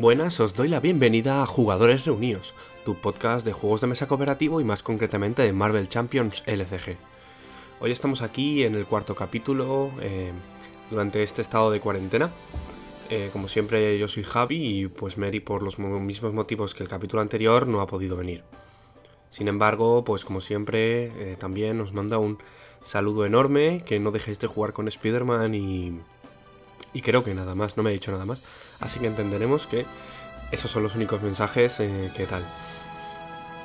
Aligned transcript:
Buenas, 0.00 0.40
os 0.40 0.54
doy 0.54 0.68
la 0.68 0.80
bienvenida 0.80 1.42
a 1.42 1.46
Jugadores 1.46 2.06
Reunidos, 2.06 2.54
tu 2.86 2.94
podcast 2.94 3.44
de 3.44 3.52
juegos 3.52 3.82
de 3.82 3.86
mesa 3.86 4.08
cooperativo 4.08 4.58
y 4.58 4.64
más 4.64 4.82
concretamente 4.82 5.42
de 5.42 5.52
Marvel 5.52 5.90
Champions 5.90 6.42
LCG. 6.46 6.96
Hoy 7.80 7.92
estamos 7.92 8.22
aquí 8.22 8.64
en 8.64 8.76
el 8.76 8.86
cuarto 8.86 9.14
capítulo 9.14 9.90
eh, 10.00 10.32
durante 10.88 11.22
este 11.22 11.42
estado 11.42 11.70
de 11.70 11.80
cuarentena. 11.80 12.30
Eh, 13.10 13.28
como 13.30 13.46
siempre 13.46 13.98
yo 13.98 14.08
soy 14.08 14.24
Javi 14.24 14.80
y 14.80 14.86
pues 14.88 15.18
Mary 15.18 15.40
por 15.40 15.62
los 15.62 15.78
mismos 15.78 16.32
motivos 16.32 16.72
que 16.72 16.82
el 16.82 16.88
capítulo 16.88 17.20
anterior 17.20 17.68
no 17.68 17.82
ha 17.82 17.86
podido 17.86 18.16
venir. 18.16 18.42
Sin 19.28 19.48
embargo, 19.48 20.02
pues 20.02 20.24
como 20.24 20.40
siempre 20.40 21.12
eh, 21.32 21.36
también 21.38 21.76
nos 21.76 21.92
manda 21.92 22.16
un 22.16 22.38
saludo 22.84 23.26
enorme, 23.26 23.82
que 23.84 24.00
no 24.00 24.12
dejéis 24.12 24.38
de 24.38 24.46
jugar 24.46 24.72
con 24.72 24.88
Spider-Man 24.88 25.54
y, 25.54 26.00
y 26.94 27.02
creo 27.02 27.22
que 27.22 27.34
nada 27.34 27.54
más, 27.54 27.76
no 27.76 27.82
me 27.82 27.90
ha 27.90 27.92
dicho 27.92 28.10
nada 28.10 28.24
más. 28.24 28.40
Así 28.80 28.98
que 28.98 29.06
entenderemos 29.06 29.66
que 29.66 29.86
esos 30.50 30.70
son 30.70 30.82
los 30.82 30.94
únicos 30.94 31.22
mensajes 31.22 31.78
eh, 31.80 32.10
que 32.16 32.26
tal. 32.26 32.42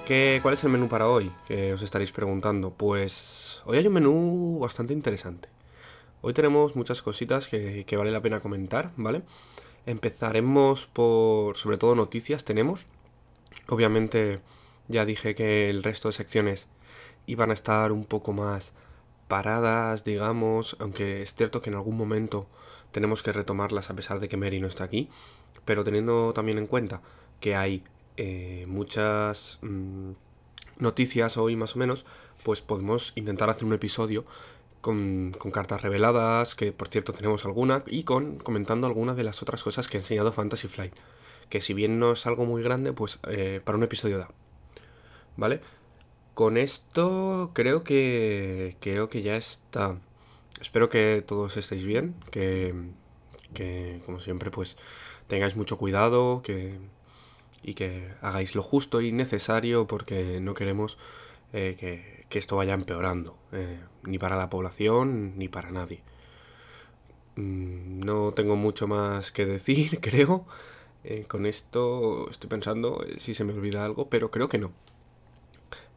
¿Qué, 0.05 0.39
¿Cuál 0.41 0.53
es 0.53 0.63
el 0.63 0.69
menú 0.69 0.87
para 0.87 1.07
hoy? 1.07 1.31
Que 1.47 1.73
os 1.73 1.81
estaréis 1.81 2.11
preguntando. 2.11 2.71
Pues 2.71 3.61
hoy 3.65 3.77
hay 3.77 3.87
un 3.87 3.93
menú 3.93 4.59
bastante 4.59 4.93
interesante. 4.93 5.49
Hoy 6.21 6.33
tenemos 6.33 6.75
muchas 6.75 7.01
cositas 7.01 7.47
que, 7.47 7.85
que 7.85 7.97
vale 7.97 8.11
la 8.11 8.21
pena 8.21 8.39
comentar, 8.39 8.91
¿vale? 8.97 9.23
Empezaremos 9.85 10.87
por, 10.87 11.57
sobre 11.57 11.77
todo 11.77 11.95
noticias 11.95 12.45
tenemos. 12.45 12.85
Obviamente 13.67 14.41
ya 14.87 15.05
dije 15.05 15.35
que 15.35 15.69
el 15.69 15.83
resto 15.83 16.09
de 16.09 16.13
secciones 16.13 16.67
iban 17.25 17.51
a 17.51 17.53
estar 17.53 17.91
un 17.91 18.05
poco 18.05 18.33
más 18.33 18.73
paradas, 19.27 20.03
digamos, 20.03 20.77
aunque 20.79 21.21
es 21.21 21.33
cierto 21.33 21.61
que 21.61 21.69
en 21.69 21.75
algún 21.75 21.97
momento 21.97 22.47
tenemos 22.95 23.23
que 23.23 23.33
retomarlas 23.33 23.89
a 23.89 23.93
pesar 23.93 24.21
de 24.21 24.29
que 24.29 24.37
Mary 24.37 24.61
no 24.61 24.67
está 24.67 24.85
aquí, 24.85 25.09
pero 25.65 25.83
teniendo 25.83 26.31
también 26.31 26.57
en 26.57 26.65
cuenta 26.65 27.01
que 27.41 27.53
hay 27.53 27.83
eh, 28.15 28.63
muchas 28.69 29.59
mm, 29.61 30.11
noticias 30.79 31.35
hoy 31.35 31.57
más 31.57 31.75
o 31.75 31.79
menos, 31.79 32.05
pues 32.45 32.61
podemos 32.61 33.11
intentar 33.15 33.49
hacer 33.49 33.65
un 33.65 33.73
episodio 33.73 34.23
con, 34.79 35.33
cartas 35.51 35.81
reveladas, 35.81 36.55
que 36.55 36.71
por 36.71 36.87
cierto 36.87 37.11
tenemos 37.11 37.43
alguna, 37.43 37.83
y 37.85 38.05
con 38.05 38.37
comentando 38.37 38.87
algunas 38.87 39.17
de 39.17 39.25
las 39.25 39.41
otras 39.41 39.61
cosas 39.61 39.89
que 39.89 39.97
ha 39.97 39.99
enseñado 39.99 40.31
Fantasy 40.31 40.69
Flight, 40.69 40.93
que 41.49 41.59
si 41.59 41.73
bien 41.73 41.99
no 41.99 42.13
es 42.13 42.25
algo 42.25 42.45
muy 42.45 42.63
grande, 42.63 42.93
pues 42.93 43.19
eh, 43.27 43.59
para 43.61 43.77
un 43.77 43.83
episodio 43.83 44.19
da. 44.19 44.29
¿Vale? 45.35 45.59
Con 46.33 46.55
esto 46.55 47.51
creo 47.53 47.83
que 47.83 48.77
creo 48.79 49.09
que 49.09 49.21
ya 49.21 49.35
está. 49.35 49.97
Espero 50.61 50.89
que 50.89 51.23
todos 51.25 51.57
estéis 51.57 51.85
bien, 51.85 52.15
que, 52.31 52.73
como 54.05 54.19
siempre 54.19 54.51
pues 54.51 54.77
tengáis 55.27 55.55
mucho 55.55 55.77
cuidado 55.77 56.41
que, 56.41 56.79
y 57.63 57.73
que 57.73 58.09
hagáis 58.21 58.55
lo 58.55 58.61
justo 58.61 59.01
y 59.01 59.11
necesario 59.11 59.87
porque 59.87 60.39
no 60.39 60.53
queremos 60.53 60.97
eh, 61.53 61.75
que, 61.77 62.37
esto 62.37 62.57
vaya 62.57 62.73
empeorando, 62.73 63.37
eh, 63.53 63.79
ni 64.03 64.19
para 64.19 64.35
la 64.35 64.49
población 64.49 65.37
ni 65.37 65.47
para 65.47 65.71
nadie. 65.71 66.03
Mm, 67.35 67.99
no 68.01 68.33
tengo 68.33 68.55
mucho 68.55 68.87
más 68.87 69.31
que 69.31 69.45
decir, 69.45 69.99
creo. 70.01 70.45
Eh, 71.03 71.25
con 71.27 71.45
esto 71.45 72.29
estoy 72.31 72.49
pensando 72.49 73.05
si 73.19 73.33
se 73.33 73.43
me 73.43 73.53
olvida 73.53 73.85
algo, 73.85 74.09
pero 74.09 74.31
creo 74.31 74.47
que 74.49 74.57
no. 74.57 74.71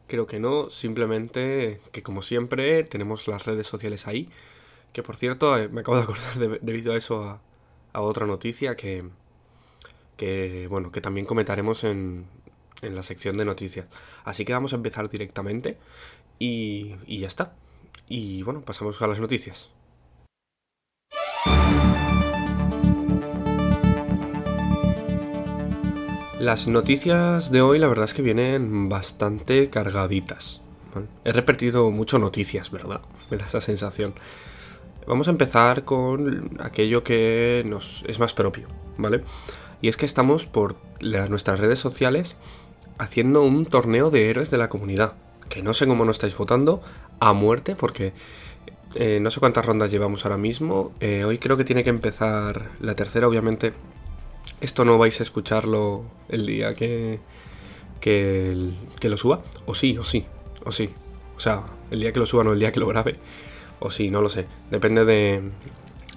Creo 0.09 0.25
que 0.25 0.39
no, 0.39 0.71
simplemente 0.71 1.81
que 1.91 2.01
como 2.01 2.23
siempre 2.23 2.83
tenemos 2.83 3.27
las 3.27 3.45
redes 3.45 3.67
sociales 3.67 4.07
ahí, 4.07 4.27
que 4.91 5.03
por 5.03 5.15
cierto 5.15 5.55
eh, 5.55 5.69
me 5.69 5.81
acabo 5.81 5.97
de 5.97 6.03
acordar 6.03 6.59
debido 6.61 6.93
a 6.93 6.97
eso 6.97 7.39
a, 7.93 8.01
otra 8.01 8.25
noticia 8.25 8.75
que, 8.75 9.03
que, 10.17 10.67
bueno, 10.67 10.91
que 10.91 10.99
también 10.99 11.27
comentaremos 11.27 11.83
en, 11.83 12.25
en 12.81 12.95
la 12.95 13.03
sección 13.03 13.37
de 13.37 13.45
noticias. 13.45 13.87
Así 14.23 14.45
que 14.45 14.53
vamos 14.53 14.73
a 14.73 14.77
empezar 14.77 15.07
directamente 15.09 15.77
y, 16.39 16.95
y 17.05 17.19
ya 17.19 17.27
está. 17.27 17.53
Y 18.07 18.41
bueno, 18.41 18.61
pasamos 18.61 18.99
a 19.01 19.07
las 19.07 19.19
noticias. 19.19 19.69
Las 26.39 26.69
noticias 26.69 27.51
de 27.51 27.61
hoy 27.61 27.79
la 27.79 27.87
verdad 27.87 28.05
es 28.05 28.13
que 28.13 28.21
vienen 28.21 28.87
bastante 28.87 29.69
cargaditas. 29.69 30.61
He 31.25 31.33
repetido 31.33 31.91
mucho 31.91 32.17
noticias, 32.17 32.71
¿verdad? 32.71 33.01
Me 33.29 33.35
da 33.35 33.45
esa 33.45 33.59
sensación. 33.59 34.13
Vamos 35.05 35.27
a 35.27 35.31
empezar 35.31 35.83
con 35.83 36.57
aquello 36.61 37.03
que 37.03 37.63
nos 37.65 38.05
es 38.07 38.19
más 38.19 38.33
propio, 38.33 38.69
¿vale? 38.97 39.25
Y 39.81 39.89
es 39.89 39.97
que 39.97 40.05
estamos 40.05 40.45
por 40.45 40.77
nuestras 41.01 41.59
redes 41.59 41.79
sociales 41.79 42.37
haciendo 42.97 43.43
un 43.43 43.65
torneo 43.65 44.09
de 44.09 44.29
héroes 44.29 44.49
de 44.49 44.57
la 44.57 44.69
comunidad. 44.69 45.15
Que 45.49 45.61
no 45.61 45.73
sé 45.73 45.87
cómo 45.87 46.05
no 46.05 46.11
estáis 46.11 46.37
votando 46.37 46.81
a 47.19 47.33
muerte 47.33 47.75
porque 47.75 48.13
eh, 48.95 49.19
no 49.21 49.29
sé 49.29 49.41
cuántas 49.41 49.65
rondas 49.65 49.91
llevamos 49.91 50.23
ahora 50.23 50.37
mismo. 50.37 50.93
Eh, 51.01 51.25
hoy 51.25 51.37
creo 51.37 51.57
que 51.57 51.65
tiene 51.65 51.83
que 51.83 51.89
empezar 51.89 52.69
la 52.79 52.95
tercera, 52.95 53.27
obviamente 53.27 53.73
esto 54.61 54.85
no 54.85 54.97
vais 54.97 55.19
a 55.19 55.23
escucharlo 55.23 56.03
el 56.27 56.45
día 56.45 56.75
que, 56.75 57.19
que, 58.01 58.71
lo 59.01 59.17
suba. 59.17 59.41
O 59.65 59.73
sí, 59.73 59.97
o 59.97 60.03
sí, 60.03 60.25
o 60.65 60.71
sí. 60.71 60.89
O 61.37 61.39
sea, 61.39 61.63
el 61.91 62.01
día 62.01 62.11
que 62.11 62.19
lo 62.19 62.25
suba, 62.25 62.43
no 62.43 62.53
el 62.53 62.59
día 62.59 62.71
que 62.71 62.79
lo 62.79 62.87
grabe. 62.87 63.17
O 63.79 63.89
sí, 63.91 64.11
no 64.11 64.21
lo 64.21 64.29
sé. 64.29 64.45
Depende 64.69 65.05
de, 65.05 65.41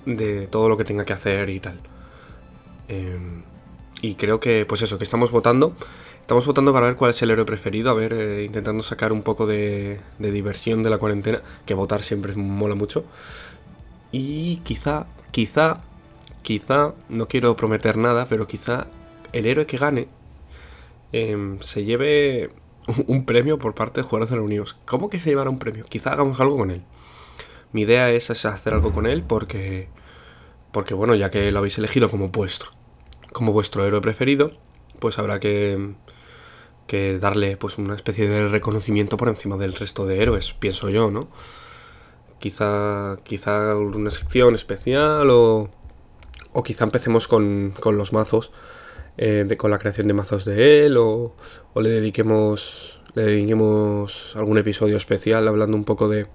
de 0.06 0.46
todo 0.48 0.68
lo 0.68 0.76
que 0.76 0.84
tenga 0.84 1.04
que 1.04 1.12
hacer 1.12 1.48
y 1.50 1.60
tal. 1.60 1.78
Em, 2.88 3.42
y 4.00 4.16
creo 4.16 4.40
que, 4.40 4.66
pues 4.66 4.82
eso, 4.82 4.98
que 4.98 5.04
estamos 5.04 5.30
votando. 5.30 5.74
Estamos 6.20 6.46
votando 6.46 6.72
para 6.72 6.86
ver 6.86 6.96
cuál 6.96 7.10
es 7.10 7.22
el 7.22 7.30
héroe 7.30 7.44
preferido. 7.44 7.90
A 7.90 7.94
ver, 7.94 8.12
eh, 8.12 8.44
intentando 8.44 8.82
sacar 8.82 9.12
un 9.12 9.22
poco 9.22 9.46
de, 9.46 10.00
de 10.18 10.30
diversión 10.32 10.82
de 10.82 10.90
la 10.90 10.98
cuarentena. 10.98 11.42
Que 11.66 11.74
votar 11.74 12.02
siempre 12.02 12.34
mola 12.34 12.74
mucho. 12.74 13.04
Y 14.10 14.56
quizá, 14.58 15.06
quizá 15.30 15.80
quizá, 16.42 16.94
no 17.08 17.28
quiero 17.28 17.56
prometer 17.56 17.96
nada, 17.96 18.26
pero 18.28 18.46
quizá 18.46 18.86
el 19.32 19.46
héroe 19.46 19.66
que 19.66 19.78
gane 19.78 20.06
em, 21.12 21.60
se 21.60 21.84
lleve 21.84 22.50
un 23.06 23.24
premio 23.24 23.58
por 23.58 23.74
parte 23.74 24.00
de 24.00 24.06
Jugadores 24.06 24.30
Reunidos. 24.30 24.76
¿Cómo 24.86 25.08
que 25.08 25.18
se 25.18 25.30
llevará 25.30 25.50
un 25.50 25.58
premio? 25.58 25.84
Quizá 25.86 26.12
hagamos 26.12 26.40
algo 26.40 26.56
con 26.56 26.70
él. 26.70 26.82
Mi 27.72 27.82
idea 27.82 28.10
es 28.10 28.30
hacer 28.30 28.74
algo 28.74 28.92
con 28.92 29.06
él 29.06 29.22
porque, 29.22 29.88
porque 30.72 30.94
bueno, 30.94 31.14
ya 31.14 31.30
que 31.30 31.50
lo 31.50 31.60
habéis 31.60 31.78
elegido 31.78 32.10
como 32.10 32.28
vuestro, 32.28 32.70
como 33.32 33.52
vuestro 33.52 33.86
héroe 33.86 34.02
preferido, 34.02 34.52
pues 34.98 35.18
habrá 35.18 35.40
que, 35.40 35.94
que 36.86 37.18
darle 37.18 37.56
pues 37.56 37.78
una 37.78 37.94
especie 37.94 38.28
de 38.28 38.48
reconocimiento 38.48 39.16
por 39.16 39.28
encima 39.28 39.56
del 39.56 39.74
resto 39.74 40.06
de 40.06 40.22
héroes, 40.22 40.52
pienso 40.52 40.90
yo, 40.90 41.10
¿no? 41.10 41.28
Quizá, 42.40 43.18
quizá 43.22 43.74
una 43.76 44.10
sección 44.10 44.54
especial 44.54 45.30
o 45.30 45.70
o 46.52 46.62
quizá 46.62 46.84
empecemos 46.84 47.28
con, 47.28 47.74
los 47.84 48.12
mazos, 48.12 48.52
eh, 49.16 49.44
de, 49.46 49.56
con 49.56 49.70
la 49.70 49.78
creación 49.78 50.06
de 50.06 50.14
mazos 50.14 50.44
de 50.44 50.86
él, 50.86 50.96
o, 50.96 51.34
le 51.76 51.90
dediquemos 51.90 53.00
le 53.14 53.24
dediquemos 53.24 54.34
algún 54.36 54.56
episodio 54.56 54.96
especial 54.96 55.46
hablando 55.46 55.76
un 55.76 55.84
poco 55.84 56.08
de, 56.08 56.28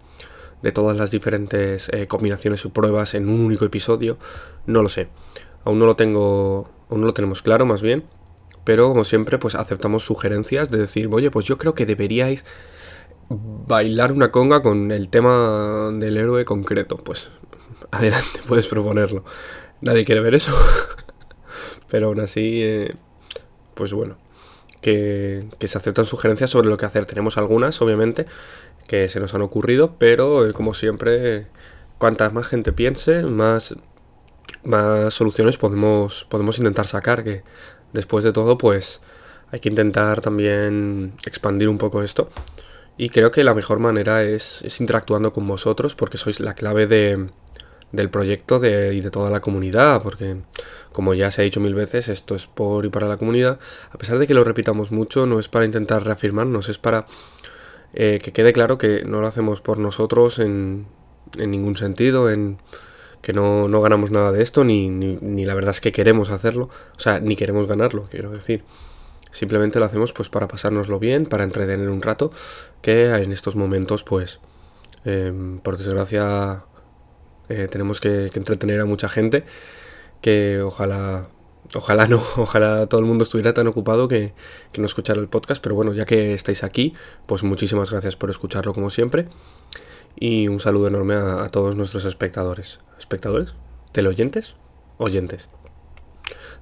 de 0.61 0.71
todas 0.71 0.97
las 0.97 1.11
diferentes 1.11 1.89
eh, 1.89 2.07
combinaciones 2.07 2.65
y 2.65 2.69
pruebas 2.69 3.13
en 3.13 3.29
un 3.29 3.41
único 3.41 3.65
episodio. 3.65 4.17
No 4.65 4.81
lo 4.81 4.89
sé. 4.89 5.07
Aún 5.63 5.79
no 5.79 5.85
lo 5.85 5.95
tengo. 5.95 6.69
Aún 6.89 7.01
no 7.01 7.07
lo 7.07 7.13
tenemos 7.13 7.41
claro, 7.41 7.65
más 7.65 7.81
bien. 7.81 8.03
Pero 8.63 8.89
como 8.89 9.05
siempre, 9.05 9.37
pues 9.37 9.55
aceptamos 9.55 10.05
sugerencias 10.05 10.69
de 10.69 10.77
decir, 10.77 11.09
oye, 11.11 11.31
pues 11.31 11.45
yo 11.45 11.57
creo 11.57 11.73
que 11.73 11.85
deberíais 11.85 12.45
bailar 13.29 14.11
una 14.11 14.31
conga 14.31 14.61
con 14.61 14.91
el 14.91 15.09
tema 15.09 15.89
del 15.93 16.17
héroe 16.17 16.45
concreto. 16.45 16.97
Pues 16.97 17.29
adelante, 17.91 18.41
puedes 18.47 18.67
proponerlo. 18.67 19.23
Nadie 19.81 20.05
quiere 20.05 20.21
ver 20.21 20.35
eso. 20.35 20.55
Pero 21.89 22.07
aún 22.07 22.19
así, 22.19 22.61
eh, 22.63 22.95
pues 23.73 23.93
bueno, 23.93 24.17
que, 24.81 25.47
se 25.59 25.77
aceptan 25.77 26.05
sugerencias 26.05 26.49
sobre 26.49 26.69
lo 26.69 26.77
que 26.77 26.85
hacer. 26.85 27.05
Tenemos 27.05 27.37
algunas, 27.37 27.81
obviamente, 27.81 28.25
que 28.87 29.09
se 29.09 29.19
nos 29.19 29.33
han 29.33 29.41
ocurrido, 29.41 29.95
pero 29.97 30.47
eh, 30.47 30.53
como 30.53 30.73
siempre, 30.73 31.47
cuantas 31.97 32.33
más 32.33 32.47
gente 32.47 32.71
piense, 32.73 33.23
más, 33.23 33.75
más 34.63 35.13
soluciones 35.13 35.57
podemos, 35.57 36.25
podemos 36.29 36.57
intentar 36.57 36.87
sacar. 36.87 37.23
Que 37.23 37.43
después 37.93 38.23
de 38.23 38.33
todo, 38.33 38.57
pues 38.57 38.99
hay 39.51 39.59
que 39.59 39.69
intentar 39.69 40.21
también 40.21 41.13
expandir 41.25 41.69
un 41.69 41.77
poco 41.77 42.03
esto. 42.03 42.29
Y 42.97 43.09
creo 43.09 43.31
que 43.31 43.43
la 43.43 43.53
mejor 43.53 43.79
manera 43.79 44.23
es, 44.23 44.61
es 44.63 44.81
interactuando 44.81 45.31
con 45.31 45.47
vosotros, 45.47 45.95
porque 45.95 46.17
sois 46.17 46.39
la 46.39 46.55
clave 46.55 46.87
de, 46.87 47.27
del 47.91 48.09
proyecto 48.09 48.59
de, 48.59 48.93
y 48.93 49.01
de 49.01 49.11
toda 49.11 49.29
la 49.29 49.39
comunidad, 49.39 50.01
porque 50.01 50.37
como 50.91 51.13
ya 51.13 51.31
se 51.31 51.41
ha 51.41 51.43
dicho 51.43 51.59
mil 51.59 51.75
veces, 51.75 52.09
esto 52.09 52.35
es 52.35 52.47
por 52.47 52.85
y 52.85 52.89
para 52.89 53.07
la 53.07 53.17
comunidad, 53.17 53.59
a 53.91 53.97
pesar 53.97 54.19
de 54.19 54.27
que 54.27 54.33
lo 54.33 54.43
repitamos 54.43 54.91
mucho, 54.91 55.25
no 55.25 55.39
es 55.39 55.47
para 55.47 55.65
intentar 55.65 56.03
reafirmarnos, 56.03 56.69
es 56.69 56.77
para 56.77 57.05
eh, 57.93 58.19
que 58.21 58.33
quede 58.33 58.53
claro 58.53 58.77
que 58.77 59.03
no 59.05 59.21
lo 59.21 59.27
hacemos 59.27 59.61
por 59.61 59.79
nosotros 59.79 60.39
en, 60.39 60.87
en 61.37 61.51
ningún 61.51 61.77
sentido, 61.77 62.29
en 62.29 62.57
que 63.21 63.33
no, 63.33 63.67
no 63.67 63.81
ganamos 63.81 64.11
nada 64.11 64.31
de 64.31 64.41
esto, 64.41 64.63
ni, 64.63 64.89
ni, 64.89 65.45
la 65.45 65.53
verdad 65.53 65.71
es 65.71 65.81
que 65.81 65.91
queremos 65.91 66.29
hacerlo, 66.29 66.69
o 66.95 66.99
sea, 66.99 67.19
ni 67.19 67.35
queremos 67.35 67.67
ganarlo, 67.67 68.03
quiero 68.09 68.31
decir. 68.31 68.63
Simplemente 69.31 69.79
lo 69.79 69.85
hacemos 69.85 70.13
pues 70.13 70.29
para 70.29 70.47
pasárnoslo 70.47 70.99
bien, 70.99 71.25
para 71.25 71.43
entretener 71.43 71.89
un 71.89 72.01
rato, 72.01 72.31
que 72.81 73.07
en 73.07 73.33
estos 73.33 73.55
momentos 73.55 74.03
pues, 74.03 74.39
eh, 75.03 75.33
por 75.61 75.77
desgracia, 75.77 76.63
eh, 77.49 77.67
tenemos 77.69 78.01
que, 78.01 78.31
entretener 78.33 78.79
a 78.79 78.85
mucha 78.85 79.09
gente, 79.09 79.43
que 80.21 80.61
ojalá, 80.61 81.29
ojalá 81.75 82.07
no, 82.07 82.23
ojalá 82.37 82.87
todo 82.87 82.99
el 82.99 83.07
mundo 83.07 83.23
estuviera 83.23 83.53
tan 83.53 83.67
ocupado 83.67 84.07
que, 84.07 84.33
que 84.71 84.81
no 84.81 84.85
escuchara 84.85 85.19
el 85.19 85.27
podcast, 85.27 85.61
pero 85.61 85.75
bueno, 85.75 85.93
ya 85.93 86.05
que 86.05 86.33
estáis 86.33 86.63
aquí, 86.63 86.93
pues 87.25 87.43
muchísimas 87.43 87.91
gracias 87.91 88.15
por 88.15 88.29
escucharlo 88.29 88.73
como 88.73 88.89
siempre. 88.89 89.27
Y 90.19 90.47
un 90.47 90.59
saludo 90.59 90.87
enorme 90.87 91.15
a, 91.15 91.49
todos 91.49 91.75
nuestros 91.75 92.05
espectadores. 92.05 92.79
¿Espectadores? 92.97 93.53
¿Teleoyentes? 93.91 94.55
Oyentes. 94.97 95.49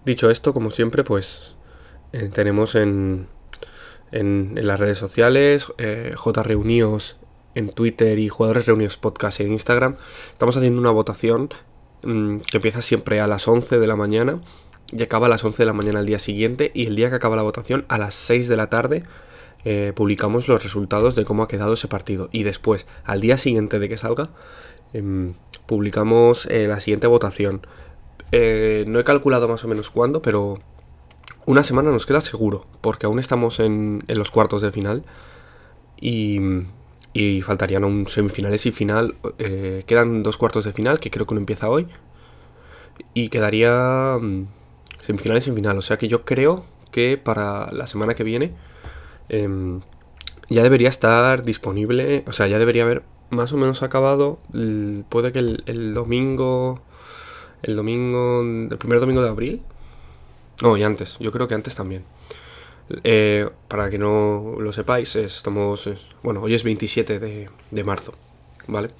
Dicho 0.03 0.29
esto, 0.29 0.53
como 0.53 0.71
siempre, 0.71 1.05
pues 1.05 1.55
eh, 2.11 2.29
tenemos 2.33 2.75
en, 2.75 3.27
en, 4.11 4.55
las 4.67 4.79
redes 4.79 4.97
sociales 4.97 5.67
eh, 5.77 6.13
en 7.55 7.69
Twitter 7.69 8.19
y 8.19 8.27
Jugadores 8.29 8.67
Reunidos 8.67 8.97
Podcast 8.97 9.39
en 9.39 9.51
Instagram. 9.51 9.95
Estamos 10.31 10.55
haciendo 10.55 10.79
una 10.79 10.91
votación 10.91 11.49
mmm, 12.03 12.39
que 12.39 12.57
empieza 12.57 12.81
siempre 12.81 13.21
a 13.21 13.27
las 13.27 13.47
11 13.47 13.79
de 13.79 13.87
la 13.87 13.95
mañana 13.95 14.41
y 14.91 15.01
acaba 15.01 15.27
a 15.27 15.29
las 15.29 15.43
11 15.43 15.63
de 15.63 15.65
la 15.65 15.73
mañana 15.73 15.99
al 15.99 16.05
día 16.05 16.19
siguiente. 16.19 16.71
Y 16.73 16.85
el 16.85 16.95
día 16.95 17.09
que 17.09 17.15
acaba 17.15 17.35
la 17.35 17.41
votación, 17.41 17.85
a 17.87 17.97
las 17.97 18.13
6 18.13 18.47
de 18.47 18.57
la 18.57 18.69
tarde, 18.69 19.03
eh, 19.63 19.93
publicamos 19.95 20.47
los 20.47 20.61
resultados 20.61 21.15
de 21.15 21.25
cómo 21.25 21.43
ha 21.43 21.47
quedado 21.47 21.73
ese 21.73 21.87
partido. 21.87 22.29
Y 22.31 22.43
después, 22.43 22.85
al 23.03 23.21
día 23.21 23.37
siguiente 23.37 23.79
de 23.79 23.89
que 23.89 23.97
salga, 23.97 24.29
eh, 24.93 25.33
publicamos 25.65 26.45
eh, 26.47 26.67
la 26.67 26.79
siguiente 26.79 27.07
votación. 27.07 27.65
Eh, 28.31 28.85
no 28.87 28.99
he 28.99 29.03
calculado 29.03 29.47
más 29.47 29.63
o 29.63 29.67
menos 29.67 29.89
cuándo, 29.89 30.21
pero 30.21 30.59
una 31.45 31.63
semana 31.63 31.91
nos 31.91 32.05
queda 32.05 32.21
seguro, 32.21 32.65
porque 32.81 33.05
aún 33.05 33.19
estamos 33.19 33.59
en, 33.59 34.03
en 34.07 34.17
los 34.17 34.31
cuartos 34.31 34.61
de 34.61 34.71
final. 34.71 35.03
Y, 35.99 36.39
y, 37.15 37.41
faltarían 37.41 37.85
aún 37.85 38.07
semifinales 38.07 38.65
y 38.65 38.73
final. 38.73 39.15
Eh, 39.39 39.83
quedan 39.87 40.21
dos 40.21 40.37
cuartos 40.37 40.65
de 40.65 40.73
final, 40.73 40.99
que 40.99 41.09
creo 41.09 41.25
que 41.25 41.33
uno 41.33 41.39
empieza 41.39 41.69
hoy. 41.69 41.87
Y 43.13 43.29
quedaría 43.29 44.17
um, 44.17 44.47
semifinales 45.01 45.47
y 45.47 45.51
final. 45.53 45.77
O 45.77 45.81
sea 45.81 45.97
que 45.97 46.09
yo 46.09 46.25
creo 46.25 46.65
que 46.91 47.17
para 47.17 47.71
la 47.71 47.87
semana 47.87 48.15
que 48.15 48.23
viene 48.25 48.51
eh, 49.29 49.79
ya 50.49 50.61
debería 50.61 50.89
estar 50.89 51.43
disponible, 51.43 52.25
o 52.27 52.33
sea, 52.33 52.47
ya 52.47 52.59
debería 52.59 52.83
haber 52.83 53.03
más 53.29 53.53
o 53.53 53.57
menos 53.57 53.81
acabado, 53.81 54.39
puede 55.09 55.31
que 55.31 55.39
el, 55.39 55.63
el 55.67 55.93
domingo, 55.93 56.81
el 57.63 57.75
domingo, 57.75 58.41
el 58.41 58.77
primer 58.77 58.99
domingo 58.99 59.23
de 59.23 59.29
abril, 59.29 59.61
no, 60.61 60.77
y 60.77 60.83
antes, 60.83 61.17
yo 61.19 61.31
creo 61.31 61.47
que 61.47 61.55
antes 61.55 61.75
también. 61.75 62.03
Eh, 63.03 63.49
para 63.67 63.89
que 63.89 63.97
no 63.97 64.55
lo 64.59 64.71
sepáis, 64.71 65.15
estamos, 65.15 65.89
bueno, 66.21 66.41
hoy 66.41 66.53
es 66.53 66.63
27 66.63 67.19
de, 67.19 67.49
de 67.71 67.83
marzo, 67.83 68.13
¿vale? 68.67 68.91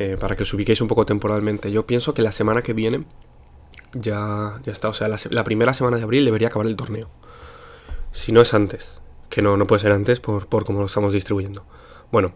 Eh, 0.00 0.16
para 0.18 0.36
que 0.36 0.44
os 0.44 0.54
ubiquéis 0.54 0.80
un 0.80 0.86
poco 0.86 1.04
temporalmente. 1.04 1.72
Yo 1.72 1.84
pienso 1.84 2.14
que 2.14 2.22
la 2.22 2.30
semana 2.30 2.62
que 2.62 2.72
viene 2.72 3.04
ya, 3.92 4.60
ya 4.64 4.70
está, 4.70 4.88
o 4.88 4.94
sea, 4.94 5.08
la, 5.08 5.44
primera 5.44 5.74
semana 5.74 5.96
de 5.96 6.04
abril 6.04 6.24
debería 6.24 6.46
acabar 6.46 6.68
el 6.68 6.76
torneo. 6.76 7.08
Si 8.12 8.30
no 8.30 8.40
es 8.40 8.54
antes, 8.54 8.92
que 9.28 9.42
no, 9.42 9.56
no 9.56 9.66
puede 9.66 9.80
ser 9.80 9.90
antes 9.90 10.20
por, 10.20 10.46
por 10.46 10.64
cómo 10.64 10.78
lo 10.78 10.86
estamos 10.86 11.12
distribuyendo. 11.12 11.64
Bueno, 12.12 12.32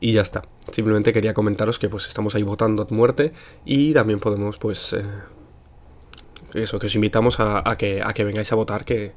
y 0.00 0.12
ya 0.12 0.22
está. 0.22 0.42
Simplemente 0.72 1.12
quería 1.12 1.34
comentaros 1.34 1.78
que 1.78 1.88
pues 1.88 2.06
estamos 2.08 2.34
ahí 2.34 2.42
votando 2.42 2.82
a 2.82 2.92
muerte 2.92 3.32
y 3.64 3.92
también 3.92 4.18
podemos 4.18 4.58
pues 4.58 4.92
eh, 4.92 5.04
eso, 6.54 6.80
que 6.80 6.86
os 6.86 6.94
invitamos 6.96 7.38
a, 7.38 7.62
a, 7.64 7.76
que, 7.76 8.02
a 8.02 8.12
que 8.12 8.24
vengáis 8.24 8.50
a 8.50 8.56
votar 8.56 8.84
que 8.84 9.12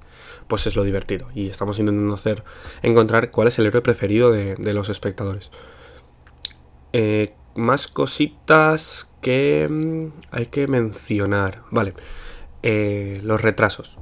pues 0.47 0.67
es 0.67 0.75
lo 0.75 0.83
divertido 0.83 1.27
y 1.33 1.49
estamos 1.49 1.79
intentando 1.79 2.13
hacer 2.13 2.43
encontrar 2.81 3.31
cuál 3.31 3.47
es 3.47 3.59
el 3.59 3.65
héroe 3.65 3.81
preferido 3.81 4.31
de, 4.31 4.73
los 4.73 4.89
espectadores. 4.89 5.51
Eh, 6.93 7.33
más 7.55 7.87
cositas 7.87 9.09
que 9.21 9.67
mmm, 9.69 10.07
hay 10.31 10.47
que 10.47 10.67
mencionar. 10.67 11.63
Vale. 11.71 11.93
Eh, 12.63 13.19
los 13.23 13.41
retrasos. 13.41 13.97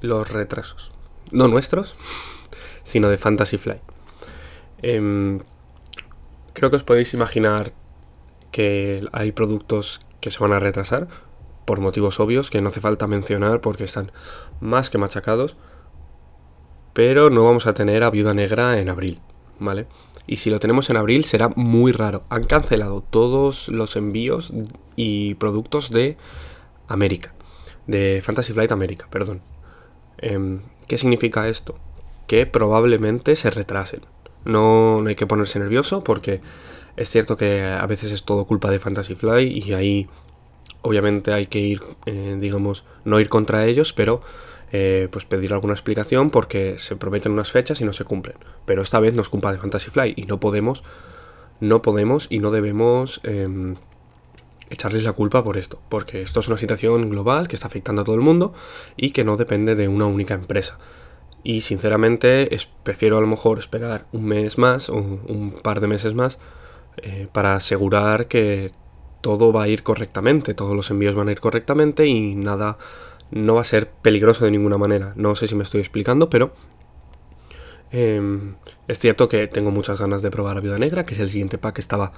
Los 0.00 0.30
retrasos 0.30 0.94
no 1.34 1.48
nuestros, 1.48 1.94
sino 2.84 3.10
de 3.10 3.18
Fantasy 3.18 3.58
Flight. 3.58 3.82
Eh, 4.82 5.38
creo 6.52 6.70
que 6.70 6.76
os 6.76 6.84
podéis 6.84 7.12
imaginar 7.12 7.72
que 8.50 9.06
hay 9.12 9.32
productos 9.32 10.00
que 10.20 10.30
se 10.30 10.38
van 10.38 10.52
a 10.52 10.60
retrasar 10.60 11.08
por 11.64 11.80
motivos 11.80 12.20
obvios 12.20 12.50
que 12.50 12.60
no 12.60 12.68
hace 12.68 12.80
falta 12.80 13.06
mencionar 13.06 13.60
porque 13.60 13.84
están 13.84 14.12
más 14.60 14.90
que 14.90 14.98
machacados. 14.98 15.56
Pero 16.92 17.30
no 17.30 17.44
vamos 17.44 17.66
a 17.66 17.74
tener 17.74 18.04
a 18.04 18.10
Viuda 18.10 18.34
Negra 18.34 18.78
en 18.78 18.88
abril, 18.88 19.20
¿vale? 19.58 19.86
Y 20.26 20.36
si 20.36 20.50
lo 20.50 20.60
tenemos 20.60 20.88
en 20.90 20.96
abril 20.96 21.24
será 21.24 21.50
muy 21.56 21.92
raro. 21.92 22.22
Han 22.28 22.44
cancelado 22.44 23.02
todos 23.02 23.68
los 23.68 23.96
envíos 23.96 24.52
y 24.96 25.34
productos 25.34 25.90
de 25.90 26.16
América. 26.88 27.34
De 27.86 28.22
Fantasy 28.24 28.52
Flight 28.52 28.72
América, 28.72 29.08
perdón. 29.10 29.42
Eh, 30.18 30.60
¿Qué 30.86 30.98
significa 30.98 31.48
esto? 31.48 31.78
Que 32.26 32.46
probablemente 32.46 33.36
se 33.36 33.50
retrasen. 33.50 34.02
No, 34.44 35.00
no, 35.00 35.08
hay 35.08 35.16
que 35.16 35.26
ponerse 35.26 35.58
nervioso 35.58 36.04
porque 36.04 36.40
es 36.96 37.08
cierto 37.08 37.36
que 37.36 37.62
a 37.62 37.86
veces 37.86 38.12
es 38.12 38.24
todo 38.24 38.46
culpa 38.46 38.70
de 38.70 38.78
Fantasy 38.78 39.14
Fly 39.14 39.58
y 39.58 39.72
ahí 39.72 40.08
obviamente 40.84 41.32
hay 41.32 41.46
que 41.46 41.58
ir, 41.58 41.82
eh, 42.06 42.36
digamos, 42.38 42.84
no 43.04 43.18
ir 43.18 43.28
contra 43.28 43.66
ellos, 43.66 43.92
pero 43.92 44.20
eh, 44.70 45.08
pues 45.10 45.24
pedir 45.24 45.52
alguna 45.52 45.72
explicación 45.72 46.30
porque 46.30 46.78
se 46.78 46.94
prometen 46.94 47.32
unas 47.32 47.50
fechas 47.50 47.80
y 47.80 47.84
no 47.84 47.92
se 47.92 48.04
cumplen. 48.04 48.36
Pero 48.66 48.82
esta 48.82 49.00
vez 49.00 49.14
no 49.14 49.22
es 49.22 49.28
culpa 49.28 49.50
de 49.50 49.58
Fantasy 49.58 49.90
Fly 49.90 50.14
y 50.16 50.26
no 50.26 50.40
podemos, 50.40 50.84
no 51.60 51.80
podemos 51.80 52.26
y 52.28 52.38
no 52.38 52.50
debemos 52.50 53.20
eh, 53.24 53.74
echarles 54.68 55.04
la 55.04 55.12
culpa 55.12 55.42
por 55.42 55.56
esto, 55.56 55.80
porque 55.88 56.20
esto 56.20 56.40
es 56.40 56.48
una 56.48 56.58
situación 56.58 57.08
global 57.08 57.48
que 57.48 57.56
está 57.56 57.66
afectando 57.66 58.02
a 58.02 58.04
todo 58.04 58.16
el 58.16 58.20
mundo 58.20 58.52
y 58.96 59.10
que 59.10 59.24
no 59.24 59.36
depende 59.36 59.74
de 59.74 59.88
una 59.88 60.06
única 60.06 60.34
empresa. 60.34 60.78
Y 61.42 61.62
sinceramente 61.62 62.48
prefiero 62.82 63.16
a 63.16 63.20
lo 63.20 63.26
mejor 63.26 63.58
esperar 63.58 64.06
un 64.12 64.26
mes 64.26 64.58
más 64.58 64.90
o 64.90 64.96
un 64.96 65.58
par 65.62 65.80
de 65.80 65.88
meses 65.88 66.14
más 66.14 66.38
eh, 66.98 67.26
para 67.32 67.54
asegurar 67.54 68.28
que 68.28 68.70
todo 69.24 69.52
va 69.52 69.62
a 69.62 69.68
ir 69.68 69.82
correctamente, 69.82 70.52
todos 70.52 70.76
los 70.76 70.90
envíos 70.90 71.14
van 71.14 71.28
a 71.28 71.32
ir 71.32 71.40
correctamente 71.40 72.06
y 72.06 72.34
nada 72.34 72.76
no 73.30 73.54
va 73.54 73.62
a 73.62 73.64
ser 73.64 73.88
peligroso 73.88 74.44
de 74.44 74.50
ninguna 74.50 74.76
manera. 74.76 75.14
No 75.16 75.34
sé 75.34 75.48
si 75.48 75.54
me 75.54 75.64
estoy 75.64 75.80
explicando, 75.80 76.28
pero 76.28 76.52
eh, 77.90 78.20
es 78.86 78.98
cierto 78.98 79.28
que 79.30 79.48
tengo 79.48 79.70
muchas 79.70 79.98
ganas 79.98 80.20
de 80.20 80.30
probar 80.30 80.58
a 80.58 80.60
Viuda 80.60 80.78
Negra, 80.78 81.06
que 81.06 81.14
es 81.14 81.20
el 81.20 81.30
siguiente 81.30 81.56
pack 81.56 81.76
que 81.76 81.80
estaba 81.80 82.12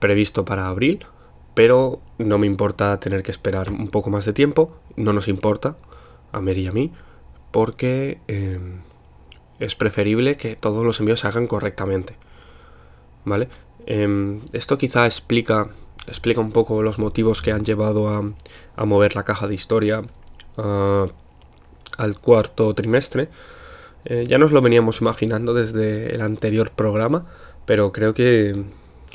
previsto 0.00 0.44
para 0.46 0.68
abril 0.68 1.04
pero 1.54 2.00
no 2.18 2.38
me 2.38 2.46
importa 2.46 2.98
tener 2.98 3.22
que 3.22 3.30
esperar 3.30 3.70
un 3.70 3.88
poco 3.88 4.10
más 4.10 4.24
de 4.24 4.32
tiempo, 4.32 4.74
no 4.96 5.12
nos 5.12 5.28
importa, 5.28 5.76
a 6.32 6.40
Mary 6.40 6.62
y 6.62 6.66
a 6.66 6.72
mí, 6.72 6.92
porque 7.50 8.20
eh, 8.28 8.58
es 9.58 9.74
preferible 9.74 10.36
que 10.36 10.56
todos 10.56 10.84
los 10.84 11.00
envíos 11.00 11.20
se 11.20 11.28
hagan 11.28 11.46
correctamente. 11.46 12.16
¿Vale? 13.24 13.48
Eh, 13.86 14.38
esto 14.52 14.78
quizá 14.78 15.04
explica, 15.04 15.68
explica 16.06 16.40
un 16.40 16.52
poco 16.52 16.82
los 16.82 16.98
motivos 16.98 17.42
que 17.42 17.52
han 17.52 17.64
llevado 17.64 18.08
a, 18.08 18.84
mover 18.84 19.14
la 19.14 19.24
caja 19.24 19.46
de 19.46 19.54
historia 19.54 20.02
uh, 20.56 21.06
al 21.96 22.18
cuarto 22.20 22.74
trimestre. 22.74 23.28
Eh, 24.04 24.26
ya 24.28 24.38
nos 24.38 24.50
lo 24.52 24.60
veníamos 24.60 25.00
imaginando 25.00 25.54
desde 25.54 26.14
el 26.14 26.22
anterior 26.22 26.70
programa, 26.72 27.26
pero 27.66 27.92
creo 27.92 28.14
que, 28.14 28.64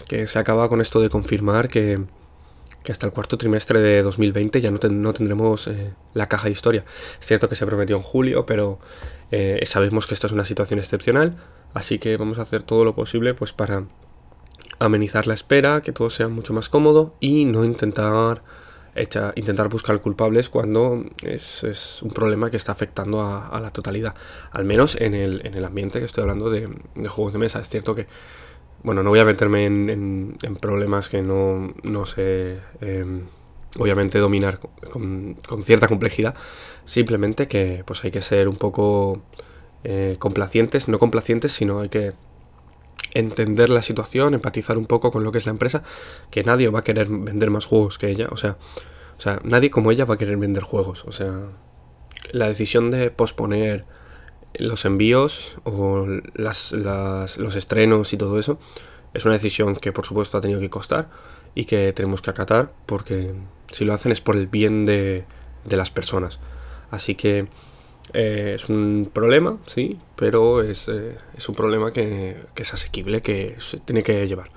que 0.08 0.28
se 0.28 0.40
acaba 0.40 0.70
con 0.70 0.80
esto 0.80 1.02
de 1.02 1.10
confirmar 1.10 1.68
que, 1.68 2.00
que 2.88 2.94
hasta 2.94 3.06
el 3.06 3.12
cuarto 3.12 3.38
trimestre 3.38 3.82
de 3.82 4.02
2020 4.02 4.62
ya 4.62 4.72
no 4.72 5.14
tendremos 5.14 5.68
eh, 5.68 5.94
la 6.14 6.30
caja 6.30 6.46
de 6.46 6.52
historia. 6.52 6.86
Es 7.20 7.28
cierto 7.28 7.50
que 7.50 7.56
se 7.56 7.66
prometió 7.66 7.98
en 7.98 8.02
julio, 8.02 8.46
pero 8.46 8.80
eh, 9.30 9.62
sabemos 9.66 10.08
que 10.08 10.14
esto 10.14 10.28
es 10.28 10.32
una 10.32 10.46
situación 10.46 10.80
excepcional, 10.80 11.36
así 11.74 12.00
que 12.00 12.16
vamos 12.16 12.40
a 12.40 12.44
hacer 12.44 12.64
todo 12.64 12.86
lo 12.86 12.96
posible 12.96 13.34
pues 13.34 13.52
para 13.52 13.84
amenizar 14.80 15.28
la 15.28 15.34
espera, 15.34 15.82
que 15.82 15.92
todo 15.92 16.10
sea 16.10 16.28
mucho 16.28 16.54
más 16.54 16.70
cómodo 16.70 17.16
y 17.20 17.46
no 17.46 17.66
intentar 17.66 18.44
echa, 18.96 19.34
intentar 19.36 19.70
buscar 19.70 20.00
culpables 20.02 20.50
cuando 20.50 21.06
es, 21.24 21.64
es, 21.64 22.02
un 22.02 22.12
problema 22.12 22.50
que 22.50 22.58
está 22.58 22.72
afectando 22.72 23.22
a, 23.22 23.60
la 23.62 23.72
totalidad. 23.72 24.16
Al 24.52 24.66
menos 24.66 24.96
en 24.96 25.14
el, 25.14 25.46
en 25.46 25.54
el 25.54 25.66
ambiente 25.66 26.00
que 26.00 26.06
estoy 26.06 26.24
hablando 26.24 26.50
de, 26.50 26.70
de 26.96 27.10
juegos 27.10 27.34
de 27.34 27.40
mesa. 27.40 27.60
Es 27.60 27.70
cierto 27.70 27.96
que 27.96 28.08
bueno, 28.84 29.04
no 29.04 29.10
voy 29.10 29.20
a 29.20 29.26
meterme 29.26 29.66
en, 29.66 30.38
problemas 30.62 31.10
que 31.10 31.22
no, 31.22 31.74
no 31.84 32.06
sé, 32.06 32.60
eh, 32.82 33.22
obviamente, 33.80 34.20
dominar 34.20 34.60
con, 34.60 35.36
con, 35.48 35.64
cierta 35.64 35.88
complejidad. 35.88 36.36
Simplemente 36.86 37.48
que 37.48 37.84
pues 37.86 38.04
hay 38.04 38.12
que 38.12 38.22
ser 38.22 38.48
un 38.48 38.56
poco 38.56 39.22
eh, 39.84 40.16
complacientes, 40.20 40.88
no 40.88 41.00
complacientes, 41.00 41.52
sino 41.52 41.82
hay 41.82 41.90
que 41.90 42.14
entender 43.14 43.70
la 43.70 43.82
situación, 43.82 44.34
empatizar 44.34 44.78
un 44.78 44.86
poco 44.86 45.12
con 45.12 45.24
lo 45.24 45.32
que 45.32 45.38
es 45.38 45.46
la 45.46 45.52
empresa, 45.52 45.84
que 46.32 46.44
nadie 46.44 46.70
va 46.70 46.80
a 46.80 46.84
querer 46.84 47.08
vender 47.08 47.50
más 47.50 47.66
juegos 47.66 47.98
que 47.98 48.10
ella, 48.10 48.28
o 48.32 48.38
sea, 48.38 48.58
o 49.18 49.22
sea, 49.22 49.40
nadie 49.44 49.70
como 49.70 49.92
ella 49.92 50.06
va 50.06 50.16
a 50.16 50.18
querer 50.18 50.38
vender 50.38 50.64
juegos, 50.64 51.06
o 51.06 51.12
sea, 51.12 51.34
la 52.32 52.48
decisión 52.48 52.92
de 52.92 53.10
posponer 53.12 53.86
los 54.54 54.86
envíos 54.86 55.56
o 55.64 56.08
las, 56.34 56.72
los 56.72 57.56
estrenos 57.56 58.14
y 58.14 58.18
todo 58.18 58.40
eso 58.40 58.60
es 59.14 59.26
una 59.26 59.34
decisión 59.34 59.76
que 59.76 59.92
por 59.92 60.06
supuesto 60.06 60.38
ha 60.38 60.42
tenido 60.42 60.60
que 60.60 60.70
costar 60.70 61.10
y 61.56 61.66
que 61.66 61.94
tenemos 61.94 62.22
que 62.22 62.30
acatar 62.30 62.72
porque 62.86 63.34
si 63.72 63.86
lo 63.86 63.94
hacen 63.94 64.12
es 64.12 64.22
por 64.22 64.36
el 64.36 64.48
bien 64.48 64.86
de, 64.86 65.26
de 65.66 65.78
las 65.78 65.92
personas. 65.92 66.40
Así 66.92 67.16
que 67.16 67.48
eh, 68.14 68.54
es 68.56 68.70
un 68.70 69.10
problema, 69.12 69.58
sí, 69.66 69.98
pero 70.16 70.62
es, 70.62 70.88
eh, 70.88 71.18
es 71.36 71.50
un 71.50 71.56
problema 71.56 71.92
que, 71.92 72.38
que, 72.56 72.64
es 72.64 72.74
asequible, 72.74 73.22
que 73.22 73.56
se 73.60 73.78
tiene 73.80 74.04
que 74.04 74.28
llevar. 74.28 74.50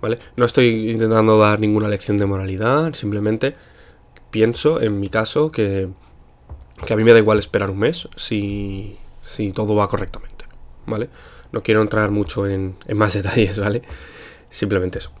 ¿Vale? 0.00 0.18
No 0.36 0.44
estoy 0.44 0.90
intentando 0.90 1.38
dar 1.38 1.60
ninguna 1.60 1.88
lección 1.88 2.18
de 2.18 2.26
moralidad, 2.26 2.94
simplemente 2.94 3.54
pienso, 4.30 4.80
en 4.80 4.98
mi 4.98 5.08
caso, 5.08 5.52
que, 5.52 5.88
que 6.86 6.92
a 6.92 6.96
mí 6.96 7.04
me 7.04 7.12
da 7.12 7.18
igual 7.18 7.38
esperar 7.38 7.70
un 7.70 7.78
mes 7.78 8.08
si, 8.16 8.96
si 9.24 9.52
todo 9.52 9.74
va 9.74 9.88
correctamente. 9.88 10.46
¿Vale? 10.86 11.08
No 11.52 11.60
quiero 11.60 11.82
entrar 11.82 12.10
mucho 12.10 12.46
en, 12.46 12.76
en 12.86 12.96
más 12.96 13.12
detalles, 13.14 13.58
¿vale? 13.58 13.82
Simplemente 14.50 14.98
eso. 14.98 15.12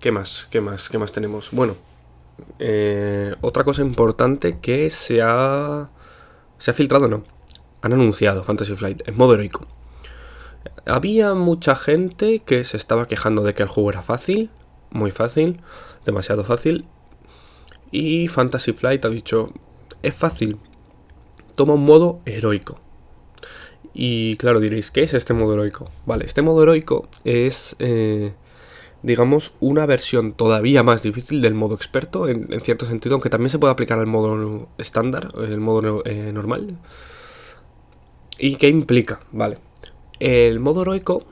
¿Qué 0.00 0.12
más? 0.12 0.46
¿Qué 0.50 0.60
más? 0.60 0.88
¿Qué 0.88 0.98
más 0.98 1.12
tenemos? 1.12 1.50
Bueno, 1.52 1.74
eh, 2.58 3.34
otra 3.40 3.64
cosa 3.64 3.82
importante 3.82 4.58
que 4.60 4.90
se 4.90 5.20
ha 5.22 5.88
¿Se 6.58 6.70
ha 6.70 6.74
filtrado 6.74 7.08
no? 7.08 7.24
Han 7.82 7.92
anunciado 7.92 8.44
Fantasy 8.44 8.74
Flight 8.74 9.06
en 9.08 9.16
modo 9.16 9.34
heroico. 9.34 9.66
Había 10.84 11.34
mucha 11.34 11.74
gente 11.74 12.40
que 12.40 12.64
se 12.64 12.76
estaba 12.76 13.06
quejando 13.06 13.42
de 13.42 13.54
que 13.54 13.62
el 13.62 13.68
juego 13.68 13.90
era 13.90 14.02
fácil, 14.02 14.50
muy 14.90 15.10
fácil, 15.10 15.60
demasiado 16.04 16.44
fácil. 16.44 16.86
Y 17.90 18.28
Fantasy 18.28 18.72
Flight 18.72 19.04
ha 19.04 19.08
dicho, 19.08 19.52
es 20.02 20.14
fácil, 20.14 20.58
toma 21.54 21.74
un 21.74 21.84
modo 21.84 22.20
heroico. 22.24 22.80
Y 23.94 24.36
claro, 24.36 24.60
diréis, 24.60 24.90
¿qué 24.90 25.02
es 25.02 25.14
este 25.14 25.32
modo 25.32 25.54
heroico? 25.54 25.88
Vale, 26.04 26.24
este 26.24 26.42
modo 26.42 26.62
heroico 26.62 27.08
es, 27.24 27.76
eh, 27.78 28.34
digamos, 29.02 29.52
una 29.60 29.86
versión 29.86 30.32
todavía 30.32 30.82
más 30.82 31.02
difícil 31.02 31.40
del 31.40 31.54
modo 31.54 31.74
experto, 31.74 32.28
en, 32.28 32.48
cierto 32.60 32.86
sentido, 32.86 33.14
aunque 33.14 33.30
también 33.30 33.50
se 33.50 33.58
puede 33.58 33.72
aplicar 33.72 33.98
al 33.98 34.06
modo 34.06 34.68
estándar, 34.78 35.32
el 35.36 35.60
modo 35.60 36.02
eh, 36.04 36.32
normal. 36.32 36.76
¿Y 38.38 38.56
qué 38.56 38.68
implica? 38.68 39.20
Vale. 39.32 39.58
El 40.18 40.60
modo 40.60 40.82
heroico 40.82 41.24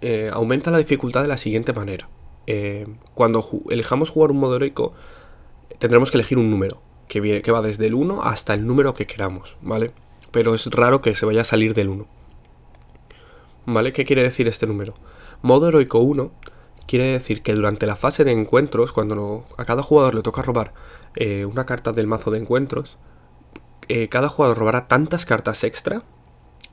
eh, 0.00 0.30
aumenta 0.32 0.70
la 0.70 0.78
dificultad 0.78 1.22
de 1.22 1.28
la 1.28 1.38
siguiente 1.38 1.72
manera. 1.72 2.08
Eh, 2.46 2.86
cuando 3.14 3.48
elijamos 3.70 4.10
jugar 4.10 4.30
un 4.30 4.38
modo 4.38 4.56
heroico, 4.56 4.92
tendremos 5.78 6.10
que 6.10 6.18
elegir 6.18 6.38
un 6.38 6.50
número, 6.50 6.80
que, 7.08 7.40
que 7.42 7.52
va 7.52 7.62
desde 7.62 7.86
el 7.86 7.94
1 7.94 8.22
hasta 8.22 8.54
el 8.54 8.66
número 8.66 8.94
que 8.94 9.06
queramos, 9.06 9.56
¿vale? 9.62 9.92
Pero 10.30 10.54
es 10.54 10.66
raro 10.66 11.00
que 11.00 11.14
se 11.14 11.26
vaya 11.26 11.42
a 11.42 11.44
salir 11.44 11.74
del 11.74 11.88
1. 11.88 12.06
¿Vale? 13.66 13.92
¿Qué 13.92 14.04
quiere 14.04 14.22
decir 14.22 14.46
este 14.46 14.66
número? 14.66 14.94
Modo 15.40 15.68
heroico 15.68 16.00
1 16.00 16.30
Quiere 16.86 17.08
decir 17.08 17.42
que 17.42 17.54
durante 17.54 17.86
la 17.86 17.96
fase 17.96 18.24
de 18.24 18.32
encuentros, 18.32 18.92
cuando 18.92 19.44
a 19.56 19.64
cada 19.64 19.82
jugador 19.82 20.14
le 20.14 20.22
toca 20.22 20.42
robar 20.42 20.74
eh, 21.16 21.44
una 21.44 21.64
carta 21.64 21.92
del 21.92 22.06
mazo 22.06 22.30
de 22.30 22.38
encuentros, 22.38 22.98
eh, 23.88 24.08
cada 24.08 24.28
jugador 24.28 24.58
robará 24.58 24.86
tantas 24.86 25.24
cartas 25.24 25.64
extra 25.64 26.02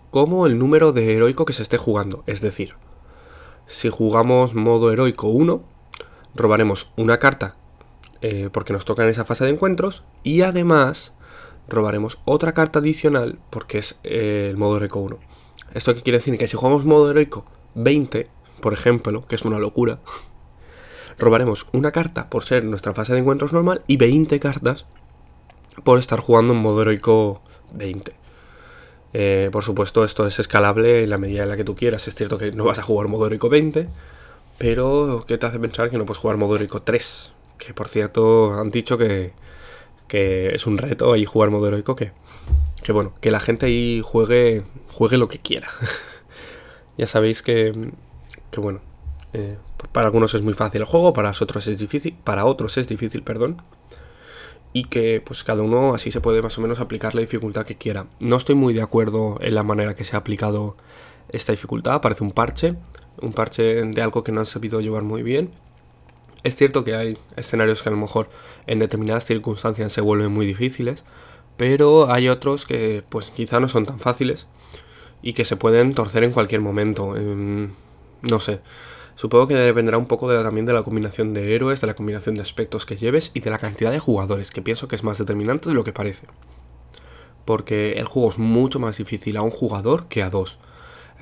como 0.09 0.45
el 0.45 0.59
número 0.59 0.91
de 0.91 1.15
heroico 1.15 1.45
que 1.45 1.53
se 1.53 1.63
esté 1.63 1.77
jugando. 1.77 2.23
Es 2.27 2.41
decir, 2.41 2.75
si 3.65 3.89
jugamos 3.89 4.53
modo 4.53 4.91
heroico 4.91 5.29
1, 5.29 5.63
robaremos 6.35 6.91
una 6.97 7.17
carta 7.17 7.55
eh, 8.21 8.49
porque 8.51 8.73
nos 8.73 8.85
toca 8.85 9.03
en 9.03 9.09
esa 9.09 9.25
fase 9.25 9.45
de 9.45 9.51
encuentros 9.51 10.03
y 10.23 10.41
además 10.41 11.13
robaremos 11.69 12.19
otra 12.25 12.53
carta 12.53 12.79
adicional 12.79 13.39
porque 13.49 13.77
es 13.77 13.97
el 14.03 14.57
modo 14.57 14.77
heroico 14.77 14.99
1. 14.99 15.17
¿Esto 15.73 15.95
qué 15.95 16.01
quiere 16.01 16.19
decir? 16.19 16.37
Que 16.37 16.47
si 16.47 16.57
jugamos 16.57 16.83
modo 16.83 17.09
heroico 17.09 17.45
20, 17.75 18.29
por 18.61 18.73
ejemplo, 18.73 19.23
que 19.27 19.35
es 19.35 19.43
una 19.43 19.59
locura, 19.59 19.99
robaremos 21.17 21.67
una 21.71 21.91
carta 21.91 22.29
por 22.29 22.43
ser 22.43 22.63
nuestra 22.63 22.93
fase 22.93 23.13
de 23.13 23.19
encuentros 23.19 23.53
normal 23.53 23.81
y 23.87 23.97
20 23.97 24.39
cartas 24.39 24.85
por 25.83 25.99
estar 25.99 26.19
jugando 26.19 26.53
en 26.53 26.59
modo 26.59 26.81
heroico 26.81 27.41
20. 27.73 28.13
Eh, 29.13 29.49
por 29.51 29.63
supuesto, 29.63 30.03
esto 30.03 30.25
es 30.25 30.39
escalable 30.39 31.03
en 31.03 31.09
la 31.09 31.17
medida 31.17 31.43
en 31.43 31.49
la 31.49 31.57
que 31.57 31.63
tú 31.63 31.75
quieras. 31.75 32.07
Es 32.07 32.15
cierto 32.15 32.37
que 32.37 32.51
no 32.51 32.63
vas 32.63 32.79
a 32.79 32.83
jugar 32.83 33.07
modo 33.07 33.25
heroico 33.25 33.49
20, 33.49 33.87
pero 34.57 35.25
¿qué 35.27 35.37
te 35.37 35.45
hace 35.45 35.59
pensar 35.59 35.89
que 35.89 35.97
no 35.97 36.05
puedes 36.05 36.19
jugar 36.19 36.37
modo 36.37 36.55
heroico 36.55 36.81
3? 36.81 37.31
Que 37.57 37.73
por 37.73 37.87
cierto 37.87 38.53
han 38.53 38.71
dicho 38.71 38.97
que, 38.97 39.33
que 40.07 40.55
es 40.55 40.65
un 40.65 40.77
reto 40.77 41.13
ahí 41.13 41.25
jugar 41.25 41.49
modo 41.49 41.67
heroico 41.67 41.95
que, 41.95 42.11
que 42.83 42.91
bueno, 42.91 43.13
que 43.21 43.31
la 43.31 43.39
gente 43.39 43.65
ahí 43.65 44.01
juegue, 44.03 44.63
juegue 44.89 45.17
lo 45.17 45.27
que 45.27 45.39
quiera. 45.39 45.69
ya 46.97 47.07
sabéis 47.07 47.41
que 47.41 47.91
que 48.51 48.59
bueno, 48.59 48.81
eh, 49.33 49.57
para 49.91 50.07
algunos 50.07 50.33
es 50.33 50.41
muy 50.41 50.53
fácil 50.53 50.81
el 50.81 50.87
juego, 50.87 51.13
para 51.13 51.31
otros 51.31 51.67
es 51.67 51.77
difícil, 51.79 52.15
para 52.23 52.45
otros 52.45 52.77
es 52.77 52.87
difícil, 52.87 53.23
perdón. 53.23 53.61
Y 54.73 54.85
que 54.85 55.21
pues 55.25 55.43
cada 55.43 55.63
uno 55.63 55.93
así 55.93 56.11
se 56.11 56.21
puede 56.21 56.41
más 56.41 56.57
o 56.57 56.61
menos 56.61 56.79
aplicar 56.79 57.15
la 57.15 57.21
dificultad 57.21 57.65
que 57.65 57.75
quiera. 57.75 58.07
No 58.21 58.37
estoy 58.37 58.55
muy 58.55 58.73
de 58.73 58.81
acuerdo 58.81 59.37
en 59.41 59.55
la 59.55 59.63
manera 59.63 59.95
que 59.95 60.03
se 60.03 60.15
ha 60.15 60.19
aplicado 60.19 60.75
esta 61.29 61.51
dificultad, 61.51 62.01
parece 62.01 62.23
un 62.23 62.31
parche, 62.31 62.75
un 63.21 63.33
parche 63.33 63.63
de 63.63 64.01
algo 64.01 64.23
que 64.23 64.31
no 64.31 64.41
han 64.41 64.45
sabido 64.45 64.81
llevar 64.81 65.03
muy 65.03 65.23
bien. 65.23 65.51
Es 66.43 66.55
cierto 66.55 66.83
que 66.83 66.95
hay 66.95 67.17
escenarios 67.35 67.83
que 67.83 67.89
a 67.89 67.91
lo 67.91 67.97
mejor 67.97 68.29
en 68.65 68.79
determinadas 68.79 69.25
circunstancias 69.25 69.93
se 69.93 70.01
vuelven 70.01 70.31
muy 70.31 70.45
difíciles, 70.45 71.03
pero 71.57 72.11
hay 72.11 72.29
otros 72.29 72.65
que 72.65 73.03
pues 73.07 73.29
quizá 73.29 73.59
no 73.59 73.69
son 73.69 73.85
tan 73.85 73.99
fáciles 73.99 74.47
y 75.21 75.33
que 75.33 75.45
se 75.45 75.55
pueden 75.55 75.93
torcer 75.93 76.23
en 76.23 76.31
cualquier 76.31 76.61
momento. 76.61 77.15
No 78.21 78.39
sé. 78.39 78.61
Supongo 79.15 79.47
que 79.47 79.55
dependerá 79.55 79.97
un 79.97 80.07
poco 80.07 80.29
de 80.29 80.41
también 80.43 80.65
de 80.65 80.73
la 80.73 80.83
combinación 80.83 81.33
de 81.33 81.53
héroes, 81.53 81.81
de 81.81 81.87
la 81.87 81.95
combinación 81.95 82.35
de 82.35 82.41
aspectos 82.41 82.85
que 82.85 82.95
lleves 82.95 83.31
y 83.33 83.39
de 83.39 83.51
la 83.51 83.57
cantidad 83.57 83.91
de 83.91 83.99
jugadores, 83.99 84.51
que 84.51 84.61
pienso 84.61 84.87
que 84.87 84.95
es 84.95 85.03
más 85.03 85.17
determinante 85.17 85.69
de 85.69 85.75
lo 85.75 85.83
que 85.83 85.93
parece. 85.93 86.27
Porque 87.45 87.93
el 87.93 88.05
juego 88.05 88.29
es 88.29 88.39
mucho 88.39 88.79
más 88.79 88.97
difícil 88.97 89.37
a 89.37 89.41
un 89.41 89.51
jugador 89.51 90.07
que 90.07 90.23
a 90.23 90.29
dos. 90.29 90.57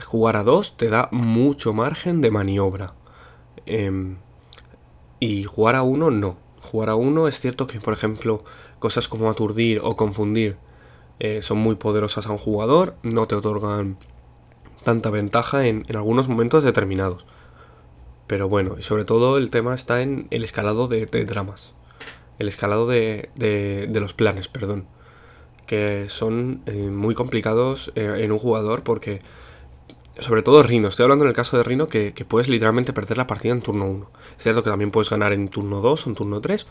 Jugar 0.05 0.37
a 0.37 0.43
dos 0.43 0.77
te 0.77 0.89
da 0.89 1.09
mucho 1.11 1.73
margen 1.73 2.21
de 2.21 2.31
maniobra. 2.31 2.93
Em, 3.65 4.17
y 5.19 5.43
jugar 5.43 5.75
a 5.75 5.83
uno 5.83 6.11
no. 6.11 6.37
Jugar 6.61 6.89
a 6.89 6.95
uno 6.95 7.27
es 7.27 7.39
cierto 7.39 7.67
que, 7.67 7.79
por 7.79 7.93
ejemplo, 7.93 8.43
cosas 8.79 9.07
como 9.07 9.29
aturdir 9.29 9.81
o 9.83 9.97
confundir 9.97 10.57
eh, 11.19 11.41
son 11.41 11.57
muy 11.57 11.75
poderosas 11.75 12.27
a 12.27 12.31
un 12.31 12.37
jugador, 12.37 12.95
no 13.03 13.27
te 13.27 13.35
otorgan 13.35 13.97
tanta 14.83 15.09
ventaja 15.09 15.65
en, 15.65 15.83
algunos 15.93 16.27
momentos 16.27 16.63
determinados. 16.63 17.25
Pero 18.27 18.47
bueno, 18.47 18.75
y 18.77 18.83
sobre 18.83 19.05
todo 19.05 19.37
el 19.37 19.49
tema 19.49 19.73
está 19.73 20.01
en 20.01 20.27
el 20.29 20.43
escalado 20.43 20.87
de, 20.87 21.05
dramas. 21.05 21.73
El 22.37 22.47
escalado 22.47 22.87
de, 22.87 23.29
de, 23.35 23.99
los 23.99 24.13
planes, 24.13 24.47
perdón. 24.47 24.85
Que 25.65 26.09
son 26.09 26.61
eh, 26.65 26.89
muy 26.89 27.15
complicados 27.15 27.91
eh, 27.95 28.17
en 28.19 28.31
un 28.31 28.39
jugador 28.39 28.83
porque... 28.83 29.21
Sobre 30.19 30.41
todo 30.41 30.63
Rino, 30.63 30.89
estoy 30.89 31.03
hablando 31.03 31.23
en 31.23 31.29
el 31.29 31.35
caso 31.35 31.55
de 31.55 31.63
Rino 31.63 31.87
que, 31.87 32.11
puedes 32.27 32.49
literalmente 32.49 32.91
perder 32.91 33.17
la 33.17 33.25
partida 33.25 33.53
en 33.53 33.61
turno 33.61 33.85
1. 33.85 34.11
Es 34.37 34.43
cierto 34.43 34.63
que 34.63 34.69
también 34.69 34.91
puedes 34.91 35.09
ganar 35.09 35.31
en 35.31 35.47
turno 35.47 35.79
2 35.79 36.05
o 36.05 36.09
en 36.09 36.15
turno 36.15 36.41
3. 36.41 36.67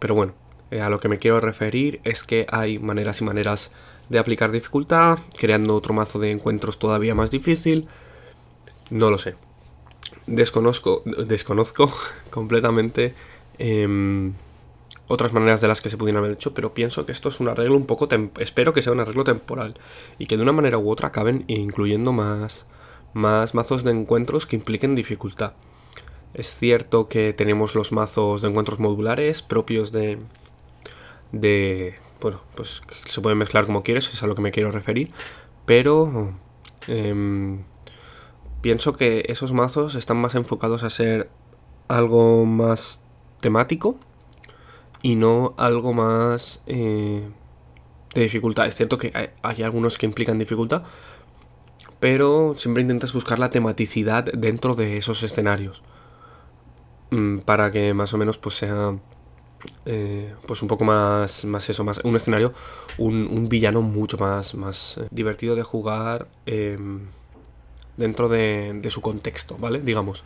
Pero 0.00 0.16
bueno, 0.16 0.32
eh, 0.72 0.80
a 0.80 0.90
lo 0.90 0.98
que 0.98 1.08
me 1.08 1.20
quiero 1.20 1.40
referir 1.40 2.00
es 2.02 2.24
que 2.24 2.46
hay 2.50 2.80
maneras 2.80 3.20
y 3.20 3.24
maneras 3.24 3.70
de 4.08 4.18
aplicar 4.18 4.50
dificultad, 4.50 5.18
creando 5.38 5.74
otro 5.74 5.94
mazo 5.94 6.18
de 6.18 6.30
encuentros 6.30 6.78
todavía 6.78 7.14
más 7.14 7.30
difícil. 7.30 7.88
No 8.90 9.10
lo 9.10 9.18
sé. 9.18 9.34
Desconozco, 10.26 11.02
desconozco 11.04 11.92
completamente 12.30 13.14
em, 13.58 14.32
otras 15.06 15.32
maneras 15.32 15.60
de 15.60 15.68
las 15.68 15.80
que 15.80 15.90
se 15.90 15.96
pudieran 15.96 16.22
haber 16.22 16.34
hecho, 16.34 16.54
pero 16.54 16.74
pienso 16.74 17.04
que 17.04 17.12
esto 17.12 17.28
es 17.28 17.40
un 17.40 17.48
arreglo 17.48 17.76
un 17.76 17.86
poco... 17.86 18.08
Espero 18.38 18.72
que 18.72 18.82
sea 18.82 18.92
un 18.92 19.00
arreglo 19.00 19.24
temporal 19.24 19.74
y 20.18 20.26
que 20.26 20.36
de 20.36 20.42
una 20.42 20.52
manera 20.52 20.78
u 20.78 20.90
otra 20.90 21.08
acaben 21.08 21.44
incluyendo 21.46 22.12
más, 22.12 22.66
más 23.12 23.54
mazos 23.54 23.84
de 23.84 23.90
encuentros 23.90 24.46
que 24.46 24.56
impliquen 24.56 24.94
dificultad. 24.94 25.52
Es 26.34 26.56
cierto 26.56 27.08
que 27.08 27.32
tenemos 27.32 27.74
los 27.74 27.92
mazos 27.92 28.42
de 28.42 28.48
encuentros 28.48 28.80
modulares 28.80 29.40
propios 29.40 29.92
de, 29.92 30.18
de, 31.30 31.94
bueno, 32.24 32.40
pues 32.54 32.82
se 33.06 33.20
puede 33.20 33.36
mezclar 33.36 33.66
como 33.66 33.82
quieres, 33.82 34.10
es 34.10 34.22
a 34.22 34.26
lo 34.26 34.34
que 34.34 34.40
me 34.40 34.50
quiero 34.50 34.72
referir, 34.72 35.10
pero 35.66 36.32
em, 36.88 37.64
pienso 38.62 38.94
que 38.94 39.26
esos 39.28 39.52
mazos 39.52 39.94
están 39.94 40.16
más 40.16 40.34
enfocados 40.34 40.84
a 40.84 40.90
ser 40.90 41.28
algo 41.86 42.46
más 42.46 43.02
temático 43.42 43.98
y 45.02 45.16
no 45.16 45.52
algo 45.58 45.92
más 45.92 46.62
eh, 46.66 47.28
de 48.14 48.22
dificultad. 48.22 48.68
Es 48.68 48.74
cierto 48.74 48.96
que 48.96 49.12
hay, 49.42 49.62
algunos 49.62 49.98
que 49.98 50.06
implican 50.06 50.38
dificultad, 50.38 50.82
pero 52.00 52.54
siempre 52.56 52.80
intentas 52.80 53.12
buscar 53.12 53.38
la 53.38 53.50
tematicidad 53.50 54.24
dentro 54.32 54.74
de 54.74 54.96
esos 54.96 55.22
escenarios. 55.22 55.82
Mm, 57.10 57.40
para 57.40 57.70
que 57.70 57.92
más 57.92 58.14
o 58.14 58.16
menos 58.16 58.38
pues 58.38 58.54
sea 58.54 58.94
eh, 59.86 60.34
pues 60.46 60.62
un 60.62 60.68
poco 60.68 60.84
más, 60.84 61.44
más 61.44 61.68
eso, 61.68 61.84
más 61.84 62.00
un 62.04 62.16
escenario, 62.16 62.52
un, 62.98 63.48
villano 63.48 63.82
mucho 63.82 64.18
más, 64.18 64.54
más 64.54 64.98
eh, 64.98 65.08
divertido 65.10 65.54
de 65.54 65.62
jugar 65.62 66.28
em, 66.46 67.00
dentro 67.96 68.28
de, 68.28 68.80
su 68.88 69.00
contexto, 69.00 69.56
¿vale? 69.58 69.80
Digamos. 69.80 70.24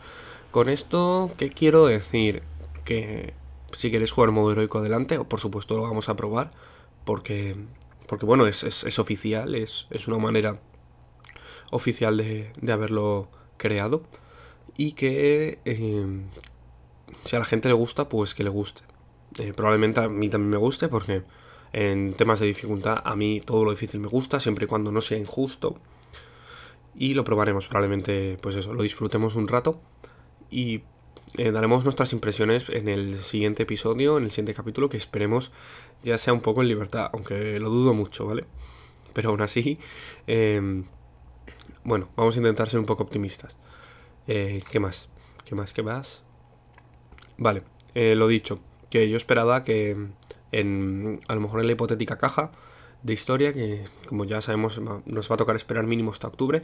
Con 0.51 0.69
esto, 0.69 1.31
¿qué 1.37 1.49
quiero 1.49 1.85
decir? 1.85 2.41
Que 2.85 3.33
si 3.77 3.91
queréis 3.91 4.11
jugar 4.11 4.31
modo 4.31 4.51
heroico 4.51 4.79
adelante, 4.79 5.19
por 5.19 5.39
supuesto 5.39 5.75
lo 5.75 5.83
vamos 5.83 6.09
a 6.09 6.15
probar, 6.15 6.51
porque, 7.05 7.55
porque 8.07 8.25
bueno, 8.25 8.47
es, 8.47 8.63
es, 8.63 8.99
oficial, 8.99 9.53
es, 9.55 9.87
es, 9.91 10.07
una 10.07 10.17
manera 10.17 10.59
oficial 11.69 12.17
de, 12.17 12.51
de 12.59 12.73
haberlo 12.73 13.27
creado 13.57 14.01
y 14.75 14.93
que 14.93 15.59
si 17.25 17.35
a 17.35 17.39
la 17.39 17.45
gente 17.45 17.67
le 17.67 17.75
gusta, 17.75 18.09
pues 18.09 18.33
que 18.33 18.43
le 18.43 18.49
guste. 18.49 18.88
Eh, 19.37 19.53
probablemente 19.53 19.99
a 19.99 20.09
mí 20.09 20.29
también 20.29 20.49
me 20.49 20.57
guste 20.57 20.87
porque 20.87 21.23
en 21.71 22.13
temas 22.13 22.39
de 22.39 22.47
dificultad 22.47 23.01
a 23.03 23.15
mí 23.15 23.41
todo 23.41 23.63
lo 23.63 23.71
difícil 23.71 23.99
me 23.99 24.07
gusta, 24.07 24.39
siempre 24.39 24.65
y 24.65 24.67
cuando 24.67 24.91
no 24.91 25.01
sea 25.01 25.17
injusto. 25.17 25.77
Y 26.95 27.13
lo 27.13 27.23
probaremos, 27.23 27.67
probablemente, 27.67 28.37
pues 28.41 28.55
eso, 28.55 28.73
lo 28.73 28.83
disfrutemos 28.83 29.35
un 29.35 29.47
rato 29.47 29.79
y 30.49 30.81
eh, 31.37 31.51
daremos 31.51 31.83
nuestras 31.83 32.11
impresiones 32.11 32.69
en 32.69 32.89
el 32.89 33.19
siguiente 33.19 33.63
episodio, 33.63 34.17
en 34.17 34.25
el 34.25 34.31
siguiente 34.31 34.53
capítulo, 34.53 34.89
que 34.89 34.97
esperemos 34.97 35.51
ya 36.03 36.17
sea 36.17 36.33
un 36.33 36.41
poco 36.41 36.61
en 36.61 36.67
libertad, 36.67 37.09
aunque 37.13 37.59
lo 37.59 37.69
dudo 37.69 37.93
mucho, 37.93 38.25
¿vale? 38.25 38.45
Pero 39.13 39.29
aún 39.29 39.41
así, 39.41 39.79
em, 40.27 40.85
bueno, 41.83 42.09
vamos 42.15 42.35
a 42.35 42.39
intentar 42.39 42.67
ser 42.67 42.79
un 42.79 42.85
poco 42.85 43.03
optimistas. 43.03 43.57
Eh, 44.27 44.63
¿Qué 44.69 44.79
más? 44.79 45.09
¿Qué 45.45 45.55
más? 45.55 45.73
¿Qué 45.73 45.83
más? 45.83 46.23
Vale, 47.37 47.63
lo 47.95 48.27
dicho, 48.27 48.59
que 48.89 49.09
yo 49.09 49.17
esperaba 49.17 49.63
que 49.63 49.95
en, 50.51 51.19
a 51.27 51.35
lo 51.35 51.41
mejor 51.41 51.61
en 51.61 51.67
la 51.67 51.73
hipotética 51.73 52.17
caja 52.17 52.51
de 53.03 53.13
historia, 53.13 53.53
que 53.53 53.85
como 54.07 54.25
ya 54.25 54.41
sabemos 54.41 54.79
nos 55.05 55.31
va 55.31 55.35
a 55.35 55.37
tocar 55.37 55.55
esperar 55.55 55.85
mínimo 55.85 56.11
hasta 56.11 56.27
octubre, 56.27 56.63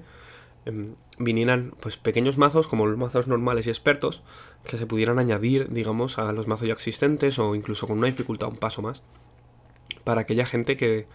em, 0.66 0.96
vinieran 1.20 1.74
pues 1.80 1.98
pequeños 1.98 2.38
mazos 2.38 2.68
como 2.68 2.88
los 2.88 2.98
mazos 2.98 3.28
normales 3.28 3.68
y 3.68 3.70
expertos 3.70 4.22
que 4.66 4.78
se 4.78 4.88
pudieran 4.88 5.20
añadir 5.20 5.70
digamos 5.70 6.18
a 6.18 6.32
los 6.34 6.48
mazos 6.48 6.68
ya 6.68 6.74
existentes 6.74 7.40
o 7.40 7.56
incluso 7.56 7.88
con 7.88 8.00
una 8.00 8.08
dificultad 8.08 8.50
un 8.50 8.58
paso 8.58 8.82
más 8.82 9.02
para 10.04 10.22
aquella 10.22 10.46
gente 10.46 10.76
que, 10.76 11.08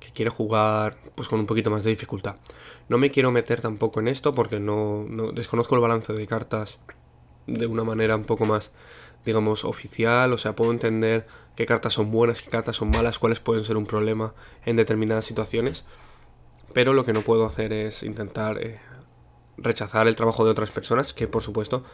que 0.00 0.10
quiere 0.12 0.30
jugar 0.30 0.96
pues 1.14 1.28
con 1.28 1.40
un 1.40 1.46
poquito 1.46 1.70
más 1.70 1.84
de 1.84 1.90
dificultad. 1.90 2.36
No 2.88 2.98
me 2.98 3.10
quiero 3.10 3.30
meter 3.30 3.60
tampoco 3.60 4.00
en 4.00 4.08
esto 4.08 4.34
porque 4.34 4.58
no, 4.58 5.04
no 5.08 5.32
desconozco 5.32 5.74
el 5.74 5.80
balance 5.80 6.12
de 6.12 6.26
cartas 6.26 6.78
de 7.46 7.66
una 7.66 7.84
manera 7.84 8.16
un 8.16 8.24
poco 8.24 8.44
más 8.44 8.70
digamos, 9.24 9.64
oficial, 9.64 10.32
o 10.32 10.38
sea, 10.38 10.54
puedo 10.54 10.72
entender 10.72 11.26
qué 11.56 11.66
cartas 11.66 11.92
son 11.92 12.10
buenas, 12.10 12.42
qué 12.42 12.50
cartas 12.50 12.76
son 12.76 12.90
malas, 12.90 13.18
cuáles 13.18 13.40
pueden 13.40 13.64
ser 13.64 13.76
un 13.76 13.86
problema 13.86 14.34
en 14.64 14.76
determinadas 14.76 15.24
situaciones, 15.24 15.84
pero 16.72 16.92
lo 16.92 17.04
que 17.04 17.12
no 17.12 17.20
puedo 17.20 17.44
hacer 17.44 17.72
es 17.72 18.02
intentar 18.02 18.58
eh, 18.62 18.80
rechazar 19.56 20.08
el 20.08 20.16
trabajo 20.16 20.44
de 20.44 20.50
otras 20.50 20.70
personas 20.70 21.12
que, 21.12 21.28
por 21.28 21.42
supuesto, 21.42 21.84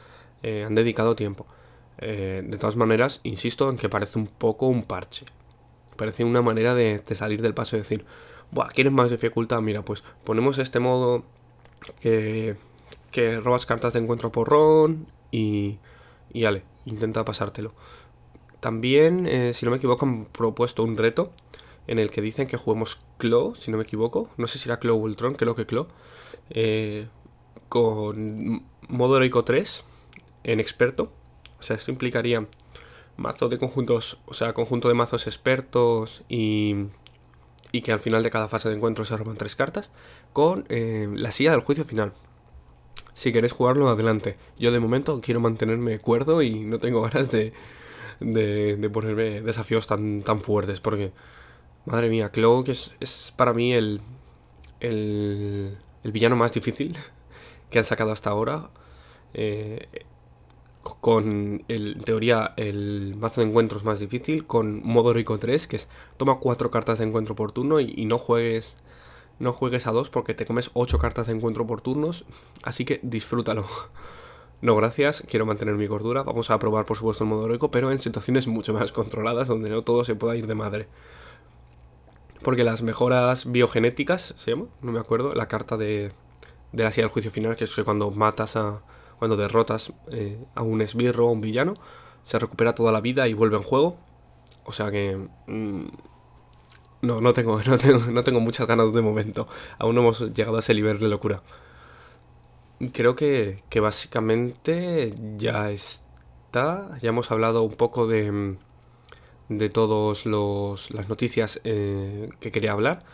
eh, 0.42 0.64
han 0.64 0.74
dedicado 0.74 1.16
tiempo. 1.16 1.46
Eh, 1.98 2.42
de 2.46 2.58
todas 2.58 2.76
maneras, 2.76 3.20
insisto 3.24 3.68
en 3.70 3.76
que 3.76 3.88
parece 3.88 4.18
un 4.18 4.28
poco 4.28 4.68
un 4.68 4.84
parche. 4.84 5.26
Parece 5.96 6.22
una 6.22 6.42
manera 6.42 6.74
de, 6.74 7.02
salir 7.14 7.42
del 7.42 7.54
paso 7.54 7.76
y 7.76 7.80
decir, 7.80 8.04
Buah, 8.52 8.68
¿quieres 8.68 8.92
más 8.92 9.10
dificultad? 9.10 9.60
Mira, 9.60 9.82
pues 9.82 10.04
ponemos 10.24 10.58
este 10.58 10.78
modo 10.78 11.24
que, 12.00 12.56
que 13.10 13.40
robas 13.40 13.66
cartas 13.66 13.92
de 13.92 13.98
encuentro 13.98 14.30
por 14.30 14.48
ron 14.48 15.06
y, 15.32 15.78
y 16.32 16.44
ale, 16.44 16.62
intenta 16.88 17.24
pasártelo. 17.24 17.72
También, 18.60 19.26
eh, 19.26 19.54
si 19.54 19.64
no 19.64 19.70
me 19.70 19.76
equivoco, 19.76 20.04
han 20.04 20.24
propuesto 20.26 20.82
un 20.82 20.96
reto 20.96 21.32
en 21.86 21.98
el 21.98 22.10
que 22.10 22.20
dicen 22.20 22.46
que 22.46 22.56
juguemos 22.56 23.00
Claw, 23.18 23.54
si 23.54 23.70
no 23.70 23.76
me 23.76 23.84
equivoco. 23.84 24.28
No 24.36 24.46
sé 24.46 24.58
si 24.58 24.68
era 24.68 24.78
Claw 24.78 24.96
o 24.96 25.00
Ultron, 25.00 25.34
creo 25.34 25.54
que 25.54 25.66
Claw. 25.66 25.88
Eh, 26.50 27.08
con 27.68 28.64
modo 28.88 29.16
heroico 29.16 29.44
3 29.44 29.84
en 30.44 30.60
experto. 30.60 31.12
O 31.58 31.62
sea, 31.62 31.76
esto 31.76 31.90
implicaría 31.90 32.46
mazo 33.16 33.48
de 33.48 33.58
conjuntos, 33.58 34.18
o 34.26 34.34
sea, 34.34 34.52
conjunto 34.52 34.88
de 34.88 34.94
mazos 34.94 35.26
expertos 35.26 36.22
y, 36.28 36.86
y 37.72 37.82
que 37.82 37.92
al 37.92 38.00
final 38.00 38.22
de 38.22 38.30
cada 38.30 38.48
fase 38.48 38.68
de 38.68 38.76
encuentro 38.76 39.04
se 39.04 39.16
roban 39.16 39.36
tres 39.36 39.56
cartas. 39.56 39.90
Con 40.32 40.66
eh, 40.68 41.08
la 41.12 41.30
silla 41.32 41.52
del 41.52 41.60
juicio 41.60 41.84
final 41.84 42.12
si 43.18 43.32
queréis 43.32 43.52
jugarlo, 43.52 43.88
adelante. 43.88 44.36
Yo 44.60 44.70
de 44.70 44.78
momento 44.78 45.20
quiero 45.20 45.40
mantenerme 45.40 45.98
cuerdo 45.98 46.40
y 46.40 46.60
no 46.60 46.78
tengo 46.78 47.02
ganas 47.10 47.32
de, 47.32 47.52
de, 48.20 48.90
ponerme 48.90 49.42
desafíos 49.42 49.88
tan, 49.88 50.20
tan 50.20 50.40
fuertes 50.40 50.80
porque, 50.80 51.10
madre 51.84 52.10
mía, 52.10 52.30
creo 52.30 52.62
que 52.62 52.70
es, 52.70 53.34
para 53.36 53.52
mí 53.52 53.74
el, 53.74 54.00
el, 54.78 55.76
el, 56.04 56.12
villano 56.12 56.36
más 56.36 56.52
difícil 56.52 56.96
que 57.70 57.78
han 57.80 57.84
sacado 57.84 58.12
hasta 58.12 58.30
ahora. 58.30 58.70
Eh, 59.34 59.88
con, 61.00 61.64
el, 61.66 61.96
en 61.96 62.04
teoría, 62.04 62.54
el 62.56 63.16
mazo 63.16 63.40
de 63.40 63.48
encuentros 63.48 63.82
más 63.82 63.98
difícil, 63.98 64.46
con 64.46 64.80
modo 64.84 65.10
heroico 65.10 65.38
3, 65.38 65.66
que 65.66 65.76
es 65.76 65.88
toma 66.16 66.38
cuatro 66.38 66.70
cartas 66.70 66.98
de 66.98 67.04
encuentro 67.04 67.34
por 67.34 67.50
turno 67.50 67.80
y 67.80 68.04
no 68.06 68.16
juegues 68.16 68.76
no 69.38 69.52
juegues 69.52 69.86
a 69.86 69.92
dos 69.92 70.10
porque 70.10 70.34
te 70.34 70.46
comes 70.46 70.70
8 70.74 70.98
cartas 70.98 71.26
de 71.26 71.34
encuentro 71.34 71.66
por 71.66 71.80
turnos, 71.80 72.24
así 72.62 72.84
que 72.84 73.00
disfrútalo. 73.02 73.64
No, 74.60 74.74
gracias, 74.74 75.22
quiero 75.28 75.46
mantener 75.46 75.76
mi 75.76 75.86
gordura. 75.86 76.24
Vamos 76.24 76.50
a 76.50 76.58
probar, 76.58 76.84
por 76.84 76.96
supuesto, 76.96 77.22
el 77.22 77.30
modo 77.30 77.44
heroico, 77.44 77.70
pero 77.70 77.92
en 77.92 78.00
situaciones 78.00 78.48
mucho 78.48 78.74
más 78.74 78.90
controladas, 78.90 79.46
donde 79.46 79.70
no 79.70 79.82
todo 79.82 80.02
se 80.02 80.16
pueda 80.16 80.34
ir 80.34 80.48
de 80.48 80.56
madre. 80.56 80.88
Porque 82.42 82.64
las 82.64 82.82
mejoras 82.82 83.50
biogenéticas, 83.50 84.34
¿se 84.36 84.50
llama? 84.50 84.66
No 84.82 84.90
me 84.90 84.98
acuerdo. 84.98 85.32
La 85.32 85.46
carta 85.46 85.76
de, 85.76 86.10
de 86.72 86.82
la 86.82 86.90
silla 86.90 87.04
del 87.04 87.12
juicio 87.12 87.30
final, 87.30 87.54
que 87.54 87.64
es 87.64 87.74
que 87.74 87.84
cuando 87.84 88.10
matas 88.10 88.56
a. 88.56 88.82
cuando 89.20 89.36
derrotas 89.36 89.92
eh, 90.10 90.44
a 90.56 90.62
un 90.62 90.80
esbirro 90.80 91.28
o 91.28 91.30
un 91.30 91.40
villano, 91.40 91.74
se 92.24 92.38
recupera 92.38 92.74
toda 92.74 92.90
la 92.90 93.00
vida 93.00 93.28
y 93.28 93.34
vuelve 93.34 93.56
en 93.56 93.62
juego. 93.62 93.98
O 94.64 94.72
sea 94.72 94.90
que. 94.90 95.28
Mm, 95.46 95.86
no, 97.02 97.20
no 97.20 97.32
tengo, 97.32 97.60
no 97.66 97.78
tengo, 97.78 97.98
no 98.10 98.24
tengo 98.24 98.40
muchas 98.40 98.66
ganas 98.66 98.92
de 98.92 99.02
momento. 99.02 99.46
Aún 99.78 99.94
no 99.94 100.02
hemos 100.02 100.32
llegado 100.32 100.56
a 100.56 100.60
ese 100.60 100.74
nivel 100.74 100.98
de 100.98 101.08
locura. 101.08 101.42
Creo 102.92 103.16
que, 103.16 103.62
que 103.68 103.80
básicamente 103.80 105.14
ya 105.36 105.70
está. 105.70 106.98
Ya 107.00 107.08
hemos 107.08 107.30
hablado 107.30 107.62
un 107.62 107.74
poco 107.74 108.06
de, 108.06 108.56
de 109.48 109.70
todas 109.70 110.26
las 110.26 111.08
noticias 111.08 111.60
eh, 111.64 112.30
que 112.40 112.52
quería 112.52 112.72
hablar. 112.72 113.04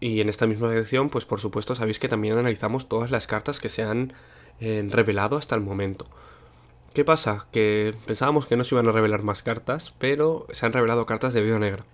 Y 0.00 0.20
en 0.20 0.28
esta 0.28 0.46
misma 0.46 0.70
sección, 0.70 1.08
pues 1.08 1.24
por 1.24 1.40
supuesto, 1.40 1.74
sabéis 1.74 1.98
que 1.98 2.08
también 2.08 2.36
analizamos 2.36 2.88
todas 2.88 3.10
las 3.10 3.26
cartas 3.26 3.60
que 3.60 3.68
se 3.68 3.82
han 3.82 4.12
eh, 4.60 4.86
revelado 4.90 5.36
hasta 5.36 5.54
el 5.54 5.60
momento. 5.62 6.06
¿Qué 6.92 7.04
pasa? 7.04 7.46
Que 7.52 7.94
pensábamos 8.06 8.46
que 8.46 8.56
no 8.56 8.64
se 8.64 8.74
iban 8.74 8.88
a 8.88 8.92
revelar 8.92 9.22
más 9.22 9.42
cartas, 9.42 9.94
pero 9.98 10.46
se 10.52 10.66
han 10.66 10.72
revelado 10.72 11.06
cartas 11.06 11.32
de 11.32 11.42
vida 11.42 11.58
negra. 11.58 11.84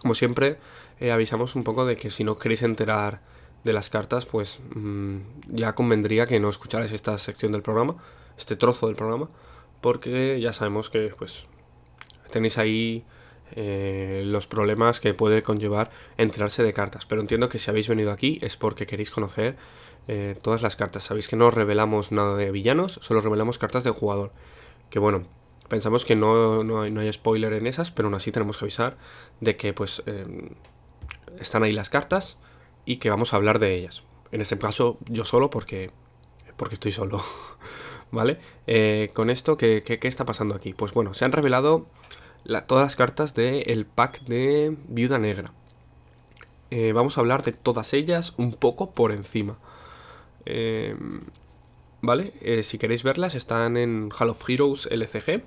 Como 0.00 0.14
siempre, 0.14 0.58
eh, 1.00 1.10
avisamos 1.10 1.54
un 1.56 1.64
poco 1.64 1.84
de 1.84 1.96
que 1.96 2.10
si 2.10 2.24
no 2.24 2.38
queréis 2.38 2.62
enterar 2.62 3.20
de 3.64 3.72
las 3.72 3.90
cartas, 3.90 4.26
pues 4.26 4.60
mm, 4.74 5.18
ya 5.48 5.74
convendría 5.74 6.26
que 6.26 6.38
no 6.40 6.48
escucharais 6.48 6.92
esta 6.92 7.18
sección 7.18 7.52
del 7.52 7.62
programa, 7.62 7.96
este 8.36 8.56
trozo 8.56 8.86
del 8.86 8.96
programa, 8.96 9.28
porque 9.80 10.40
ya 10.40 10.52
sabemos 10.52 10.90
que 10.90 11.12
pues 11.16 11.46
tenéis 12.30 12.58
ahí 12.58 13.04
eh, 13.52 14.22
los 14.24 14.46
problemas 14.46 15.00
que 15.00 15.14
puede 15.14 15.42
conllevar 15.42 15.90
enterarse 16.16 16.62
de 16.62 16.72
cartas. 16.72 17.06
Pero 17.06 17.20
entiendo 17.20 17.48
que 17.48 17.58
si 17.58 17.70
habéis 17.70 17.88
venido 17.88 18.12
aquí 18.12 18.38
es 18.42 18.56
porque 18.56 18.86
queréis 18.86 19.10
conocer 19.10 19.56
eh, 20.06 20.36
todas 20.42 20.62
las 20.62 20.76
cartas. 20.76 21.04
Sabéis 21.04 21.28
que 21.28 21.36
no 21.36 21.50
revelamos 21.50 22.12
nada 22.12 22.36
de 22.36 22.50
villanos, 22.50 22.98
solo 23.02 23.20
revelamos 23.20 23.58
cartas 23.58 23.84
del 23.84 23.92
jugador. 23.92 24.32
Que 24.90 24.98
bueno, 24.98 25.24
Pensamos 25.68 26.04
que 26.04 26.16
no, 26.16 26.64
no, 26.64 26.80
hay, 26.80 27.12
spoiler 27.12 27.52
en 27.52 27.66
esas, 27.66 27.90
pero 27.90 28.08
aún 28.08 28.14
así 28.14 28.32
tenemos 28.32 28.56
que 28.56 28.64
avisar 28.64 28.96
de 29.40 29.56
que 29.56 29.72
pues 29.72 30.02
em, 30.06 30.50
están 31.38 31.62
ahí 31.62 31.72
las 31.72 31.90
cartas 31.90 32.38
y 32.84 32.96
que 32.96 33.10
vamos 33.10 33.32
a 33.32 33.36
hablar 33.36 33.58
de 33.58 33.74
ellas. 33.74 34.02
En 34.32 34.40
este 34.40 34.58
caso 34.58 34.98
yo 35.06 35.24
solo 35.24 35.50
porque, 35.50 35.90
porque 36.56 36.74
estoy 36.74 36.92
solo. 36.92 37.22
¿Vale? 38.10 38.38
Eh, 38.66 39.10
con 39.12 39.28
esto, 39.28 39.58
¿qué, 39.58 39.82
¿qué, 39.82 40.08
está 40.08 40.24
pasando 40.24 40.54
aquí? 40.54 40.72
Pues 40.72 40.94
bueno, 40.94 41.12
se 41.12 41.26
han 41.26 41.32
revelado 41.32 41.86
todas 42.66 42.84
las 42.84 42.96
cartas 42.96 43.34
del 43.34 43.84
pack 43.84 44.22
de 44.22 44.74
Viuda 44.88 45.18
Negra. 45.18 45.52
Eh, 46.70 46.92
vamos 46.92 47.18
a 47.18 47.20
hablar 47.20 47.42
de 47.42 47.52
todas 47.52 47.92
ellas 47.92 48.32
un 48.38 48.54
poco 48.54 48.92
por 48.92 49.12
encima. 49.12 49.58
Em, 50.46 51.20
¿Vale? 52.00 52.32
Eh, 52.40 52.62
si 52.62 52.78
queréis 52.78 53.02
verlas, 53.02 53.34
están 53.34 53.76
en 53.76 54.10
Hall 54.18 54.30
of 54.30 54.48
Heroes 54.48 54.88
LCG. 54.90 55.42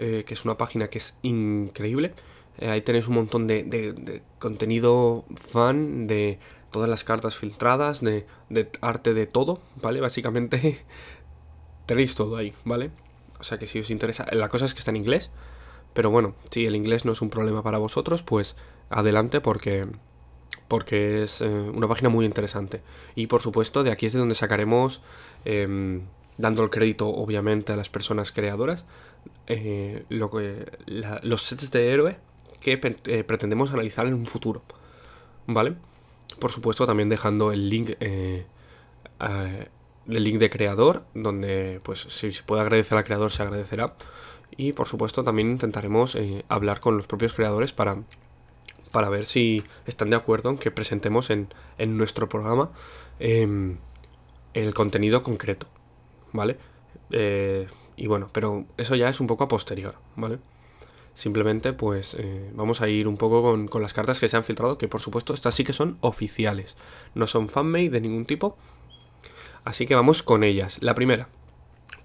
Eh, 0.00 0.22
que 0.24 0.34
es 0.34 0.44
una 0.44 0.56
página 0.56 0.88
que 0.88 0.98
es 0.98 1.16
increíble. 1.22 2.14
Eh, 2.58 2.68
ahí 2.70 2.82
tenéis 2.82 3.08
un 3.08 3.16
montón 3.16 3.48
de, 3.48 4.22
contenido 4.38 5.24
fan, 5.34 6.06
de, 6.06 6.38
todas 6.70 6.88
las 6.88 7.02
cartas 7.02 7.36
filtradas 7.36 8.00
de, 8.00 8.24
arte 8.80 9.12
de 9.12 9.26
todo, 9.26 9.60
¿vale? 9.82 10.00
Básicamente 10.00 10.84
tenéis 11.86 12.14
todo 12.14 12.36
ahí, 12.36 12.54
¿vale? 12.64 12.92
O 13.40 13.42
sea 13.42 13.58
que 13.58 13.66
si 13.66 13.80
os 13.80 13.90
interesa, 13.90 14.24
la 14.30 14.48
cosa 14.48 14.66
es 14.66 14.74
que 14.74 14.78
está 14.78 14.92
en 14.92 14.98
inglés, 14.98 15.30
pero 15.94 16.10
bueno, 16.10 16.36
si 16.52 16.64
el 16.64 16.76
inglés 16.76 17.04
no 17.04 17.10
es 17.10 17.20
un 17.20 17.30
problema 17.30 17.64
para 17.64 17.78
vosotros, 17.78 18.22
pues 18.22 18.54
adelante 18.90 19.40
porque 19.40 19.88
porque 20.68 21.24
es 21.24 21.40
eh, 21.40 21.48
una 21.48 21.88
página 21.88 22.08
muy 22.08 22.24
interesante. 22.24 22.82
Y 23.14 23.26
por 23.26 23.40
supuesto, 23.40 23.82
de 23.82 23.90
aquí 23.90 24.06
es 24.06 24.12
de 24.12 24.18
donde 24.18 24.34
sacaremos, 24.34 25.00
em, 25.44 26.02
dando 26.36 26.62
el 26.62 26.70
crédito 26.70 27.08
obviamente 27.08 27.72
a 27.72 27.76
las 27.76 27.88
personas 27.88 28.32
creadoras, 28.32 28.84
eh, 29.46 30.04
lo 30.08 30.30
que, 30.30 30.66
los 31.22 31.42
sets 31.42 31.70
de 31.70 31.92
héroe 31.92 32.16
que 32.60 32.80
eh, 32.82 33.24
pretendemos 33.24 33.72
analizar 33.72 34.06
en 34.06 34.14
un 34.14 34.26
futuro. 34.26 34.62
¿Vale? 35.46 35.74
Por 36.38 36.52
supuesto, 36.52 36.86
también 36.86 37.08
dejando 37.08 37.52
el 37.52 37.70
link, 37.70 37.92
el 38.00 39.66
link 40.06 40.38
de 40.38 40.50
creador, 40.50 41.04
donde 41.14 41.80
pues 41.82 42.00
si 42.00 42.32
se 42.32 42.42
puede 42.42 42.62
agradecer 42.62 42.98
al 42.98 43.04
creador 43.04 43.32
se 43.32 43.42
agradecerá. 43.42 43.94
Y 44.56 44.72
por 44.72 44.88
supuesto 44.88 45.24
también 45.24 45.50
intentaremos 45.50 46.18
hablar 46.48 46.80
con 46.80 46.96
los 46.96 47.06
propios 47.06 47.32
creadores 47.32 47.72
para 47.72 47.98
para 48.90 49.08
ver 49.08 49.26
si 49.26 49.64
están 49.86 50.10
de 50.10 50.16
acuerdo 50.16 50.50
en 50.50 50.58
que 50.58 50.70
presentemos 50.70 51.30
en, 51.30 51.48
nuestro 51.78 52.28
programa 52.28 52.70
em, 53.18 53.76
el 54.54 54.74
contenido 54.74 55.22
concreto, 55.22 55.66
¿vale? 56.32 56.56
Eh, 57.10 57.66
y 57.98 58.06
bueno, 58.06 58.28
pero 58.32 58.64
eso 58.76 58.94
ya 58.94 59.08
es 59.08 59.20
un 59.20 59.26
poco 59.26 59.44
a 59.44 59.48
posterior, 59.48 59.96
¿vale? 60.16 60.38
Simplemente 61.14 61.72
pues 61.72 62.14
eh, 62.14 62.50
vamos 62.54 62.80
a 62.80 62.88
ir 62.88 63.08
un 63.08 63.16
poco 63.16 63.42
con, 63.42 63.66
con, 63.66 63.82
las 63.82 63.92
cartas 63.92 64.20
que 64.20 64.28
se 64.28 64.36
han 64.36 64.44
filtrado, 64.44 64.78
que 64.78 64.88
por 64.88 65.00
supuesto 65.00 65.34
estas 65.34 65.54
sí 65.54 65.64
que 65.64 65.72
son 65.72 65.98
oficiales, 66.00 66.76
no 67.14 67.26
son 67.26 67.48
fanmade 67.48 67.90
de 67.90 68.00
ningún 68.00 68.24
tipo. 68.24 68.56
Así 69.64 69.86
que 69.86 69.94
vamos 69.94 70.22
con 70.22 70.44
ellas. 70.44 70.78
La 70.80 70.94
primera. 70.94 71.28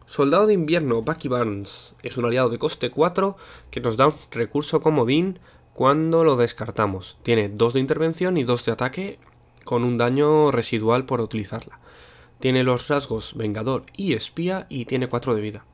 Soldado 0.06 0.47
de 0.47 0.53
invierno 0.53 1.01
Bucky 1.01 1.27
Barnes 1.27 1.95
es 2.03 2.17
un 2.17 2.25
aliado 2.25 2.49
de 2.49 2.58
coste 2.58 2.91
4 2.91 3.38
que 3.71 3.82
nos 3.82 3.97
da 3.97 4.08
un 4.08 4.15
recurso 4.32 4.82
comodín 4.82 5.39
cuando 5.73 6.23
lo 6.23 6.36
descartamos. 6.36 7.17
Tiene 7.23 7.49
2 7.49 7.73
de 7.73 7.79
intervención 7.79 8.38
y 8.38 8.43
2 8.43 8.65
de 8.65 8.71
ataque 8.71 9.19
con 9.63 9.84
un 9.84 9.97
daño 9.97 10.51
residual 10.51 11.06
por 11.06 11.21
utilizarla. 11.21 11.79
Tiene 12.39 12.63
los 12.63 12.89
rasgos 12.89 13.36
Vengador 13.36 13.86
y 13.95 14.13
Espía 14.13 14.67
y 14.69 14.86
tiene 14.86 15.08
4 15.08 15.34
de 15.36 15.41
vida. 15.41 15.65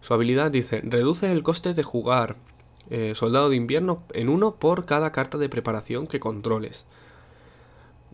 Su 0.00 0.14
habilidad 0.14 0.50
dice, 0.50 0.80
reduce 0.84 1.30
el 1.30 1.42
coste 1.42 1.74
de 1.74 1.82
jugar 1.82 2.36
eh, 2.90 3.12
Soldado 3.14 3.50
de 3.50 3.56
Invierno 3.56 4.02
en 4.12 4.28
1 4.28 4.56
por 4.56 4.86
cada 4.86 5.12
carta 5.12 5.38
de 5.38 5.48
preparación 5.48 6.06
que 6.06 6.20
controles. 6.20 6.84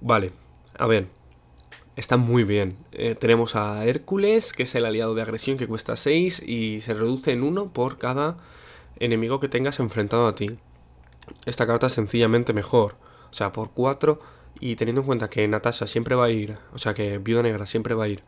Vale, 0.01 0.33
a 0.77 0.87
ver, 0.87 1.09
está 1.97 2.17
muy 2.17 2.45
bien. 2.45 2.77
Eh, 2.93 3.15
tenemos 3.19 3.57
a 3.57 3.85
Hércules, 3.85 4.53
que 4.53 4.65
es 4.65 4.75
el 4.75 4.85
aliado 4.85 5.15
de 5.15 5.23
agresión 5.23 5.57
que 5.59 5.69
cuesta 5.69 5.97
6 5.97 6.43
y 6.47 6.81
se 6.81 6.95
reduce 6.95 7.33
en 7.33 7.43
1 7.43 7.73
por 7.73 7.99
cada 7.99 8.39
enemigo 8.99 9.41
que 9.41 9.49
tengas 9.49 9.81
enfrentado 9.81 10.27
a 10.27 10.35
ti 10.35 10.59
esta 11.47 11.67
carta 11.67 11.87
es 11.87 11.93
sencillamente 11.93 12.53
mejor. 12.53 12.97
O 13.31 13.35
sea, 13.35 13.53
por 13.53 13.71
4 13.71 14.21
y 14.61 14.77
teniendo 14.77 15.01
en 15.01 15.07
cuenta 15.07 15.31
que 15.31 15.47
Natasha 15.49 15.87
siempre 15.87 16.15
va 16.15 16.27
a 16.27 16.31
ir, 16.31 16.57
o 16.73 16.79
sea 16.79 16.95
que 16.95 17.19
Viuda 17.19 17.43
Negra 17.43 17.67
siempre 17.67 17.95
va 17.95 18.05
a 18.05 18.09
ir 18.09 18.23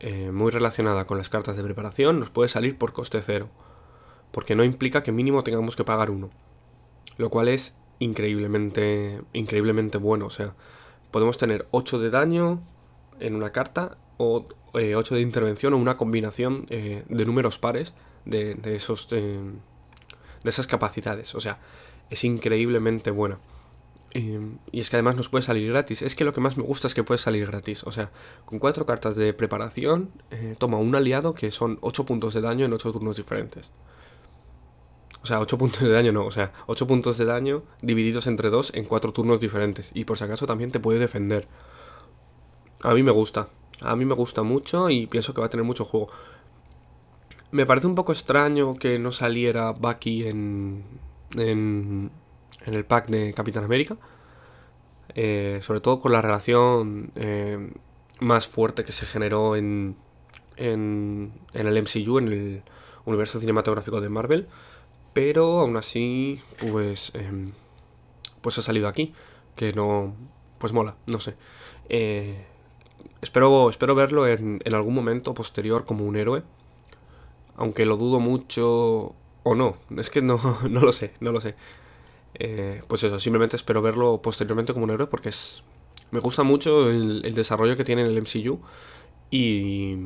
eh, 0.00 0.30
muy 0.30 0.50
relacionada 0.50 1.06
con 1.06 1.18
las 1.18 1.28
cartas 1.28 1.56
de 1.56 1.62
preparación, 1.62 2.20
nos 2.20 2.30
puede 2.30 2.48
salir 2.48 2.76
por 2.76 2.92
coste 2.92 3.22
0. 3.22 3.48
Porque 4.30 4.54
no 4.54 4.64
implica 4.64 5.02
que 5.02 5.12
mínimo 5.12 5.42
tengamos 5.42 5.76
que 5.76 5.84
pagar 5.84 6.10
uno. 6.10 6.30
Lo 7.16 7.30
cual 7.30 7.48
es 7.48 7.76
increíblemente, 7.98 9.22
increíblemente 9.32 9.98
bueno. 9.98 10.26
O 10.26 10.30
sea, 10.30 10.54
podemos 11.10 11.38
tener 11.38 11.66
8 11.70 11.98
de 11.98 12.10
daño 12.10 12.60
en 13.20 13.34
una 13.34 13.52
carta 13.52 13.96
o 14.18 14.46
8 14.72 15.14
eh, 15.14 15.16
de 15.16 15.20
intervención 15.22 15.72
o 15.72 15.78
una 15.78 15.96
combinación 15.96 16.66
eh, 16.68 17.04
de 17.08 17.24
números 17.24 17.58
pares 17.58 17.94
de, 18.26 18.58
esos, 18.64 19.08
de 19.08 19.54
esas 20.44 20.66
capacidades. 20.66 21.34
O 21.34 21.40
sea, 21.40 21.58
es 22.10 22.24
increíblemente 22.24 23.10
buena. 23.10 23.38
Y 24.72 24.80
es 24.80 24.90
que 24.90 24.96
además 24.96 25.16
nos 25.16 25.28
puede 25.28 25.42
salir 25.42 25.68
gratis. 25.70 26.02
Es 26.02 26.14
que 26.14 26.24
lo 26.24 26.32
que 26.32 26.40
más 26.40 26.56
me 26.56 26.62
gusta 26.62 26.86
es 26.86 26.94
que 26.94 27.04
puede 27.04 27.18
salir 27.18 27.46
gratis. 27.46 27.84
O 27.84 27.92
sea, 27.92 28.10
con 28.44 28.58
cuatro 28.58 28.86
cartas 28.86 29.16
de 29.16 29.32
preparación, 29.32 30.10
eh, 30.30 30.54
toma 30.58 30.78
un 30.78 30.94
aliado 30.94 31.34
que 31.34 31.50
son 31.50 31.78
8 31.80 32.04
puntos 32.04 32.34
de 32.34 32.40
daño 32.40 32.64
en 32.64 32.72
8 32.72 32.92
turnos 32.92 33.16
diferentes. 33.16 33.70
O 35.22 35.26
sea, 35.26 35.40
8 35.40 35.58
puntos 35.58 35.80
de 35.80 35.90
daño 35.90 36.12
no, 36.12 36.24
o 36.24 36.30
sea, 36.30 36.52
8 36.66 36.86
puntos 36.86 37.18
de 37.18 37.24
daño 37.24 37.62
divididos 37.82 38.26
entre 38.26 38.48
2 38.48 38.72
en 38.74 38.84
4 38.84 39.12
turnos 39.12 39.40
diferentes. 39.40 39.90
Y 39.92 40.04
por 40.04 40.18
si 40.18 40.24
acaso 40.24 40.46
también 40.46 40.70
te 40.70 40.80
puede 40.80 40.98
defender. 40.98 41.48
A 42.82 42.94
mí 42.94 43.02
me 43.02 43.12
gusta. 43.12 43.48
A 43.80 43.96
mí 43.96 44.04
me 44.04 44.14
gusta 44.14 44.42
mucho 44.42 44.88
y 44.88 45.06
pienso 45.06 45.34
que 45.34 45.40
va 45.40 45.48
a 45.48 45.50
tener 45.50 45.64
mucho 45.64 45.84
juego. 45.84 46.08
Me 47.50 47.66
parece 47.66 47.86
un 47.86 47.94
poco 47.94 48.12
extraño 48.12 48.76
que 48.76 48.98
no 48.98 49.12
saliera 49.12 49.70
Bucky 49.70 50.26
en, 50.26 50.84
en, 51.36 52.10
el 52.74 52.84
pack 52.84 53.08
de 53.08 53.32
Capitán 53.34 53.64
América. 53.64 53.96
Eh, 55.14 55.60
sobre 55.62 55.80
todo 55.80 56.00
con 56.00 56.12
la 56.12 56.20
relación 56.20 57.10
eh, 57.14 57.70
más 58.20 58.46
fuerte 58.46 58.84
que 58.84 58.92
se 58.92 59.06
generó 59.06 59.56
en, 59.56 59.96
en, 60.56 61.32
en, 61.54 61.66
el 61.66 61.82
MCU, 61.82 62.18
en 62.18 62.28
el 62.28 62.62
universo 63.04 63.40
cinematográfico 63.40 64.00
de 64.00 64.08
Marvel. 64.08 64.48
Pero 65.12 65.60
aún 65.60 65.76
así, 65.76 66.42
pues, 66.70 67.12
em, 67.14 67.52
pues 68.42 68.58
ha 68.58 68.62
salido 68.62 68.88
aquí. 68.88 69.14
Que 69.54 69.72
no, 69.72 70.14
pues 70.58 70.72
mola, 70.72 70.96
no 71.06 71.20
sé. 71.20 71.34
Eh, 71.88 72.44
espero, 73.22 73.70
espero 73.70 73.94
verlo 73.94 74.26
en, 74.26 74.60
en 74.64 74.74
algún 74.74 74.94
momento 74.94 75.32
posterior 75.34 75.86
como 75.86 76.04
un 76.04 76.16
héroe. 76.16 76.42
Aunque 77.56 77.86
lo 77.86 77.96
dudo 77.96 78.20
mucho 78.20 79.14
o 79.42 79.54
no, 79.54 79.76
es 79.96 80.10
que 80.10 80.20
no, 80.20 80.38
no 80.68 80.80
lo 80.80 80.92
sé, 80.92 81.14
no 81.20 81.32
lo 81.32 81.40
sé. 81.40 81.54
Eh, 82.38 82.82
pues 82.86 83.02
eso, 83.02 83.18
simplemente 83.18 83.56
espero 83.56 83.80
verlo 83.80 84.20
posteriormente 84.20 84.72
como 84.74 84.84
un 84.84 84.90
héroe 84.90 85.06
porque 85.06 85.30
es, 85.30 85.62
me 86.10 86.20
gusta 86.20 86.42
mucho 86.42 86.90
el, 86.90 87.34
desarrollo 87.34 87.76
que 87.76 87.84
tiene 87.84 88.02
en 88.02 88.08
el 88.08 88.18
MCU 88.20 88.60
y, 89.30 89.96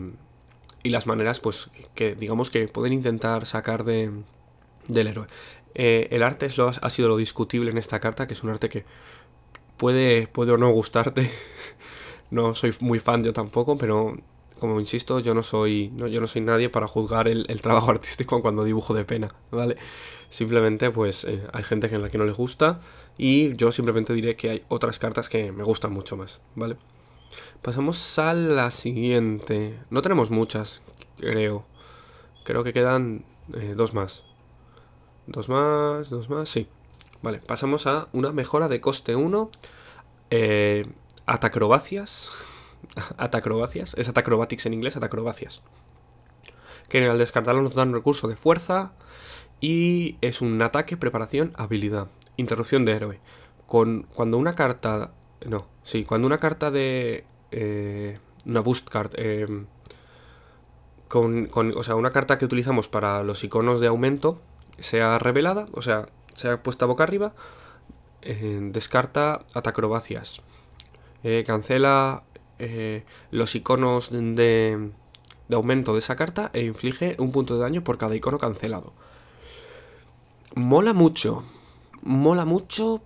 y 0.83 0.91
las 0.91 1.07
maneras 1.07 1.41
pues 1.41 1.71
que 1.95 2.15
digamos 2.15 2.51
que 2.51 2.69
pueden 2.69 2.93
intentar 2.93 3.47
sacar 3.47 3.85
de, 3.85 4.11
del 4.89 5.09
héroe. 5.09 5.27
Eh, 5.75 6.09
el 6.11 6.23
arte 6.23 6.47
es 6.47 6.59
lo, 6.59 6.69
ha 6.69 6.91
sido 6.91 7.09
lo 7.09 7.17
discutible 7.17 7.71
en 7.71 7.79
esta 7.79 8.01
carta, 8.01 8.27
que 8.27 8.35
es 8.35 8.43
un 8.43 8.51
arte 8.51 8.69
que 8.69 8.85
puede, 9.77 10.27
puede 10.27 10.53
o 10.53 10.57
no 10.57 10.71
gustarte. 10.71 11.31
no 12.31 12.55
soy 12.55 12.75
muy 12.81 12.99
fan 12.99 13.25
yo 13.25 13.33
tampoco, 13.33 13.79
pero 13.79 14.17
como 14.61 14.79
insisto, 14.79 15.19
yo 15.19 15.35
no 15.35 15.43
soy, 15.43 15.91
no, 15.95 16.07
yo 16.07 16.21
no 16.21 16.27
soy 16.27 16.43
nadie 16.43 16.69
para 16.69 16.87
juzgar 16.87 17.27
el, 17.27 17.61
trabajo 17.63 17.91
artístico 17.91 18.41
cuando 18.41 18.65
dibujo 18.65 18.95
de 18.95 19.05
pena, 19.05 19.35
¿vale? 19.51 19.77
Simplemente, 20.29 20.91
pues, 20.91 21.25
eh, 21.25 21.43
hay 21.53 21.65
gente 21.65 21.89
que 21.89 21.97
en 21.97 22.03
la 22.03 22.11
que 22.11 22.19
no 22.19 22.25
le 22.25 22.33
gusta 22.33 22.81
y 23.19 23.57
yo 23.57 23.73
simplemente 23.73 24.13
diré 24.13 24.37
que 24.37 24.51
hay 24.51 24.65
otras 24.69 24.99
cartas 24.99 25.29
que 25.29 25.51
me 25.51 25.65
gustan 25.65 25.93
mucho 25.93 26.17
más, 26.17 26.41
¿vale? 26.55 26.77
Pasamos 27.63 28.19
a 28.19 28.33
la 28.35 28.71
siguiente. 28.71 29.79
No 29.91 30.03
tenemos 30.03 30.31
muchas, 30.31 30.83
creo. 31.19 31.65
Creo 32.45 32.65
que 32.65 32.73
quedan 32.73 33.25
eh, 33.53 33.75
dos 33.77 33.93
más. 33.93 34.23
Dos 35.27 35.49
más, 35.49 36.09
dos 36.09 36.31
más, 36.31 36.49
sí. 36.49 36.67
Vale, 37.23 37.39
pasamos 37.39 37.87
a 37.87 38.09
una 38.13 38.33
mejora 38.33 38.69
de 38.69 38.81
coste 38.81 39.15
1. 39.15 39.51
Eh, 40.31 40.87
atacrobacias 41.27 42.31
atacrobacias, 43.17 43.95
es 43.97 44.09
atacrobatics 44.09 44.67
en 44.67 44.75
inglés, 44.75 44.97
atacrobacias. 44.97 45.63
Que 46.89 47.09
al 47.09 47.19
descartarlo 47.19 47.63
nos 47.63 47.75
dan 47.75 47.89
un 47.89 47.95
recurso 47.95 48.29
de 48.29 48.37
fuerza 48.37 48.93
y 49.61 50.17
es 50.21 50.41
un 50.41 50.61
ataque, 50.63 50.97
preparación, 50.97 51.53
habilidad, 51.57 52.09
interrupción 52.37 52.85
de 52.85 52.93
héroe. 52.93 53.21
Con, 53.67 54.07
cuando 54.15 54.39
una 54.39 54.55
carta, 54.55 55.13
no, 55.47 55.69
sí, 55.85 56.05
cuando 56.05 56.27
una 56.27 56.39
carta 56.39 56.71
de 56.71 57.25
eh, 57.53 58.19
una 58.47 58.61
boost 58.61 58.89
card, 58.89 59.13
eh, 59.17 59.65
con, 61.09 61.51
o 61.53 61.83
sea, 61.83 61.97
una 61.97 62.13
carta 62.13 62.39
que 62.39 62.45
utilizamos 62.45 62.89
para 62.89 63.23
los 63.23 63.43
iconos 63.45 63.81
de 63.81 63.89
aumento 63.89 64.41
sea 64.79 65.19
revelada, 65.19 65.67
o 65.73 65.83
sea, 65.83 66.09
sea 66.35 66.63
puesta 66.63 66.87
boca 66.87 67.05
arriba, 67.05 67.35
eh, 68.23 68.59
descarta 68.73 69.41
atacrobacias. 69.55 70.41
cancela 71.47 72.23
eh, 72.61 73.05
los 73.31 73.55
iconos 73.55 74.11
de, 74.11 74.91
aumento 75.53 75.95
de 75.95 75.99
esa 75.99 76.17
carta 76.17 76.51
e 76.53 76.65
inflige 76.65 77.17
un 77.19 77.33
punto 77.33 77.55
de 77.55 77.61
daño 77.61 77.83
por 77.83 77.99
cada 77.99 78.15
icono 78.15 78.39
cancelado. 78.39 78.93
Mola 80.55 80.93
mucho. 80.93 81.45
Mola 82.03 82.45
mucho 82.45 83.03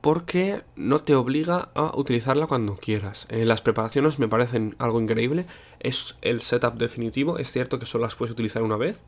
porque 0.00 0.62
no 0.76 1.00
te 1.00 1.14
obliga 1.14 1.70
a 1.74 1.96
utilizarla 1.96 2.46
cuando 2.46 2.76
quieras. 2.76 3.26
Eh, 3.30 3.44
las 3.44 3.62
preparaciones 3.62 4.18
me 4.18 4.28
parecen 4.28 4.74
algo 4.78 5.00
increíble. 5.00 5.46
Es 5.80 6.16
el 6.22 6.40
setup 6.40 6.74
definitivo. 6.74 7.38
Es 7.38 7.50
cierto 7.50 7.78
que 7.78 7.86
solo 7.86 8.04
las 8.04 8.14
puedes 8.14 8.32
utilizar 8.32 8.62
una 8.62 8.76
vez. 8.76 9.00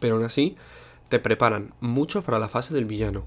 Pero 0.00 0.16
aún 0.16 0.24
así 0.24 0.56
te 1.08 1.18
preparan 1.18 1.74
mucho 1.80 2.22
para 2.22 2.38
la 2.38 2.48
fase 2.48 2.74
del 2.74 2.86
villano. 2.86 3.24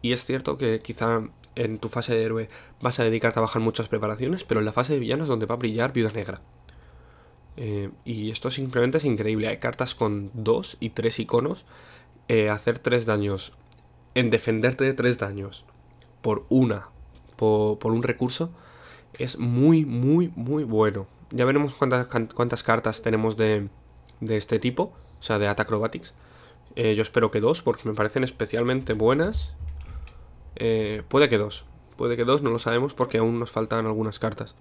Y 0.00 0.12
es 0.12 0.24
cierto 0.24 0.56
que 0.56 0.80
quizá 0.80 1.22
en 1.56 1.78
tu 1.78 1.88
fase 1.88 2.14
de 2.14 2.22
héroe 2.22 2.48
vas 2.80 3.00
a 3.00 3.04
dedicarte 3.04 3.40
a 3.40 3.42
bajar 3.42 3.60
muchas 3.60 3.88
preparaciones, 3.88 4.44
pero 4.44 4.60
en 4.60 4.66
la 4.66 4.72
fase 4.72 4.92
de 4.92 5.00
villano 5.00 5.26
donde 5.26 5.46
va 5.46 5.54
a 5.54 5.58
brillar 5.58 5.92
Viuda 5.92 6.12
Negra. 6.12 6.40
Eh, 7.56 7.90
y 8.04 8.30
esto 8.30 8.50
simplemente 8.50 8.98
es 8.98 9.04
increíble. 9.04 9.48
Hay 9.48 9.56
cartas 9.58 9.94
con 9.94 10.30
dos 10.34 10.76
y 10.78 10.90
tres 10.90 11.18
iconos. 11.18 11.64
Eh, 12.28 12.50
hacer 12.50 12.78
tres 12.78 13.06
daños. 13.06 13.52
En 14.14 14.30
defenderte 14.30 14.84
de 14.84 14.94
tres 14.94 15.18
daños. 15.18 15.64
Por 16.22 16.44
una. 16.48 16.88
Por, 17.36 17.86
un 17.86 18.02
recurso. 18.02 18.50
Es 19.18 19.38
muy, 19.38 19.84
muy, 19.84 20.32
muy 20.36 20.64
bueno. 20.64 21.06
Ya 21.30 21.44
veremos 21.44 21.74
cuántas, 21.74 22.06
cuántas 22.34 22.62
cartas 22.62 23.02
tenemos 23.02 23.36
de, 23.36 23.68
de 24.20 24.36
este 24.36 24.58
tipo. 24.58 24.92
O 25.18 25.22
sea, 25.22 25.38
de 25.38 25.48
Atacrobatics. 25.48 26.14
Eh, 26.76 26.94
yo 26.94 27.00
espero 27.00 27.30
que 27.30 27.40
dos, 27.40 27.62
porque 27.62 27.88
me 27.88 27.94
parecen 27.94 28.22
especialmente 28.22 28.92
buenas. 28.92 29.54
Puede 31.08 31.28
que 31.28 31.38
dos. 31.38 31.66
Puede 31.96 32.16
que 32.16 32.24
dos, 32.24 32.42
no 32.42 32.50
lo 32.50 32.58
sabemos 32.58 32.94
porque 32.94 33.18
aún 33.18 33.38
nos 33.38 33.50
faltan 33.50 33.86
algunas 33.86 34.18
cartas. 34.18 34.54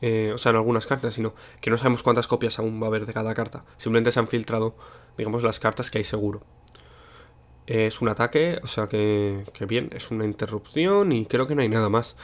Eh, 0.00 0.32
o 0.34 0.38
sea, 0.38 0.50
en 0.50 0.56
algunas 0.56 0.86
cartas, 0.86 1.14
sino 1.14 1.34
que 1.60 1.70
no 1.70 1.78
sabemos 1.78 2.02
cuántas 2.02 2.26
copias 2.26 2.58
aún 2.58 2.80
va 2.80 2.86
a 2.86 2.88
haber 2.88 3.06
de 3.06 3.12
cada 3.12 3.34
carta. 3.34 3.64
Simplemente 3.78 4.12
se 4.12 4.20
han 4.20 4.28
filtrado, 4.28 4.74
digamos, 5.16 5.42
las 5.42 5.58
cartas 5.58 5.90
que 5.90 5.98
hay 5.98 6.04
seguro. 6.04 6.42
es 7.66 8.02
un 8.02 8.08
ataque, 8.08 8.60
o 8.62 8.66
sea 8.66 8.86
que, 8.88 9.44
que 9.54 9.64
bien, 9.66 9.88
es 9.92 10.10
una 10.10 10.26
interrupción 10.26 11.12
y 11.12 11.26
creo 11.26 11.46
que 11.46 11.54
no 11.54 11.62
hay 11.62 11.68
nada 11.68 11.88
más. 11.88 12.16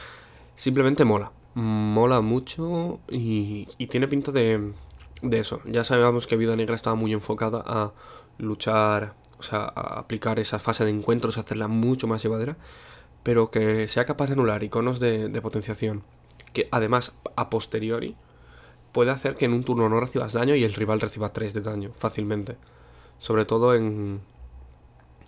Simplemente 0.55 1.05
mola. 1.05 1.31
Mola 1.55 2.21
mucho 2.21 2.99
y, 3.09 3.67
y 3.77 3.87
tiene 3.87 4.07
pinta 4.07 4.31
de, 4.31 4.73
de 5.21 5.39
eso. 5.39 5.61
Ya 5.65 5.83
sabíamos 5.83 6.27
que 6.27 6.37
Vida 6.37 6.55
Negra 6.55 6.75
estaba 6.75 6.95
muy 6.95 7.13
enfocada 7.13 7.63
a 7.65 7.93
luchar, 8.37 9.15
o 9.41 9.43
sea, 9.43 9.63
a 9.75 9.99
aplicar 9.99 10.39
esa 10.39 10.59
fase 10.59 10.85
de 10.85 10.91
encuentros, 10.91 11.37
hacerla 11.37 11.67
mucho 11.67 12.07
más 12.07 12.23
llevadera, 12.23 12.57
pero 13.23 13.51
que 13.51 13.87
sea 13.87 14.05
capaz 14.05 14.27
de 14.27 14.33
anular 14.33 14.63
iconos 14.63 14.99
de, 14.99 15.29
de 15.29 15.41
potenciación 15.41 16.03
que 16.53 16.67
además 16.71 17.13
a 17.35 17.49
posteriori 17.49 18.15
puede 18.91 19.11
hacer 19.11 19.35
que 19.35 19.45
en 19.45 19.53
un 19.53 19.63
turno 19.63 19.89
no 19.89 19.99
recibas 19.99 20.33
daño 20.33 20.55
y 20.55 20.63
el 20.63 20.73
rival 20.73 20.99
reciba 20.99 21.33
3 21.33 21.53
de 21.53 21.61
daño 21.61 21.91
fácilmente. 21.97 22.57
Sobre 23.19 23.45
todo 23.45 23.75
en... 23.75 24.21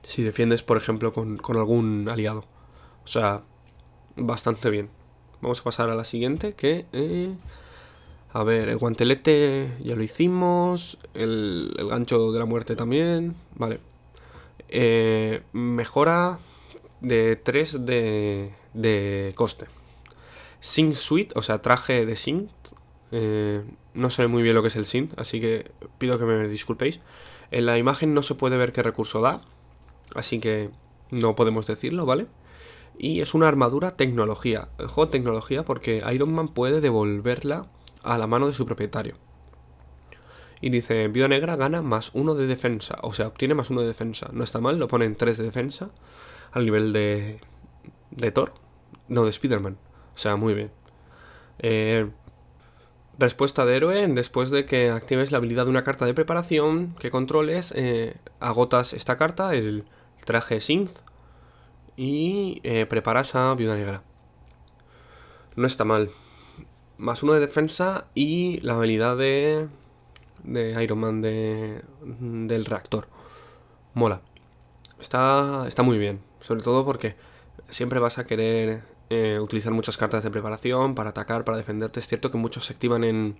Si 0.05 0.21
defiendes, 0.21 0.63
por 0.63 0.75
ejemplo, 0.75 1.13
con, 1.13 1.39
algún 1.55 2.09
aliado. 2.09 2.43
O 3.05 3.07
sea, 3.07 3.41
bastante 4.17 4.69
bien. 4.69 4.89
Vamos 5.41 5.61
a 5.61 5.63
pasar 5.63 5.89
a 5.89 5.95
la 5.95 6.03
siguiente, 6.03 6.53
que... 6.53 6.85
Eh, 6.91 7.31
a 8.33 8.43
ver, 8.43 8.67
el 8.67 8.77
guantelete 8.77 9.77
ya 9.83 9.95
lo 9.95 10.01
hicimos. 10.01 10.97
El, 11.13 11.73
gancho 11.89 12.31
de 12.31 12.39
la 12.39 12.45
muerte 12.45 12.75
también. 12.75 13.35
Vale. 13.55 13.77
Eh, 14.69 15.41
mejora 15.53 16.39
de 17.01 17.35
3 17.35 17.85
de, 17.85 18.53
de 18.73 19.33
coste. 19.35 19.67
Sync 20.59 20.93
Suite, 20.95 21.33
o 21.37 21.41
sea, 21.41 21.61
traje 21.61 22.05
de 22.05 22.15
Sync. 22.15 22.49
Eh, 23.11 23.63
no 23.93 24.09
sé 24.09 24.27
muy 24.27 24.41
bien 24.41 24.55
lo 24.55 24.61
que 24.61 24.69
es 24.69 24.75
el 24.75 24.85
Sync, 24.85 25.11
así 25.17 25.39
que 25.41 25.71
pido 25.97 26.17
que 26.17 26.25
me 26.25 26.47
disculpéis. 26.47 26.99
En 27.51 27.65
la 27.65 27.77
imagen 27.77 28.13
no 28.13 28.23
se 28.23 28.35
puede 28.35 28.57
ver 28.57 28.71
qué 28.71 28.81
recurso 28.81 29.21
da, 29.21 29.41
así 30.15 30.39
que 30.39 30.71
no 31.11 31.35
podemos 31.35 31.67
decirlo, 31.67 32.05
¿vale? 32.05 32.27
Y 32.97 33.21
es 33.21 33.33
una 33.33 33.47
armadura 33.47 33.95
tecnología. 33.95 34.69
Juego 34.77 35.09
tecnología 35.09 35.63
porque 35.63 36.03
Iron 36.13 36.33
Man 36.33 36.47
puede 36.47 36.81
devolverla 36.81 37.67
a 38.01 38.17
la 38.17 38.27
mano 38.27 38.47
de 38.47 38.53
su 38.53 38.65
propietario. 38.65 39.15
Y 40.63 40.69
dice, 40.69 41.09
Viuda 41.09 41.27
Negra 41.27 41.57
gana 41.57 41.81
más 41.81 42.11
uno 42.13 42.35
de 42.35 42.47
defensa. 42.47 42.97
O 43.01 43.11
sea, 43.13 43.27
obtiene 43.27 43.53
más 43.53 43.69
uno 43.69 43.81
de 43.81 43.87
defensa. 43.87 44.29
No 44.31 44.45
está 44.45 44.61
mal, 44.61 44.79
lo 44.79 44.87
ponen 44.87 45.17
3 45.17 45.37
de 45.37 45.43
defensa. 45.43 45.89
Al 46.53 46.63
nivel 46.63 46.93
de... 46.93 47.41
De 48.11 48.31
Thor. 48.31 48.53
No, 49.09 49.25
de 49.25 49.31
Spider-Man. 49.31 49.77
O 50.15 50.17
sea, 50.17 50.37
muy 50.37 50.53
bien. 50.53 50.71
Eh, 51.59 52.09
respuesta 53.19 53.65
de 53.65 53.75
héroe, 53.75 54.07
después 54.07 54.51
de 54.51 54.65
que 54.65 54.89
actives 54.89 55.33
la 55.33 55.39
habilidad 55.39 55.65
de 55.65 55.71
una 55.71 55.83
carta 55.83 56.05
de 56.05 56.13
preparación 56.13 56.95
que 56.97 57.11
controles, 57.11 57.73
eh, 57.75 58.15
agotas 58.39 58.93
esta 58.93 59.17
carta, 59.17 59.55
el 59.55 59.83
traje 60.23 60.61
Synth, 60.61 60.97
y 61.97 62.61
eh, 62.63 62.85
preparas 62.85 63.35
a 63.35 63.53
Viuda 63.53 63.75
Negra. 63.75 64.01
No 65.57 65.67
está 65.67 65.83
mal. 65.83 66.09
Más 66.97 67.21
uno 67.21 67.33
de 67.33 67.41
defensa 67.41 68.05
y 68.15 68.61
la 68.61 68.75
habilidad 68.75 69.17
de, 69.17 69.67
de 70.43 70.83
Iron 70.83 70.99
Man 70.99 71.21
de, 71.21 71.81
del 72.01 72.65
reactor. 72.65 73.07
Mola. 73.93 74.21
Está, 74.99 75.65
está 75.67 75.83
muy 75.83 75.97
bien. 75.97 76.21
Sobre 76.41 76.61
todo 76.63 76.85
porque 76.85 77.15
siempre 77.69 77.99
vas 77.99 78.17
a 78.17 78.25
querer 78.25 78.83
eh, 79.09 79.39
utilizar 79.39 79.73
muchas 79.73 79.97
cartas 79.97 80.23
de 80.23 80.31
preparación 80.31 80.95
para 80.95 81.11
atacar, 81.11 81.43
para 81.43 81.57
defenderte. 81.57 81.99
Es 81.99 82.07
cierto 82.07 82.31
que 82.31 82.37
muchos 82.37 82.65
se 82.65 82.73
activan 82.73 83.03
en, 83.03 83.37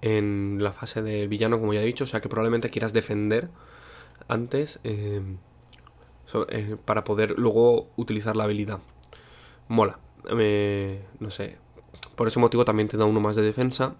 en 0.00 0.58
la 0.60 0.72
fase 0.72 1.02
del 1.02 1.28
villano, 1.28 1.58
como 1.60 1.74
ya 1.74 1.82
he 1.82 1.84
dicho, 1.84 2.04
o 2.04 2.06
sea 2.06 2.20
que 2.20 2.28
probablemente 2.28 2.70
quieras 2.70 2.92
defender 2.92 3.48
antes 4.28 4.80
eh, 4.84 5.20
eh, 6.48 6.76
para 6.84 7.04
poder 7.04 7.38
luego 7.38 7.88
utilizar 7.96 8.36
la 8.36 8.44
habilidad. 8.44 8.80
Mola. 9.68 9.98
no 11.20 11.30
sé. 11.30 11.58
Por 12.16 12.28
ese 12.28 12.38
motivo 12.38 12.64
también 12.64 12.88
te 12.88 12.96
da 12.96 13.04
uno 13.04 13.20
más 13.20 13.36
de 13.36 13.42
defensa. 13.42 13.94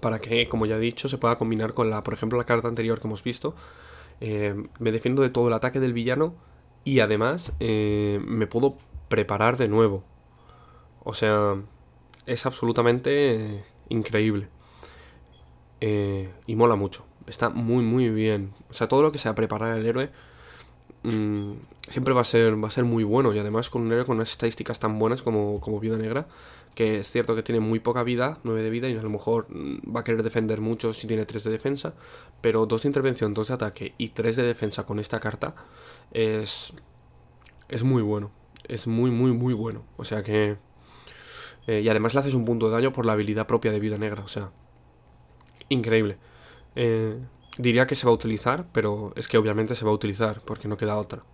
Para 0.00 0.18
que, 0.18 0.48
como 0.48 0.66
ya 0.66 0.76
he 0.76 0.80
dicho, 0.80 1.08
se 1.08 1.18
pueda 1.18 1.36
combinar 1.36 1.74
con 1.74 1.90
la, 1.90 2.02
por 2.02 2.14
ejemplo, 2.14 2.38
la 2.38 2.44
carta 2.44 2.68
anterior 2.68 3.00
que 3.00 3.06
hemos 3.06 3.22
visto. 3.22 3.54
me 4.20 4.92
defiendo 4.92 5.22
de 5.22 5.30
todo 5.30 5.48
el 5.48 5.54
ataque 5.54 5.80
del 5.80 5.92
villano. 5.92 6.34
Y 6.84 7.00
además 7.00 7.52
me 7.60 8.46
puedo 8.46 8.76
preparar 9.08 9.56
de 9.56 9.68
nuevo. 9.68 10.04
O 11.04 11.14
sea, 11.14 11.56
es 12.26 12.46
absolutamente 12.46 13.64
increíble. 13.88 14.48
Eh, 15.80 16.30
y 16.46 16.56
mola 16.56 16.76
mucho. 16.76 17.04
Está 17.26 17.50
muy, 17.50 17.84
muy 17.84 18.08
bien. 18.08 18.52
O 18.70 18.74
sea, 18.74 18.88
todo 18.88 19.02
lo 19.02 19.12
que 19.12 19.18
sea 19.18 19.34
preparar 19.34 19.72
al 19.72 19.84
héroe 19.84 20.10
mm, 21.02 21.52
siempre 21.88 22.14
va 22.14 22.22
a, 22.22 22.24
ser, 22.24 22.62
va 22.62 22.68
a 22.68 22.70
ser 22.70 22.84
muy 22.84 23.04
bueno. 23.04 23.34
Y 23.34 23.38
además 23.38 23.70
con 23.70 23.82
un 23.82 23.92
héroe 23.92 24.06
con 24.06 24.16
unas 24.16 24.30
estadísticas 24.30 24.80
tan 24.80 24.98
buenas 24.98 25.22
como, 25.22 25.60
como 25.60 25.80
Vida 25.80 25.96
Negra, 25.96 26.26
que 26.74 26.98
es 26.98 27.10
cierto 27.10 27.34
que 27.34 27.42
tiene 27.42 27.60
muy 27.60 27.80
poca 27.80 28.02
vida, 28.02 28.38
9 28.44 28.62
de 28.62 28.70
vida, 28.70 28.88
y 28.88 28.96
a 28.96 29.02
lo 29.02 29.10
mejor 29.10 29.46
mm, 29.48 29.94
va 29.94 30.00
a 30.00 30.04
querer 30.04 30.22
defender 30.22 30.60
mucho 30.60 30.92
si 30.92 31.06
tiene 31.06 31.26
3 31.26 31.44
de 31.44 31.50
defensa. 31.50 31.94
Pero 32.40 32.66
2 32.66 32.82
de 32.82 32.88
intervención, 32.88 33.34
2 33.34 33.48
de 33.48 33.54
ataque 33.54 33.94
y 33.98 34.08
3 34.10 34.36
de 34.36 34.42
defensa 34.42 34.84
con 34.84 34.98
esta 34.98 35.20
carta 35.20 35.54
es, 36.12 36.72
es 37.68 37.82
muy 37.82 38.02
bueno 38.02 38.30
es 38.68 38.86
muy, 38.86 39.10
muy, 39.10 39.32
muy 39.32 39.54
bueno. 39.54 39.84
O 39.96 40.04
sea 40.04 40.22
que... 40.22 40.56
Eh, 41.66 41.80
y 41.80 41.88
además 41.88 42.14
le 42.14 42.20
haces 42.20 42.34
un 42.34 42.44
punto 42.44 42.66
de 42.66 42.72
daño 42.72 42.92
por 42.92 43.06
la 43.06 43.12
habilidad 43.12 43.46
propia 43.46 43.72
de 43.72 43.80
vida 43.80 43.96
negra. 43.98 44.22
O 44.22 44.28
sea, 44.28 44.50
increíble. 45.68 46.18
Eh, 46.76 47.18
diría 47.56 47.86
que 47.86 47.94
se 47.94 48.06
va 48.06 48.12
a 48.12 48.14
utilizar, 48.14 48.66
pero 48.72 49.12
es 49.16 49.28
que 49.28 49.38
obviamente 49.38 49.74
se 49.74 49.84
va 49.84 49.90
a 49.90 49.94
utilizar 49.94 50.42
porque 50.44 50.68
no 50.68 50.76
queda 50.76 50.96
otra. 50.96 51.24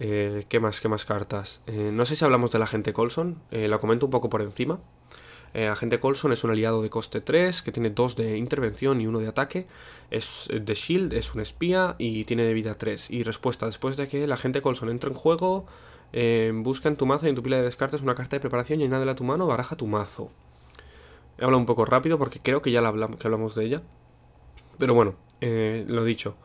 Eh, 0.00 0.44
¿Qué 0.48 0.60
más? 0.60 0.80
¿Qué 0.80 0.88
más 0.88 1.04
cartas? 1.04 1.60
no 1.66 2.04
sé 2.06 2.16
si 2.16 2.24
hablamos 2.24 2.50
del 2.50 2.62
agente 2.62 2.92
Colson. 2.92 3.40
la 3.50 3.78
comento 3.78 4.06
un 4.06 4.10
poco 4.10 4.28
por 4.30 4.42
encima. 4.42 4.80
agente 5.54 6.00
Colson 6.00 6.32
es 6.32 6.42
un 6.42 6.50
aliado 6.50 6.82
de 6.82 6.90
coste 6.90 7.20
3 7.20 7.62
que 7.62 7.70
tiene 7.70 7.90
2 7.90 8.16
de 8.16 8.38
intervención 8.38 9.00
y 9.00 9.06
1 9.06 9.18
de 9.20 9.28
ataque. 9.28 9.66
Es 10.10 10.48
de 10.52 10.74
Shield, 10.74 11.12
es 11.12 11.34
un 11.34 11.40
espía 11.40 11.94
y 11.98 12.24
tiene 12.24 12.44
de 12.44 12.54
vida 12.54 12.74
3. 12.74 13.10
Y 13.10 13.22
respuesta, 13.22 13.66
después 13.66 13.96
de 13.96 14.08
que 14.08 14.24
el 14.24 14.32
agente 14.32 14.62
Colson 14.62 14.88
entre 14.88 15.10
en 15.10 15.16
juego, 15.16 15.66
eh, 16.12 16.50
busca 16.52 16.88
en 16.88 16.96
tu 16.96 17.06
mazo 17.06 17.26
y 17.26 17.28
en 17.28 17.36
tu 17.36 17.42
pila 17.42 17.56
de 17.56 17.62
descartes 17.62 18.02
una 18.02 18.14
carta 18.14 18.36
de 18.36 18.40
preparación 18.40 18.80
y 18.80 18.84
añádela 18.84 19.12
a 19.12 19.16
tu 19.16 19.24
mano, 19.24 19.46
baraja 19.46 19.76
tu 19.76 19.86
mazo. 19.86 20.30
He 21.38 21.44
hablado 21.44 21.58
un 21.58 21.66
poco 21.66 21.84
rápido 21.84 22.18
porque 22.18 22.40
creo 22.40 22.62
que 22.62 22.72
ya 22.72 22.82
la 22.82 22.88
hablamos, 22.88 23.16
que 23.16 23.26
hablamos 23.26 23.54
de 23.54 23.64
ella. 23.64 23.82
Pero 24.78 24.94
bueno, 24.94 25.14
eh, 25.40 25.84
lo 25.88 26.04
dicho. 26.04 26.36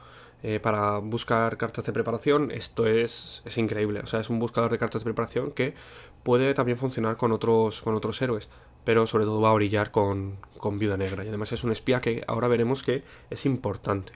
Eh, 0.48 0.60
para 0.60 1.00
buscar 1.00 1.58
cartas 1.58 1.84
de 1.86 1.92
preparación, 1.92 2.52
esto 2.52 2.86
es, 2.86 3.42
es 3.46 3.58
increíble. 3.58 4.02
O 4.02 4.06
sea, 4.06 4.20
es 4.20 4.30
un 4.30 4.38
buscador 4.38 4.70
de 4.70 4.78
cartas 4.78 5.02
de 5.02 5.06
preparación 5.06 5.50
que 5.50 5.74
puede 6.22 6.54
también 6.54 6.78
funcionar 6.78 7.18
con 7.18 7.32
otros, 7.32 7.82
con 7.82 7.96
otros 7.96 8.22
héroes. 8.22 8.48
Pero 8.84 9.08
sobre 9.08 9.26
todo 9.26 9.42
va 9.42 9.50
a 9.50 9.56
brillar 9.56 9.90
con, 9.90 10.38
con 10.60 10.78
Viuda 10.78 10.98
Negra. 10.98 11.26
Y 11.26 11.30
además 11.30 11.52
es 11.52 11.64
un 11.64 11.72
espía 11.72 12.00
que 12.00 12.24
ahora 12.28 12.48
veremos 12.48 12.84
que 12.84 13.04
es 13.32 13.48
importante. 13.48 14.14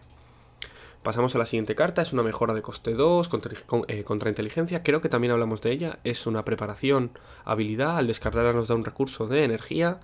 Pasamos 1.02 1.34
a 1.34 1.39
la 1.39 1.48
siguiente 1.48 1.74
carta, 1.74 2.04
es 2.04 2.13
una 2.13 2.22
mejora 2.22 2.54
de 2.54 2.62
coste 2.62 2.94
2 2.94 3.30
eh, 3.88 4.04
contra, 4.04 4.30
inteligencia, 4.30 4.84
creo 4.84 5.02
que 5.02 5.10
también 5.10 5.32
hablamos 5.32 5.62
de 5.62 5.72
ella, 5.72 5.98
es 6.04 6.28
una 6.28 6.46
preparación 6.46 7.10
habilidad, 7.46 7.98
al 7.98 8.06
descartarla 8.06 8.54
nos 8.54 8.68
da 8.68 8.76
un 8.76 8.86
recurso 8.86 9.26
de 9.26 9.46
energía, 9.46 10.02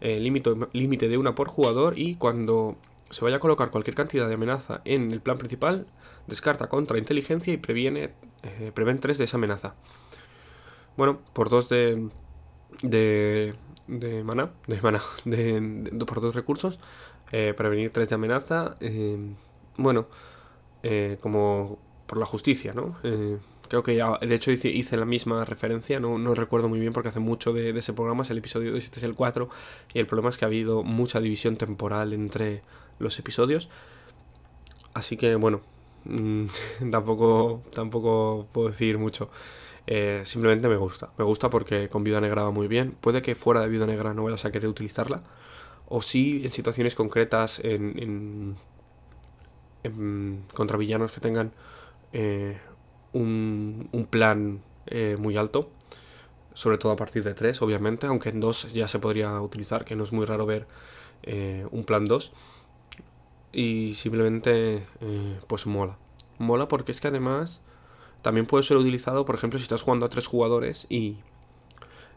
eh, 0.00 0.20
límite 0.20 1.08
de 1.08 1.18
una 1.18 1.34
por 1.34 1.48
jugador 1.48 1.98
y 1.98 2.14
cuando 2.14 2.76
se 3.10 3.24
vaya 3.24 3.36
a 3.36 3.40
colocar 3.40 3.70
cualquier 3.70 3.96
cantidad 3.96 4.28
de 4.28 4.34
amenaza 4.34 4.80
en 4.84 5.12
el 5.12 5.20
plan 5.20 5.38
principal, 5.38 5.86
descarta 6.26 6.68
contra 6.68 6.98
inteligencia 6.98 7.52
y 7.52 7.56
previene, 7.56 8.12
eh, 8.42 8.72
prevén 8.74 8.98
3 8.98 9.18
de 9.18 9.24
esa 9.24 9.36
amenaza. 9.36 9.74
Bueno, 10.96 11.20
por 11.32 11.50
2 11.50 11.68
de, 11.68 12.08
de, 12.82 13.54
de 13.86 14.24
mana, 14.24 14.50
de 14.66 14.80
mana, 14.80 15.02
de, 15.24 15.90
por 16.06 16.20
dos 16.20 16.34
recursos, 16.34 16.78
prevenir 17.30 17.92
3 17.92 18.08
de 18.08 18.14
amenaza, 18.14 18.76
bueno... 19.76 20.06
Eh, 20.88 21.18
como 21.20 21.78
por 22.06 22.16
la 22.16 22.26
justicia, 22.26 22.72
¿no? 22.72 22.96
Eh, 23.02 23.38
Creo 23.68 23.82
que 23.82 23.96
ya, 23.96 24.16
de 24.20 24.32
hecho 24.32 24.52
hice, 24.52 24.68
hice 24.68 24.96
la 24.96 25.04
misma 25.04 25.44
referencia, 25.44 25.98
no, 25.98 26.18
no, 26.18 26.36
recuerdo 26.36 26.68
muy 26.68 26.78
bien 26.78 26.92
porque 26.92 27.08
hace 27.08 27.18
mucho 27.18 27.52
de, 27.52 27.76
ese 27.76 27.92
programa, 27.92 28.22
es 28.22 28.30
el 28.30 28.38
episodio 28.38 28.70
2 28.70 28.84
este 28.84 29.00
es 29.00 29.02
el 29.02 29.16
4, 29.16 29.48
y 29.92 29.98
el 29.98 30.06
problema 30.06 30.28
es 30.28 30.38
que 30.38 30.44
ha 30.44 30.46
habido 30.46 30.84
mucha 30.84 31.18
división 31.18 31.56
temporal 31.56 32.12
entre 32.12 32.62
los 32.98 33.18
episodios. 33.18 33.68
Así 34.94 35.16
que 35.16 35.34
bueno, 35.34 35.60
mm, 36.04 36.46
tampoco, 36.90 37.62
tampoco 37.74 38.46
puedo 38.52 38.68
decir 38.68 38.98
mucho. 38.98 39.30
Eh, 39.86 40.22
simplemente 40.24 40.68
me 40.68 40.76
gusta. 40.76 41.12
Me 41.18 41.24
gusta 41.24 41.50
porque 41.50 41.88
con 41.88 42.04
Vida 42.04 42.20
Negra 42.20 42.42
va 42.42 42.50
muy 42.50 42.68
bien. 42.68 42.92
Puede 43.00 43.22
que 43.22 43.34
fuera 43.34 43.60
de 43.60 43.68
Vida 43.68 43.86
Negra 43.86 44.14
no 44.14 44.24
vayas 44.24 44.44
a 44.44 44.50
querer 44.50 44.68
utilizarla. 44.68 45.22
O 45.88 46.02
sí 46.02 46.40
en 46.44 46.50
situaciones 46.50 46.94
concretas, 46.94 47.60
en, 47.62 48.56
contra 50.54 50.76
villanos 50.76 51.12
que 51.12 51.20
tengan 51.20 51.52
eh, 52.12 52.58
un, 53.12 53.88
plan 54.10 54.62
eh, 54.86 55.16
muy 55.18 55.36
alto. 55.36 55.70
Sobre 56.54 56.78
todo 56.78 56.92
a 56.92 56.96
partir 56.96 57.22
de 57.22 57.34
3, 57.34 57.62
obviamente. 57.62 58.06
Aunque 58.06 58.30
en 58.30 58.40
2 58.40 58.72
ya 58.72 58.88
se 58.88 58.98
podría 58.98 59.40
utilizar, 59.40 59.84
que 59.84 59.94
no 59.94 60.02
es 60.04 60.12
muy 60.12 60.26
raro 60.26 60.46
ver 60.46 60.66
un 61.70 61.84
plan 61.84 62.04
2. 62.04 62.32
Y 63.56 63.94
simplemente, 63.94 64.84
pues 65.46 65.66
mola. 65.66 65.96
Mola 66.36 66.68
porque 66.68 66.92
es 66.92 67.00
que 67.00 67.08
además 67.08 67.62
también 68.20 68.44
puede 68.44 68.62
ser 68.62 68.76
utilizado, 68.76 69.24
por 69.24 69.34
ejemplo, 69.34 69.58
si 69.58 69.62
estás 69.62 69.80
jugando 69.80 70.04
a 70.04 70.10
tres 70.10 70.26
jugadores 70.26 70.84
y, 70.90 71.16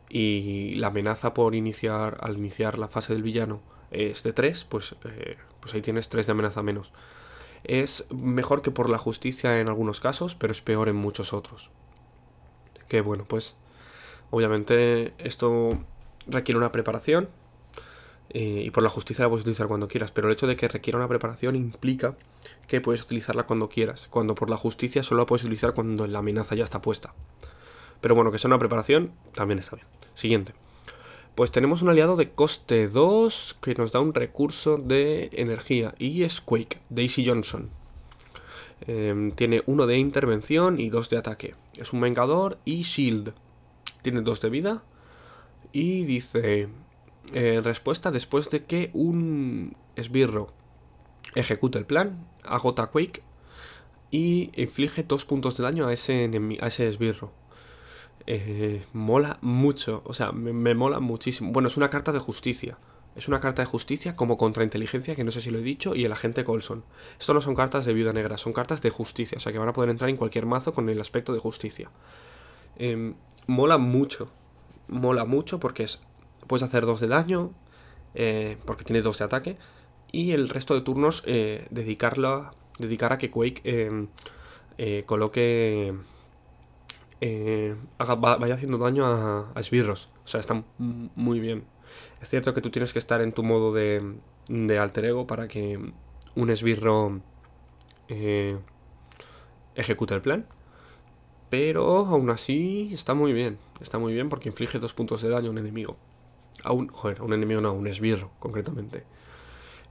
y 0.10 0.76
la 0.76 0.88
amenaza 0.88 1.34
por 1.34 1.56
iniciar, 1.56 2.18
al 2.20 2.38
iniciar 2.38 2.78
la 2.78 2.90
fase 2.90 3.14
del 3.14 3.24
villano 3.24 3.62
es 3.90 4.22
de 4.24 4.34
tres, 4.34 4.66
pues, 4.66 4.98
eh, 5.06 5.38
pues 5.62 5.74
ahí 5.74 5.82
tienes 5.82 6.10
tres 6.10 6.26
de 6.26 6.34
amenaza 6.34 6.62
menos. 6.62 6.92
Es 7.64 8.06
mejor 8.12 8.62
que 8.62 8.72
por 8.72 8.90
la 8.90 8.98
justicia 8.98 9.62
en 9.62 9.70
algunos 9.70 10.02
casos, 10.02 10.36
pero 10.36 10.52
es 10.52 10.62
peor 10.62 10.90
en 10.90 10.98
muchos 10.98 11.32
otros. 11.32 11.70
Que 12.90 13.00
bueno, 13.00 13.24
pues 13.24 13.56
obviamente 14.30 15.14
esto 15.20 15.78
requiere 16.28 16.58
una 16.58 16.74
preparación 16.74 17.30
eh, 18.32 18.64
y 18.66 18.72
por 18.72 18.84
la 18.84 18.90
justicia 18.90 19.24
la 19.24 19.30
puedes 19.30 19.42
utilizar 19.42 19.68
cuando 19.68 19.88
quieras, 19.88 20.12
pero 20.12 20.28
el 20.28 20.34
hecho 20.34 20.48
de 20.48 20.56
que 20.56 20.68
requiera 20.68 20.98
una 20.98 21.08
preparación 21.08 21.56
implica 21.56 22.16
que 22.68 22.82
puedes 22.82 23.02
utilizarla 23.02 23.44
cuando 23.44 23.70
quieras, 23.70 24.08
cuando 24.10 24.36
por 24.36 24.50
la 24.50 24.58
justicia 24.58 25.04
solo 25.04 25.22
la 25.22 25.26
puedes 25.26 25.44
utilizar 25.44 25.74
cuando 25.74 26.08
la 26.08 26.20
amenaza 26.20 26.56
ya 26.56 26.64
está 26.64 26.82
puesta. 26.82 27.14
Pero 28.02 28.16
bueno, 28.16 28.32
que 28.32 28.38
sea 28.38 28.48
una 28.48 28.60
preparación 28.60 29.12
también 29.34 29.60
está 29.60 29.76
bien. 29.76 29.88
Siguiente. 30.14 30.54
Pues 31.36 31.52
tenemos 31.52 31.82
un 31.82 31.90
aliado 31.90 32.18
de 32.18 32.32
coste 32.32 32.88
2 32.88 33.58
que 33.62 33.76
nos 33.76 33.92
da 33.92 34.00
un 34.00 34.14
recurso 34.14 34.78
de 34.78 35.30
energía 35.34 35.96
y 35.98 36.24
es 36.24 36.42
Quake, 36.42 36.80
Daisy 36.90 37.26
Johnson. 37.26 37.70
Em, 38.88 39.32
tiene 39.32 39.64
uno 39.66 39.88
de 39.88 39.98
intervención 39.98 40.80
y 40.80 40.90
dos 40.90 41.10
de 41.10 41.18
ataque. 41.18 41.56
Es 41.76 41.94
un 41.94 42.02
vengador 42.02 42.58
y 42.66 42.84
shield. 42.84 43.34
Tiene 44.02 44.22
dos 44.22 44.42
de 44.42 44.50
vida. 44.50 44.84
Y 45.72 46.04
dice, 46.04 46.70
eh, 47.34 47.62
respuesta 47.64 48.12
después 48.12 48.50
de 48.50 48.64
que 48.64 48.90
un 48.94 49.76
esbirro 49.96 50.54
ejecute 51.36 51.78
el 51.78 51.86
plan, 51.86 52.26
agota 52.44 52.88
Quake 52.88 53.22
y 54.12 54.52
inflige 54.56 55.04
dos 55.04 55.26
puntos 55.26 55.58
de 55.58 55.64
daño 55.64 55.88
a 55.88 55.94
ese, 55.94 56.30
a 56.62 56.68
ese 56.68 56.88
esbirro. 56.88 57.32
Eh, 58.26 58.84
mola 58.94 59.38
mucho, 59.42 60.02
o 60.06 60.14
sea, 60.14 60.32
me, 60.32 60.76
mola 60.76 61.00
muchísimo. 61.00 61.52
Bueno, 61.52 61.68
es 61.68 61.78
una 61.78 61.90
carta 61.90 62.12
de 62.12 62.20
justicia. 62.20 62.78
Es 63.16 63.28
una 63.28 63.40
carta 63.40 63.62
de 63.64 63.66
justicia 63.66 64.14
como 64.14 64.38
contrainteligencia, 64.38 65.16
que 65.16 65.24
no 65.24 65.32
sé 65.32 65.42
si 65.42 65.50
lo 65.50 65.60
he 65.60 65.64
dicho, 65.64 65.96
y 65.96 66.06
el 66.06 66.12
agente 66.12 66.44
Colson. 66.44 66.84
Esto 67.20 67.34
no 67.34 67.42
son 67.42 67.56
cartas 67.56 67.86
de 67.86 67.94
viuda 67.94 68.14
negra, 68.14 68.38
son 68.38 68.54
cartas 68.54 68.82
de 68.82 68.92
justicia, 68.92 69.38
o 69.38 69.42
sea 69.42 69.52
que 69.52 69.58
van 69.58 69.68
a 69.68 69.74
poder 69.74 69.90
entrar 69.90 70.10
en 70.10 70.16
cualquier 70.16 70.46
mazo 70.46 70.74
con 70.74 70.90
el 70.90 71.02
aspecto 71.02 71.34
de 71.34 71.40
justicia. 71.40 71.90
Em, 72.78 73.16
mola 73.48 73.78
mucho, 73.78 74.32
mola 74.88 75.26
mucho 75.26 75.60
porque 75.60 75.84
es 75.84 76.00
puedes 76.50 76.64
hacer 76.64 76.86
dos 76.86 77.00
de 77.00 77.08
daño, 77.08 77.52
eh, 78.16 78.58
porque 78.66 78.84
tiene 78.84 79.02
dos 79.02 79.20
de 79.20 79.26
ataque, 79.26 79.58
y 80.12 80.32
el 80.32 80.50
resto 80.50 80.74
de 80.74 80.82
turnos 80.82 81.24
eh, 81.28 81.68
dedicar 81.70 82.18
a 82.20 83.18
que 83.20 83.30
Quake 83.30 83.62
em, 83.64 84.08
eh, 84.80 85.04
coloque, 85.06 85.94
vaya 87.22 88.56
haciendo 88.56 88.80
daño 88.80 89.06
a, 89.06 89.54
esbirros. 89.56 90.10
O 90.26 90.28
sea, 90.28 90.40
está 90.40 90.64
muy 90.78 91.40
bien. 91.40 91.64
Es 92.22 92.30
cierto 92.30 92.54
que 92.54 92.62
tú 92.62 92.72
tienes 92.72 92.94
que 92.94 93.00
estar 93.00 93.22
en 93.22 93.32
tu 93.32 93.44
modo 93.44 93.72
de, 93.72 94.16
de 94.48 94.80
alter 94.80 95.06
ego 95.06 95.28
para 95.28 95.48
que 95.48 95.80
un 96.36 96.50
esbirro 96.50 97.22
ejecute 99.76 100.16
el 100.16 100.22
plan. 100.22 100.48
Pero 101.50 102.06
aún 102.06 102.30
así 102.30 102.90
está 102.94 103.14
muy 103.14 103.34
bien. 103.34 103.60
Está 103.82 104.00
muy 104.00 104.14
bien 104.14 104.30
porque 104.30 104.50
inflige 104.50 104.80
dos 104.80 104.94
puntos 104.94 105.22
de 105.22 105.30
daño 105.30 105.48
a 105.50 105.52
un 105.52 105.58
enemigo. 105.58 105.98
A 106.64 106.72
un, 106.72 106.88
joder, 106.90 107.22
un 107.22 107.34
enemigo 107.34 107.62
no, 107.62 107.70
a 107.70 107.72
un 107.72 107.88
esbirro, 107.88 108.32
concretamente. 108.40 109.04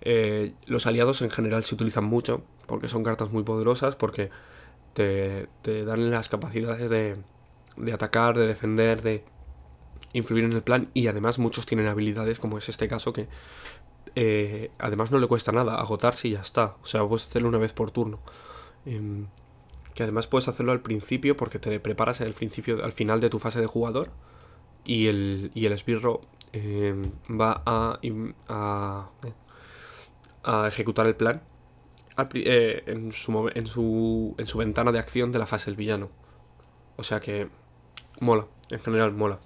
Eh, 0.00 0.54
los 0.66 0.86
aliados 0.86 1.22
en 1.22 1.30
general 1.30 1.64
se 1.64 1.74
utilizan 1.74 2.04
mucho, 2.04 2.42
porque 2.66 2.88
son 2.88 3.02
cartas 3.02 3.30
muy 3.30 3.42
poderosas, 3.42 3.96
porque 3.96 4.30
te, 4.94 5.48
dan 5.84 6.10
las 6.10 6.28
capacidades 6.28 6.90
de, 6.90 7.16
de 7.76 7.92
atacar, 7.92 8.36
de 8.36 8.46
defender, 8.46 9.02
de 9.02 9.24
influir 10.12 10.44
en 10.44 10.52
el 10.52 10.62
plan, 10.62 10.90
y 10.94 11.06
además 11.06 11.38
muchos 11.38 11.66
tienen 11.66 11.86
habilidades, 11.86 12.38
como 12.38 12.58
es 12.58 12.68
este 12.68 12.88
caso, 12.88 13.12
que 13.12 13.28
eh, 14.14 14.70
además 14.78 15.10
no 15.10 15.18
le 15.18 15.26
cuesta 15.26 15.52
nada 15.52 15.80
agotarse 15.80 16.28
y 16.28 16.32
ya 16.32 16.40
está. 16.40 16.76
O 16.82 16.86
sea, 16.86 17.06
puedes 17.06 17.26
hacerlo 17.26 17.48
una 17.48 17.58
vez 17.58 17.72
por 17.72 17.90
turno. 17.90 18.20
Em, 18.86 19.26
que 19.94 20.02
además 20.02 20.26
puedes 20.26 20.48
hacerlo 20.48 20.72
al 20.72 20.80
principio 20.80 21.36
porque 21.36 21.58
te 21.58 21.80
preparas 21.80 22.20
al 22.20 22.32
principio, 22.32 22.84
al 22.84 22.92
final 22.92 23.20
de 23.20 23.30
tu 23.30 23.38
fase 23.38 23.60
de 23.60 23.66
jugador 23.66 24.10
y 24.84 25.08
el, 25.08 25.50
y 25.54 25.66
el 25.66 25.72
esbirro 25.72 26.20
eh, 26.52 26.94
va 27.30 27.62
a, 27.66 27.98
a, 30.44 30.68
ejecutar 30.68 31.06
el 31.06 31.16
plan 31.16 31.42
eh, 32.34 32.82
en, 32.86 33.12
su, 33.12 33.50
en, 33.54 33.66
su, 33.66 34.34
en 34.38 34.46
su 34.46 34.58
ventana 34.58 34.92
de 34.92 34.98
acción 34.98 35.32
de 35.32 35.38
la 35.38 35.46
fase 35.46 35.66
del 35.70 35.76
villano. 35.76 36.10
O 36.96 37.04
sea 37.04 37.20
que 37.20 37.48
mola, 38.20 38.46
en 38.70 38.80
general 38.80 39.12
mola. 39.12 39.38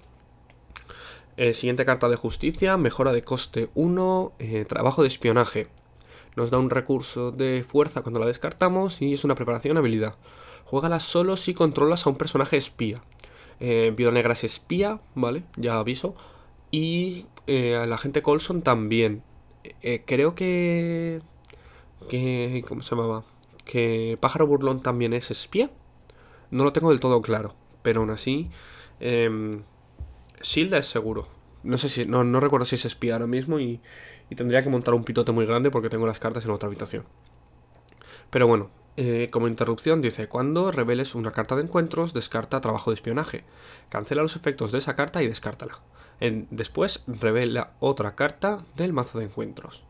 Eh, 1.37 1.55
siguiente 1.55 1.85
carta 1.85 2.09
de 2.09 2.17
justicia, 2.17 2.77
mejora 2.77 3.13
de 3.13 3.23
coste 3.23 3.71
1, 3.75 4.33
trabajo 4.69 5.03
de 5.03 5.09
espionaje. 5.09 5.69
Nos 6.37 6.51
da 6.51 6.59
un 6.59 6.71
recurso 6.71 7.31
de 7.31 7.65
fuerza 7.67 8.03
cuando 8.03 8.21
la 8.21 8.27
descartamos 8.27 9.03
y 9.03 9.13
es 9.13 9.25
una 9.25 9.35
preparación 9.35 9.77
habilidad. 9.77 10.17
Juégala 10.65 11.01
solo 11.01 11.37
si 11.37 11.53
controlas 11.53 12.07
a 12.07 12.11
un 12.11 12.17
personaje 12.17 12.57
espía. 12.57 13.03
Eh, 13.61 13.95
Negra 13.97 14.33
es 14.33 14.43
espía, 14.43 15.01
¿vale? 15.15 15.45
Ya 15.57 15.79
aviso. 15.79 16.17
Y 16.73 17.27
eh, 17.47 17.85
la 17.87 17.99
gente 17.99 18.23
Colson 18.23 18.63
también. 18.63 19.23
Eh, 19.83 20.03
creo 20.05 20.35
que... 20.35 21.21
que... 22.09 22.65
¿Cómo 22.67 22.83
se 22.83 22.97
llamaba? 22.97 23.25
Que 23.67 24.19
Pájaro 24.21 24.47
Burlón 24.49 24.83
también 24.83 25.13
es 25.13 25.31
espía. 25.31 25.71
No 26.51 26.65
lo 26.65 26.73
tengo 26.73 26.91
del 26.91 26.99
todo 26.99 27.23
claro. 27.23 27.55
Pero 27.83 28.01
aún 28.01 28.11
así... 28.11 28.49
Eh, 29.01 29.61
Silda 30.41 30.79
es 30.79 30.87
seguro. 30.87 31.29
No 31.63 31.77
sé 31.77 31.91
si... 31.91 32.07
No, 32.07 32.41
recuerdo 32.41 32.65
si 32.65 32.77
es 32.77 32.87
espía 32.87 33.13
ahora 33.13 33.27
mismo 33.27 33.61
y, 33.61 33.81
y 34.31 34.35
tendría 34.35 34.63
que 34.63 34.71
montar 34.71 34.95
un 34.95 35.05
pitote 35.05 35.31
muy 35.31 35.45
grande 35.45 35.71
porque 35.71 35.91
tengo 35.91 36.07
las 36.07 36.19
cartas 36.19 36.47
en 36.47 36.53
otra 36.53 36.69
habitación. 36.69 37.05
Pero 38.31 38.47
bueno, 38.47 38.71
eh, 38.97 39.29
como 39.31 39.47
interrupción 39.47 40.01
dice, 40.01 40.27
cuando 40.27 40.73
reveles 40.73 41.15
una 41.15 41.33
carta 41.33 41.55
de 41.55 41.65
encuentros, 41.65 42.15
descarta 42.15 42.63
trabajo 42.63 42.91
de 42.91 42.95
espionaje. 42.95 43.45
Cancela 43.91 44.23
los 44.23 44.37
efectos 44.37 44.73
de 44.73 44.79
esa 44.79 44.97
carta 44.97 45.23
y 45.23 45.29
descártala 45.29 45.81
después 46.51 47.03
revela 47.07 47.73
otra 47.81 48.15
carta 48.15 48.65
del 48.77 48.93
mazo 48.93 49.19
de 49.19 49.25
encuentros. 49.25 49.83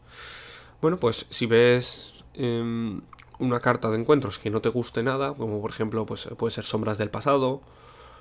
Bueno, 0.81 0.99
pues 0.99 1.27
si 1.31 1.47
ves 1.47 2.15
em, 2.35 3.03
una 3.39 3.61
carta 3.61 3.91
de 3.91 3.99
encuentros 3.99 4.39
que 4.39 4.51
no 4.51 4.61
te 4.61 4.69
guste 4.69 5.03
nada, 5.03 5.35
como 5.35 5.61
por 5.61 5.71
ejemplo 5.71 6.07
pues, 6.07 6.29
puede 6.37 6.53
ser 6.53 6.65
sombras 6.65 6.99
del 6.99 7.11
pasado, 7.11 7.61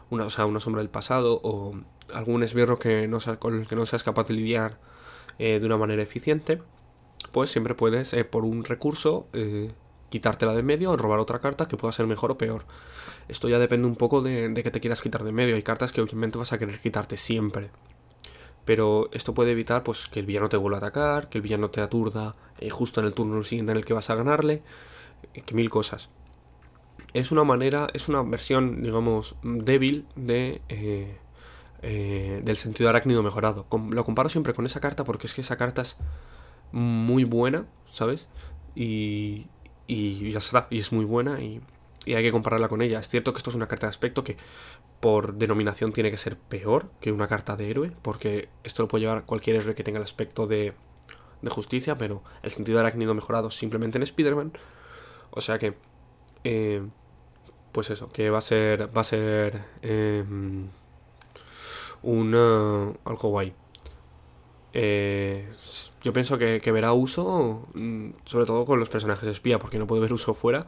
una, 0.09 0.25
o 0.25 0.29
sea, 0.29 0.45
una 0.45 0.59
sombra 0.59 0.81
del 0.81 0.89
pasado 0.89 1.39
o 1.43 1.73
algún 2.13 2.43
esbirro 2.43 2.79
que 2.79 3.07
no 3.07 3.19
con 3.39 3.59
el 3.59 3.67
que 3.67 3.75
no 3.75 3.85
seas 3.85 4.03
capaz 4.03 4.27
de 4.27 4.33
lidiar 4.33 4.77
eh, 5.39 5.59
de 5.59 5.65
una 5.65 5.77
manera 5.77 6.03
eficiente, 6.03 6.61
pues 7.31 7.49
siempre 7.49 7.75
puedes 7.75 8.13
eh, 8.13 8.25
por 8.25 8.43
un 8.43 8.65
recurso 8.65 9.27
eh, 9.31 9.71
quitártela 10.09 10.53
de 10.53 10.63
medio 10.63 10.91
o 10.91 10.97
robar 10.97 11.19
otra 11.19 11.39
carta 11.39 11.67
que 11.67 11.77
pueda 11.77 11.93
ser 11.93 12.07
mejor 12.07 12.31
o 12.31 12.37
peor. 12.37 12.65
Esto 13.29 13.47
ya 13.47 13.57
depende 13.57 13.87
un 13.87 13.95
poco 13.95 14.21
de, 14.21 14.49
de 14.49 14.63
que 14.63 14.71
te 14.71 14.81
quieras 14.81 14.99
quitar 14.99 15.23
de 15.23 15.31
medio. 15.31 15.55
Hay 15.55 15.63
cartas 15.63 15.93
que 15.93 16.01
obviamente 16.01 16.37
vas 16.37 16.51
a 16.51 16.57
querer 16.59 16.79
quitarte 16.81 17.15
siempre 17.15 17.69
pero 18.65 19.09
esto 19.11 19.33
puede 19.33 19.51
evitar 19.51 19.83
pues, 19.83 20.07
que 20.07 20.19
el 20.19 20.25
villano 20.25 20.49
te 20.49 20.57
vuelva 20.57 20.77
a 20.77 20.81
atacar, 20.81 21.29
que 21.29 21.37
el 21.37 21.41
villano 21.41 21.69
te 21.69 21.81
aturda 21.81 22.35
eh, 22.59 22.69
justo 22.69 22.99
en 22.99 23.07
el 23.07 23.13
turno 23.13 23.43
siguiente 23.43 23.71
en 23.71 23.77
el 23.77 23.85
que 23.85 23.93
vas 23.93 24.09
a 24.09 24.15
ganarle, 24.15 24.61
eh, 25.33 25.41
que 25.41 25.55
mil 25.55 25.69
cosas. 25.69 26.09
Es 27.13 27.31
una 27.31 27.43
manera, 27.43 27.87
es 27.93 28.07
una 28.07 28.21
versión, 28.23 28.83
digamos, 28.83 29.35
débil 29.43 30.05
de, 30.15 30.61
eh, 30.69 32.41
del 32.43 32.57
sentido 32.57 32.89
arácnido 32.89 33.21
mejorado. 33.23 33.65
lo 33.89 34.03
comparo 34.05 34.29
siempre 34.29 34.53
con 34.53 34.65
esa 34.65 34.79
carta 34.79 35.03
porque 35.03 35.27
es 35.27 35.33
que 35.33 35.41
esa 35.41 35.57
carta 35.57 35.81
es 35.81 35.97
muy 36.71 37.25
buena, 37.25 37.65
¿sabes? 37.89 38.27
Y, 38.75 39.47
y 39.87 40.31
ya 40.31 40.39
está, 40.39 40.67
y 40.69 40.79
es 40.79 40.93
muy 40.93 41.03
buena 41.03 41.41
y, 41.41 41.59
y 42.05 42.15
hay 42.15 42.23
que 42.23 42.31
compararla 42.31 42.67
con 42.67 42.81
ella. 42.81 42.99
Es 42.99 43.09
cierto 43.09 43.33
que 43.33 43.37
esto 43.37 43.49
es 43.49 43.55
una 43.55 43.67
carta 43.67 43.87
de 43.87 43.91
aspecto 43.91 44.23
que 44.23 44.37
por 45.01 45.33
denominación 45.33 45.91
tiene 45.91 46.11
que 46.11 46.17
ser 46.17 46.37
peor 46.37 46.89
que 47.01 47.11
una 47.11 47.27
carta 47.27 47.57
de 47.57 47.69
héroe, 47.69 47.91
porque 48.03 48.49
esto 48.63 48.83
lo 48.83 48.87
puede 48.87 49.01
llevar 49.01 49.25
cualquier 49.25 49.57
héroe 49.57 49.75
que 49.75 49.83
tenga 49.83 49.97
el 49.97 50.03
aspecto 50.03 50.47
de, 50.47 50.73
justicia, 51.49 51.97
pero 51.97 52.21
el 52.43 52.51
sentido 52.51 52.77
de 52.77 52.85
arácnido 52.85 53.15
mejorado 53.15 53.49
simplemente 53.49 53.97
en 53.97 54.03
Spider-Man. 54.03 54.53
O 55.31 55.41
sea 55.41 55.57
que, 55.57 55.73
eh, 56.43 56.83
pues 57.71 57.89
eso, 57.89 58.11
que 58.11 58.29
va 58.29 58.37
a 58.37 58.41
ser, 58.41 58.95
va 58.95 59.01
a 59.01 59.03
ser 59.03 59.63
eh, 59.81 60.23
un 62.03 62.35
algo 63.03 63.29
guay. 63.29 63.53
Eh, 64.73 65.49
yo 66.03 66.13
pienso 66.13 66.37
que, 66.37 66.61
que, 66.61 66.71
verá 66.71 66.93
uso, 66.93 67.67
mm, 67.73 68.11
sobre 68.25 68.45
todo 68.45 68.65
con 68.65 68.79
los 68.79 68.89
personajes 68.89 69.27
espía, 69.27 69.57
porque 69.57 69.79
no 69.79 69.87
puede 69.87 70.01
ver 70.01 70.13
uso 70.13 70.35
fuera. 70.35 70.67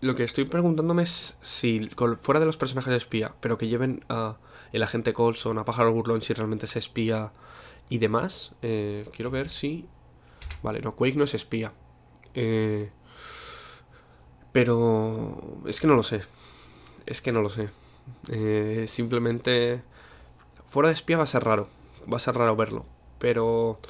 Lo 0.00 0.14
que 0.14 0.24
estoy 0.24 0.46
preguntándome 0.46 1.02
es 1.02 1.36
si 1.42 1.90
fuera 2.22 2.40
de 2.40 2.46
los 2.46 2.56
personajes 2.56 2.94
espía, 2.94 3.34
pero 3.40 3.58
que 3.58 3.68
lleven 3.68 4.02
a 4.08 4.38
el 4.72 4.82
agente 4.82 5.12
Colson, 5.12 5.58
a 5.58 5.64
Pájaro 5.64 5.92
Burlón, 5.92 6.22
si 6.22 6.32
realmente 6.32 6.64
es 6.66 6.76
espía 6.76 7.32
y 7.90 7.98
demás. 7.98 8.52
Eh, 8.62 9.06
quiero 9.12 9.30
ver 9.30 9.50
si... 9.50 9.86
Vale, 10.62 10.80
no, 10.80 10.94
Quake 10.94 11.16
no 11.16 11.24
es 11.24 11.34
espía. 11.34 11.72
Eh, 12.34 12.90
pero... 14.52 15.60
Es 15.66 15.80
que 15.80 15.86
no 15.86 15.94
lo 15.94 16.02
sé. 16.02 16.22
Es 17.04 17.20
que 17.20 17.32
no 17.32 17.42
lo 17.42 17.50
sé. 17.50 17.68
Eh, 18.28 18.86
simplemente... 18.88 19.82
Fuera 20.66 20.88
de 20.88 20.94
espía 20.94 21.18
va 21.18 21.24
a 21.24 21.26
ser 21.26 21.44
raro. 21.44 21.68
Va 22.10 22.16
a 22.16 22.20
ser 22.20 22.36
raro 22.36 22.56
verlo. 22.56 22.86
Pero... 23.18 23.80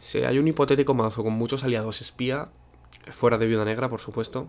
Si 0.00 0.18
hay 0.18 0.38
un 0.38 0.48
hipotético 0.48 0.94
mazo 0.94 1.22
con 1.22 1.34
muchos 1.34 1.62
aliados 1.62 2.00
espía, 2.00 2.48
fuera 3.12 3.36
de 3.36 3.46
Viuda 3.46 3.66
Negra, 3.66 3.90
por 3.90 4.00
supuesto, 4.00 4.48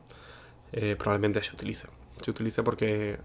eh, 0.71 0.95
probablemente 0.97 1.43
se 1.43 1.53
utilice. 1.53 1.87
Se 2.23 2.31
utilice 2.31 2.63
porque 2.63 3.19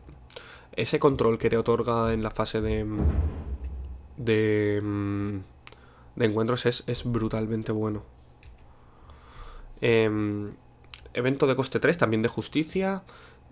ese 0.72 0.98
control 0.98 1.38
que 1.38 1.50
te 1.50 1.56
otorga 1.56 2.12
en 2.12 2.22
la 2.22 2.30
fase 2.30 2.60
de, 2.60 2.86
de, 4.16 4.82
de 6.16 6.24
encuentros 6.24 6.66
es, 6.66 7.04
brutalmente 7.04 7.72
bueno. 7.72 8.04
Em, 9.80 10.54
evento 11.14 11.46
de 11.46 11.56
coste 11.56 11.80
3, 11.80 11.98
también 11.98 12.22
de 12.22 12.28
justicia. 12.28 13.02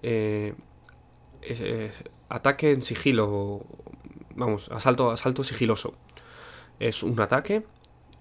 Eh, 0.03 0.55
ataque 2.28 2.72
en 2.72 2.82
sigilo. 2.82 3.66
Vamos, 4.34 4.70
asalto, 4.70 5.11
asalto 5.11 5.45
sigiloso. 5.45 5.95
Es 6.80 7.03
un 7.03 7.20
ataque 7.20 7.64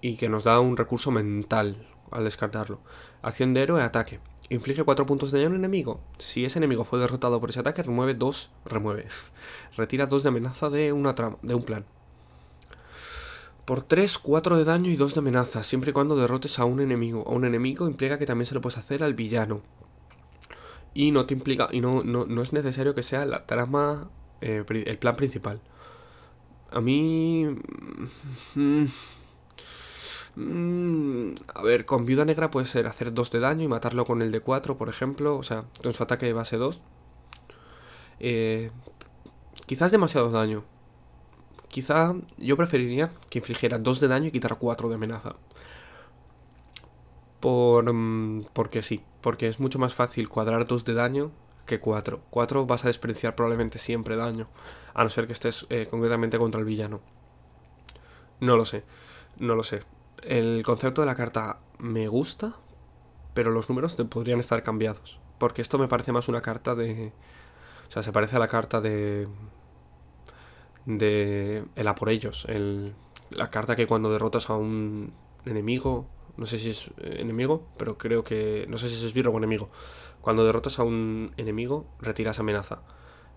y 0.00 0.16
que 0.16 0.28
nos 0.28 0.44
da 0.44 0.60
un 0.60 0.76
recurso 0.76 1.10
mental 1.10 1.86
al 2.10 2.24
descartarlo. 2.24 2.80
Acción 3.22 3.54
de 3.54 3.62
héroe, 3.62 3.82
ataque. 3.82 4.20
Inflige 4.50 4.84
4 4.84 5.06
puntos 5.06 5.32
de 5.32 5.38
daño 5.38 5.48
a 5.48 5.50
un 5.50 5.56
enemigo. 5.56 6.00
Si 6.18 6.44
ese 6.44 6.58
enemigo 6.58 6.84
fue 6.84 6.98
derrotado 6.98 7.40
por 7.40 7.50
ese 7.50 7.60
ataque, 7.60 7.82
remueve 7.82 8.14
2. 8.14 8.50
Remueve. 8.66 9.06
Retira 9.76 10.06
2 10.06 10.22
de 10.22 10.28
amenaza 10.28 10.70
de 10.70 10.92
una 10.92 11.14
trama, 11.14 11.38
de 11.42 11.54
un 11.54 11.62
plan. 11.62 11.86
Por 13.64 13.80
3, 13.80 14.18
4 14.18 14.58
de 14.58 14.64
daño 14.64 14.90
y 14.90 14.96
2 14.96 15.14
de 15.14 15.20
amenaza, 15.20 15.62
siempre 15.62 15.90
y 15.90 15.92
cuando 15.94 16.16
derrotes 16.16 16.58
a 16.58 16.66
un 16.66 16.80
enemigo. 16.80 17.24
A 17.26 17.32
un 17.32 17.46
enemigo 17.46 17.88
implica 17.88 18.18
que 18.18 18.26
también 18.26 18.46
se 18.46 18.54
lo 18.54 18.60
puedes 18.60 18.78
hacer 18.78 19.02
al 19.02 19.14
villano. 19.14 19.62
Y 20.92 21.10
no 21.10 21.24
te 21.24 21.32
implica. 21.32 21.68
Y 21.72 21.80
no, 21.80 22.04
no, 22.04 22.42
es 22.42 22.52
necesario 22.52 22.94
que 22.94 23.02
sea 23.02 23.24
la 23.24 23.46
trama. 23.46 24.10
Eh, 24.42 24.64
el 24.68 24.98
plan 24.98 25.16
principal. 25.16 25.60
A 26.70 26.80
mí. 26.82 27.46
Mm, 28.54 28.84
Mm, 30.36 31.34
a 31.54 31.62
ver, 31.62 31.84
con 31.84 32.06
Viuda 32.06 32.24
Negra 32.24 32.50
puede 32.50 32.66
ser 32.66 32.86
hacer 32.86 33.14
2 33.14 33.30
de 33.30 33.40
daño 33.40 33.62
y 33.64 33.68
matarlo 33.68 34.04
con 34.04 34.20
el 34.22 34.32
de 34.32 34.40
4, 34.40 34.76
por 34.76 34.88
ejemplo. 34.88 35.36
O 35.36 35.42
sea, 35.42 35.64
con 35.82 35.92
su 35.92 36.02
ataque 36.02 36.26
de 36.26 36.32
base 36.32 36.56
2. 36.56 36.82
Eh, 38.20 38.70
quizás 39.66 39.90
demasiado 39.92 40.30
daño. 40.30 40.64
Quizá 41.68 42.14
yo 42.38 42.56
preferiría 42.56 43.10
que 43.30 43.38
infligiera 43.40 43.78
2 43.78 44.00
de 44.00 44.08
daño 44.08 44.26
y 44.28 44.30
quitar 44.32 44.58
4 44.58 44.88
de 44.88 44.94
amenaza. 44.96 45.36
Por, 47.40 47.92
mm, 47.92 48.46
porque 48.52 48.82
sí, 48.82 49.02
porque 49.20 49.48
es 49.48 49.60
mucho 49.60 49.78
más 49.78 49.94
fácil 49.94 50.28
cuadrar 50.28 50.66
2 50.66 50.84
de 50.84 50.94
daño 50.94 51.30
que 51.66 51.80
4. 51.80 52.20
4 52.30 52.66
vas 52.66 52.84
a 52.84 52.88
despreciar 52.88 53.34
probablemente 53.36 53.78
siempre 53.78 54.16
daño, 54.16 54.48
a 54.94 55.02
no 55.04 55.10
ser 55.10 55.26
que 55.26 55.32
estés 55.32 55.66
eh, 55.70 55.86
concretamente 55.90 56.38
contra 56.38 56.60
el 56.60 56.66
villano. 56.66 57.00
No 58.40 58.56
lo 58.56 58.64
sé, 58.64 58.84
no 59.38 59.54
lo 59.54 59.62
sé 59.62 59.82
el 60.26 60.62
concepto 60.64 61.02
de 61.02 61.06
la 61.06 61.14
carta 61.14 61.58
me 61.78 62.08
gusta, 62.08 62.54
pero 63.34 63.50
los 63.50 63.68
números 63.68 63.94
podrían 63.94 64.40
estar 64.40 64.62
cambiados. 64.62 65.20
Porque 65.38 65.62
esto 65.62 65.78
me 65.78 65.88
parece 65.88 66.12
más 66.12 66.28
una 66.28 66.40
carta 66.40 66.74
de... 66.74 67.12
O 67.88 67.90
sea, 67.90 68.02
se 68.02 68.12
parece 68.12 68.36
a 68.36 68.38
la 68.38 68.48
carta 68.48 68.80
de... 68.80 69.28
De... 70.86 71.64
El 71.74 71.88
a 71.88 71.94
por 71.94 72.08
ellos. 72.08 72.46
El, 72.48 72.94
la 73.30 73.50
carta 73.50 73.76
que 73.76 73.86
cuando 73.86 74.10
derrotas 74.10 74.48
a 74.50 74.56
un 74.56 75.12
enemigo... 75.44 76.06
No 76.36 76.46
sé 76.46 76.58
si 76.58 76.70
es 76.70 76.90
enemigo, 76.98 77.66
pero 77.76 77.98
creo 77.98 78.24
que... 78.24 78.66
No 78.68 78.78
sé 78.78 78.88
si 78.88 78.96
es 78.96 79.02
esbirro 79.02 79.32
o 79.32 79.38
enemigo. 79.38 79.70
Cuando 80.20 80.44
derrotas 80.44 80.78
a 80.78 80.84
un 80.84 81.32
enemigo, 81.36 81.86
retiras 82.00 82.38
amenaza. 82.38 82.82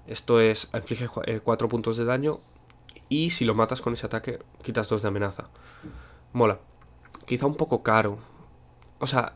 Esto 0.05 0.39
es... 0.39 0.69
Inflige 0.73 1.07
4 1.07 1.69
puntos 1.69 1.97
de 1.97 2.05
daño. 2.05 2.39
Y 3.09 3.31
si 3.31 3.45
lo 3.45 3.55
matas 3.55 3.81
con 3.81 3.93
ese 3.93 4.05
ataque, 4.05 4.39
quitas 4.61 4.88
2 4.89 5.01
de 5.01 5.07
amenaza. 5.07 5.45
Mola 6.33 6.59
quizá 7.28 7.45
un 7.45 7.55
poco 7.55 7.84
caro. 7.84 8.17
O 8.99 9.05
sea, 9.05 9.36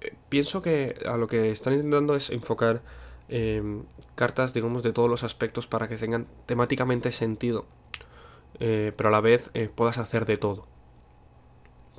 eh, 0.00 0.14
pienso 0.28 0.62
que 0.62 0.98
a 1.06 1.16
lo 1.16 1.28
que 1.28 1.52
están 1.52 1.74
intentando 1.74 2.16
es 2.16 2.30
enfocar 2.30 2.82
em, 3.28 3.84
cartas, 4.16 4.52
digamos, 4.54 4.82
de 4.82 4.92
todos 4.92 5.08
los 5.08 5.22
aspectos 5.22 5.66
para 5.68 5.86
que 5.86 5.96
tengan 5.96 6.26
temáticamente 6.46 7.12
sentido. 7.12 7.66
Eh, 8.58 8.92
pero 8.96 9.10
a 9.10 9.12
la 9.12 9.20
vez 9.20 9.50
eh, 9.54 9.68
puedas 9.72 9.98
hacer 9.98 10.24
de 10.26 10.38
todo. 10.38 10.66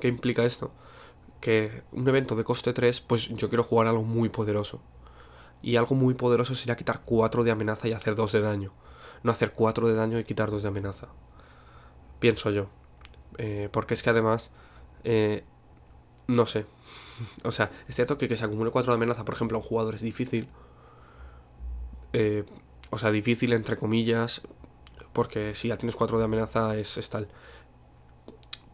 ¿Qué 0.01 0.07
implica 0.07 0.43
esto? 0.43 0.71
Que 1.39 1.83
un 1.91 2.07
evento 2.07 2.35
de 2.35 2.43
coste 2.43 2.73
3, 2.73 3.01
pues 3.01 3.29
yo 3.29 3.47
quiero 3.49 3.63
jugar 3.63 3.87
algo 3.87 4.03
muy 4.03 4.29
poderoso. 4.29 4.81
Y 5.61 5.75
algo 5.75 5.95
muy 5.95 6.15
poderoso 6.15 6.55
sería 6.55 6.75
quitar 6.75 7.01
4 7.05 7.43
de 7.43 7.51
amenaza 7.51 7.87
y 7.87 7.93
hacer 7.93 8.15
2 8.15 8.31
de 8.31 8.41
daño. 8.41 8.73
No 9.23 9.31
hacer 9.31 9.53
4 9.53 9.87
de 9.87 9.93
daño 9.93 10.19
y 10.19 10.23
quitar 10.23 10.49
2 10.49 10.63
de 10.63 10.69
amenaza. 10.69 11.07
Pienso 12.19 12.49
yo. 12.49 12.69
porque 13.71 13.93
es 13.93 14.01
que 14.01 14.09
además 14.09 14.49
eh, 15.09 15.45
no 16.27 16.45
sé. 16.45 16.65
O 17.43 17.51
sea, 17.53 17.71
es 17.87 17.95
cierto 17.95 18.17
que 18.17 18.27
que 18.27 18.35
se 18.35 18.43
acumule 18.43 18.71
4 18.71 18.91
de 18.91 18.97
amenaza, 18.97 19.23
por 19.23 19.35
ejemplo, 19.35 19.57
a 19.57 19.61
un 19.61 19.65
jugador 19.65 19.95
es 19.95 20.01
difícil. 20.01 20.49
Eh, 22.11 22.43
o 22.89 22.97
sea, 22.97 23.09
difícil 23.11 23.53
entre 23.53 23.77
comillas. 23.77 24.41
Porque 25.13 25.55
si 25.55 25.69
ya 25.69 25.77
tienes 25.77 25.95
4 25.95 26.19
de 26.19 26.25
amenaza 26.25 26.75
es, 26.75 27.09
tal. 27.09 27.29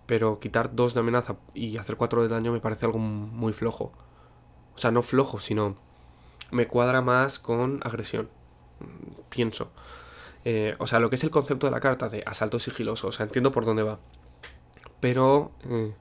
Pero 0.07 0.39
quitar 0.39 0.75
2 0.75 0.95
de 0.95 0.99
amenaza 1.01 1.38
y 1.53 1.77
hacer 1.77 1.97
4 1.97 2.23
de 2.23 2.29
daño 2.29 2.51
me 2.51 2.59
parece 2.59 2.88
algo 2.88 2.97
muy 2.97 3.53
flojo. 3.53 3.93
O 4.75 4.77
sea, 4.79 4.89
no 4.89 5.03
flojo, 5.03 5.39
sino 5.39 5.77
me 6.49 6.67
cuadra 6.67 7.03
más 7.03 7.38
con 7.38 7.79
agresión. 7.84 8.27
Pienso. 9.29 9.69
Eh, 10.45 10.75
o 10.79 10.88
sea, 10.88 10.99
lo 10.99 11.11
que 11.11 11.15
es 11.15 11.23
el 11.23 11.29
concepto 11.29 11.67
de 11.67 11.71
la 11.71 11.79
carta 11.79 12.09
de 12.09 12.23
asalto 12.25 12.59
sigiloso. 12.59 13.09
O 13.09 13.11
sea, 13.11 13.27
entiendo 13.27 13.51
por 13.51 13.65
dónde 13.65 13.84
va. 13.84 13.99
Pero 14.99 15.51
eh, 15.69 15.93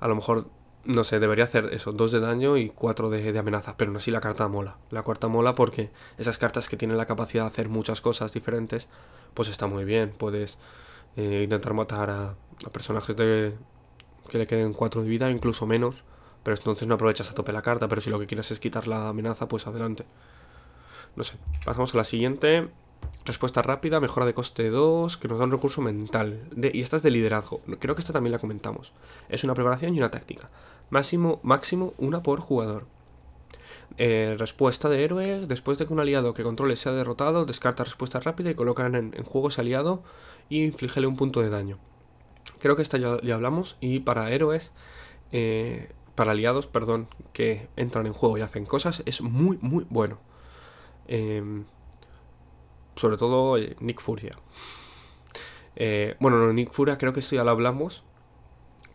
a 0.00 0.08
lo 0.08 0.14
mejor, 0.14 0.48
no 0.84 1.04
sé, 1.04 1.18
debería 1.18 1.44
hacer 1.44 1.70
eso, 1.72 1.92
dos 1.92 2.12
de 2.12 2.20
daño 2.20 2.56
y 2.56 2.70
cuatro 2.70 3.10
de, 3.10 3.32
de 3.32 3.38
amenaza, 3.38 3.76
pero 3.76 3.90
no 3.90 3.98
así 3.98 4.10
la 4.10 4.20
carta 4.20 4.48
mola. 4.48 4.76
La 4.90 5.02
cuarta 5.02 5.28
mola 5.28 5.54
porque 5.54 5.90
esas 6.18 6.38
cartas 6.38 6.68
que 6.68 6.76
tienen 6.76 6.96
la 6.96 7.06
capacidad 7.06 7.44
de 7.44 7.48
hacer 7.48 7.68
muchas 7.68 8.00
cosas 8.00 8.32
diferentes, 8.32 8.88
pues 9.34 9.48
está 9.48 9.66
muy 9.66 9.84
bien. 9.84 10.12
Puedes 10.16 10.58
eh, 11.16 11.42
intentar 11.44 11.72
matar 11.72 12.10
a, 12.10 12.34
personajes 12.72 13.16
de 13.16 13.54
que 14.28 14.38
le 14.38 14.46
queden 14.46 14.72
cuatro 14.74 15.02
de 15.02 15.08
vida, 15.08 15.30
incluso 15.30 15.66
menos, 15.66 16.04
pero 16.42 16.56
entonces 16.56 16.86
no 16.86 16.94
aprovechas 16.94 17.30
a 17.30 17.34
tope 17.34 17.52
la 17.52 17.62
carta, 17.62 17.88
pero 17.88 18.00
si 18.00 18.10
lo 18.10 18.18
que 18.18 18.26
quieres 18.26 18.50
es 18.50 18.58
quitar 18.58 18.86
la 18.86 19.08
amenaza, 19.08 19.48
pues 19.48 19.66
adelante. 19.66 20.04
No 21.16 21.24
sé, 21.24 21.36
pasamos 21.64 21.94
a 21.94 21.98
la 21.98 22.04
siguiente. 22.04 22.68
Respuesta 23.24 23.60
rápida, 23.60 23.98
mejora 23.98 24.24
de 24.24 24.34
coste 24.34 24.70
2, 24.70 25.16
que 25.16 25.26
nos 25.26 25.38
da 25.38 25.44
un 25.44 25.50
recurso 25.50 25.80
mental. 25.82 26.48
y 26.72 26.80
esta 26.80 26.96
es 26.96 27.02
de 27.02 27.10
liderazgo. 27.10 27.60
Creo 27.80 27.94
que 27.94 28.00
esta 28.00 28.12
también 28.12 28.32
la 28.32 28.38
comentamos. 28.38 28.92
Es 29.28 29.42
una 29.42 29.54
preparación 29.54 29.94
y 29.94 29.98
una 29.98 30.10
táctica. 30.10 30.48
Máximo, 30.90 31.40
máximo 31.42 31.92
una 31.98 32.22
por 32.22 32.40
jugador. 32.40 32.86
Eh, 33.98 34.36
respuesta 34.38 34.88
de 34.88 35.02
héroe. 35.02 35.46
Después 35.46 35.76
de 35.78 35.86
que 35.86 35.92
un 35.92 36.00
aliado 36.00 36.34
que 36.34 36.44
controle 36.44 36.76
sea 36.76 36.92
derrotado, 36.92 37.46
descarta 37.46 37.82
respuesta 37.82 38.20
rápida 38.20 38.50
y 38.50 38.54
coloca 38.54 38.86
en, 38.86 39.12
juego 39.24 39.48
ese 39.48 39.60
aliado 39.60 40.02
y 40.48 40.64
inflígele 40.64 41.08
un 41.08 41.16
punto 41.16 41.40
de 41.40 41.50
daño. 41.50 41.78
Creo 42.60 42.76
que 42.76 42.82
esta 42.82 42.98
ya, 42.98 43.34
hablamos. 43.34 43.76
Y 43.80 44.00
para 44.00 44.30
héroes, 44.30 44.72
eh, 45.32 45.90
para 46.14 46.32
aliados, 46.32 46.68
perdón, 46.68 47.08
que 47.32 47.68
entran 47.76 48.06
en 48.06 48.12
juego 48.12 48.38
y 48.38 48.42
hacen 48.42 48.66
cosas, 48.66 49.02
es 49.04 49.20
muy, 49.20 49.58
muy 49.60 49.84
bueno. 49.90 50.18
Eh, 51.08 51.64
sobre 52.96 53.16
todo 53.16 53.56
Nick 53.80 54.00
Furia. 54.00 54.32
Eh, 55.76 56.16
bueno, 56.18 56.38
no, 56.38 56.52
Nick 56.52 56.72
Furia 56.72 56.98
creo 56.98 57.12
que 57.12 57.20
esto 57.20 57.36
ya 57.36 57.44
lo 57.44 57.50
hablamos. 57.50 58.02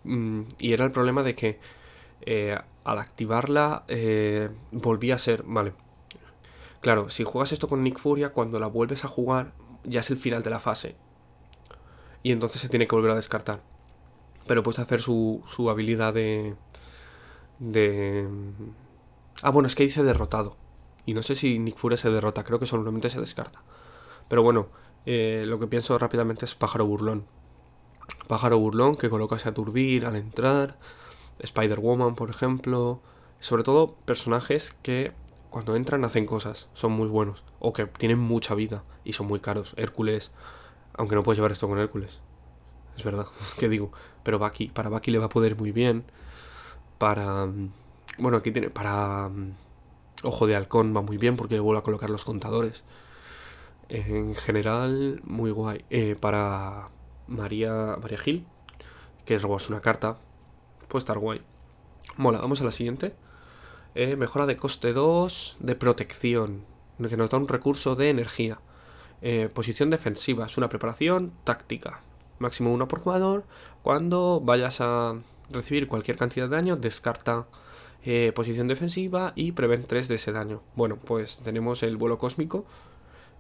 Mm, 0.04 0.42
y 0.58 0.74
era 0.74 0.84
el 0.84 0.92
problema 0.92 1.22
de 1.24 1.36
que 1.36 1.60
eh, 2.22 2.58
al 2.84 2.98
activarla 2.98 3.86
eh, 3.88 4.50
volvía 4.72 5.16
a 5.16 5.20
ser... 5.20 5.44
Vale. 5.44 5.74
Claro, 6.82 7.10
si 7.10 7.24
juegas 7.24 7.52
esto 7.52 7.70
con 7.70 7.84
Nick 7.84 8.00
Furia, 8.00 8.32
cuando 8.32 8.60
la 8.60 8.68
vuelves 8.68 9.06
a 9.06 9.08
jugar 9.08 9.54
ya 9.84 10.00
es 10.00 10.10
el 10.10 10.18
final 10.18 10.44
de 10.44 10.50
la 10.50 10.60
fase. 10.60 10.96
Y 12.24 12.32
entonces 12.32 12.62
se 12.62 12.70
tiene 12.70 12.88
que 12.88 12.96
volver 12.96 13.12
a 13.12 13.16
descartar. 13.16 13.62
Pero 14.48 14.64
puedes 14.64 14.80
hacer 14.80 15.02
su, 15.02 15.44
su 15.48 15.70
habilidad 15.70 16.14
de... 16.14 16.56
De... 17.60 18.28
Ah, 19.44 19.52
bueno, 19.52 19.68
es 19.68 19.76
que 19.76 19.84
dice 19.84 20.04
derrotado. 20.04 20.58
Y 21.06 21.14
no 21.14 21.22
sé 21.22 21.36
si 21.36 21.60
Nick 21.60 21.78
Furia 21.78 21.98
se 21.98 22.10
derrota, 22.10 22.44
creo 22.44 22.60
que 22.60 22.66
solamente 22.66 23.10
se 23.10 23.20
descarta. 23.20 23.62
Pero 24.32 24.44
bueno, 24.44 24.70
eh, 25.06 25.44
lo 25.46 25.60
que 25.60 25.68
pienso 25.68 26.00
rápidamente 26.00 26.46
es 26.46 26.56
pájaro 26.56 26.86
burlón. 26.86 27.26
Pájaro 28.30 28.58
burlón 28.58 28.96
que 28.96 29.10
colocas 29.10 29.46
a 29.46 29.50
aturdir 29.50 30.06
al 30.06 30.16
entrar. 30.16 30.78
Spider-Woman, 31.40 32.16
por 32.16 32.30
ejemplo. 32.30 33.02
Sobre 33.42 33.64
todo 33.64 33.94
personajes 34.06 34.74
que 34.84 35.12
cuando 35.50 35.76
entran 35.76 36.06
hacen 36.06 36.26
cosas, 36.26 36.70
son 36.74 36.94
muy 36.94 37.10
buenos. 37.10 37.44
O 37.60 37.74
que 37.74 37.88
tienen 37.88 38.20
mucha 38.20 38.56
vida 38.56 38.86
y 39.04 39.12
son 39.12 39.28
muy 39.28 39.42
caros. 39.42 39.74
Hércules, 39.76 40.32
aunque 40.94 41.16
no 41.16 41.24
puedes 41.24 41.38
llevar 41.38 41.52
esto 41.52 41.68
con 41.68 41.78
Hércules. 41.78 42.22
Es 42.96 43.04
verdad, 43.04 43.26
¿qué 43.60 43.68
digo? 43.68 43.92
Pero 44.24 44.40
Baki, 44.40 44.70
para 44.70 44.88
Baki 44.88 45.12
le 45.12 45.20
va 45.20 45.26
a 45.26 45.30
poder 45.30 45.58
muy 45.58 45.74
bien. 45.74 46.06
Para... 47.00 47.48
Mm, 47.48 47.74
bueno, 48.18 48.38
aquí 48.38 48.54
tiene... 48.54 48.70
Para... 48.70 49.28
Mm, 49.28 49.56
Ojo 50.24 50.48
de 50.48 50.56
Halcón 50.56 50.96
va 50.96 51.02
muy 51.02 51.18
bien 51.18 51.36
porque 51.36 51.56
le 51.56 51.60
vuelvo 51.60 51.80
a 51.80 51.84
colocar 51.84 52.10
los 52.10 52.24
contadores. 52.24 52.86
En 53.94 54.36
general, 54.36 55.20
muy 55.26 55.52
guay. 55.52 55.84
Eh, 55.90 56.16
para 56.18 56.92
María, 57.28 57.98
María 58.02 58.18
Gil, 58.18 58.46
que 59.26 59.36
es 59.36 59.42
robarse 59.42 59.68
una 59.68 59.82
carta, 59.82 60.18
puede 60.88 61.02
estar 61.02 61.20
guay. 61.20 61.42
Mola, 62.16 62.40
vamos 62.40 62.62
a 62.62 62.64
la 62.64 62.72
siguiente. 62.72 63.14
Eh, 63.94 64.16
mejora 64.16 64.46
de 64.46 64.56
coste 64.56 64.94
2 64.94 65.58
de 65.60 65.76
protección, 65.76 66.64
que 67.10 67.18
nos 67.18 67.30
da 67.30 67.38
un 67.38 67.50
recurso 67.50 67.98
de 67.98 68.10
energía. 68.10 68.60
Eh, 69.22 69.50
posición 69.54 69.90
defensiva, 69.90 70.46
es 70.46 70.58
una 70.58 70.70
preparación 70.70 71.34
táctica. 71.44 72.00
Máximo 72.40 72.72
1 72.72 72.88
por 72.88 73.02
jugador. 73.02 73.44
Cuando 73.84 74.40
vayas 74.42 74.80
a 74.80 75.16
recibir 75.50 75.90
cualquier 75.90 76.16
cantidad 76.16 76.48
de 76.48 76.56
daño, 76.56 76.78
descarta 76.78 77.46
posición 78.34 78.68
defensiva 78.68 79.34
y 79.36 79.52
prevén 79.52 79.84
3 79.84 80.08
de 80.08 80.16
ese 80.16 80.32
daño. 80.32 80.62
Bueno, 80.76 80.96
pues 80.96 81.40
tenemos 81.44 81.84
el 81.84 81.98
vuelo 81.98 82.18
cósmico, 82.18 82.66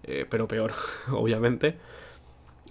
eh, 0.03 0.25
pero 0.29 0.47
peor, 0.47 0.71
obviamente. 1.11 1.77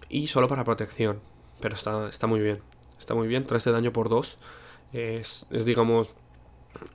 Y 0.09 0.27
solo 0.27 0.49
para 0.49 0.65
protección, 0.65 1.21
pero 1.61 1.75
está, 1.75 2.09
está 2.09 2.27
muy 2.27 2.41
bien. 2.41 2.61
Está 2.99 3.15
muy 3.15 3.29
bien, 3.29 3.47
3 3.47 3.65
de 3.65 3.73
daño 3.73 3.93
por 3.93 4.09
2. 4.09 4.39
Es, 4.93 5.47
digamos, 5.51 6.11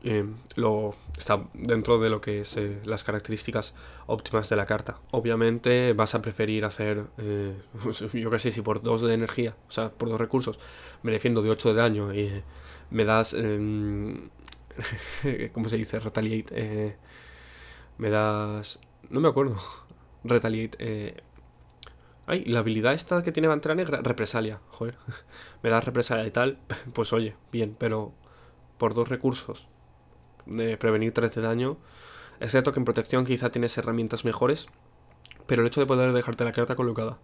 eh, 0.03 0.25
lo 0.55 0.95
está 1.17 1.43
dentro 1.53 1.97
de 1.99 2.09
lo 2.09 2.21
que 2.21 2.41
es 2.41 2.57
las 2.83 3.03
características 3.03 3.73
óptimas 4.05 4.49
de 4.49 4.55
la 4.57 4.65
carta. 4.65 4.99
Obviamente 5.11 5.93
vas 5.93 6.13
a 6.13 6.21
preferir 6.21 6.65
hacer, 6.65 7.05
yo 8.13 8.29
qué 8.29 8.39
sé, 8.39 8.51
si 8.51 8.61
por 8.61 8.81
2 8.81 9.01
de 9.03 9.13
energía, 9.13 9.55
o 9.67 9.71
sea, 9.71 9.89
por 9.89 10.09
2 10.09 10.19
recursos, 10.19 10.59
me 11.03 11.11
defiendo 11.11 11.41
de 11.41 11.49
8 11.49 11.73
de 11.73 11.81
daño 11.81 12.13
y 12.13 12.43
me 12.91 13.05
das 13.05 13.33
em, 13.33 14.29
¿Cómo 15.53 15.69
se 15.69 15.77
dice? 15.77 15.99
Retaliate. 15.99 16.53
Eh, 16.55 16.95
me 17.97 18.09
das. 18.09 18.79
No 19.09 19.19
me 19.19 19.29
acuerdo. 19.29 19.57
Retaliate. 20.26 20.78
Eh. 20.80 21.15
Ay, 22.28 22.43
la 22.45 22.59
habilidad 22.59 22.93
esta 22.93 23.21
que 23.21 23.32
tiene 23.32 23.47
Pantera 23.47 23.76
Negra, 23.76 24.01
represalia. 24.01 24.59
Joder. 24.69 24.97
me 25.63 25.69
das 25.69 25.84
represalia 25.84 26.26
y 26.26 26.32
tal. 26.32 26.57
Pues 26.93 27.13
oye, 27.13 27.36
bien, 27.51 27.76
pero 27.78 28.13
por 28.78 28.93
dos 28.93 29.07
recursos 29.07 29.67
de 30.45 30.78
prevenir 30.78 31.13
3 31.13 31.34
de 31.36 31.41
daño. 31.41 31.78
Es 32.39 32.51
cierto 32.51 32.73
que 32.73 32.80
en 32.80 32.86
protección 32.86 33.26
quizá 33.26 33.51
tienes 33.51 33.78
herramientas 33.78 34.26
mejores. 34.26 34.67
Pero 35.47 35.61
el 35.61 35.67
hecho 35.67 35.80
de 35.80 35.86
poder 35.86 36.11
dejarte 36.11 36.43
la 36.43 36.51
carta 36.51 36.76
colocada 36.76 37.19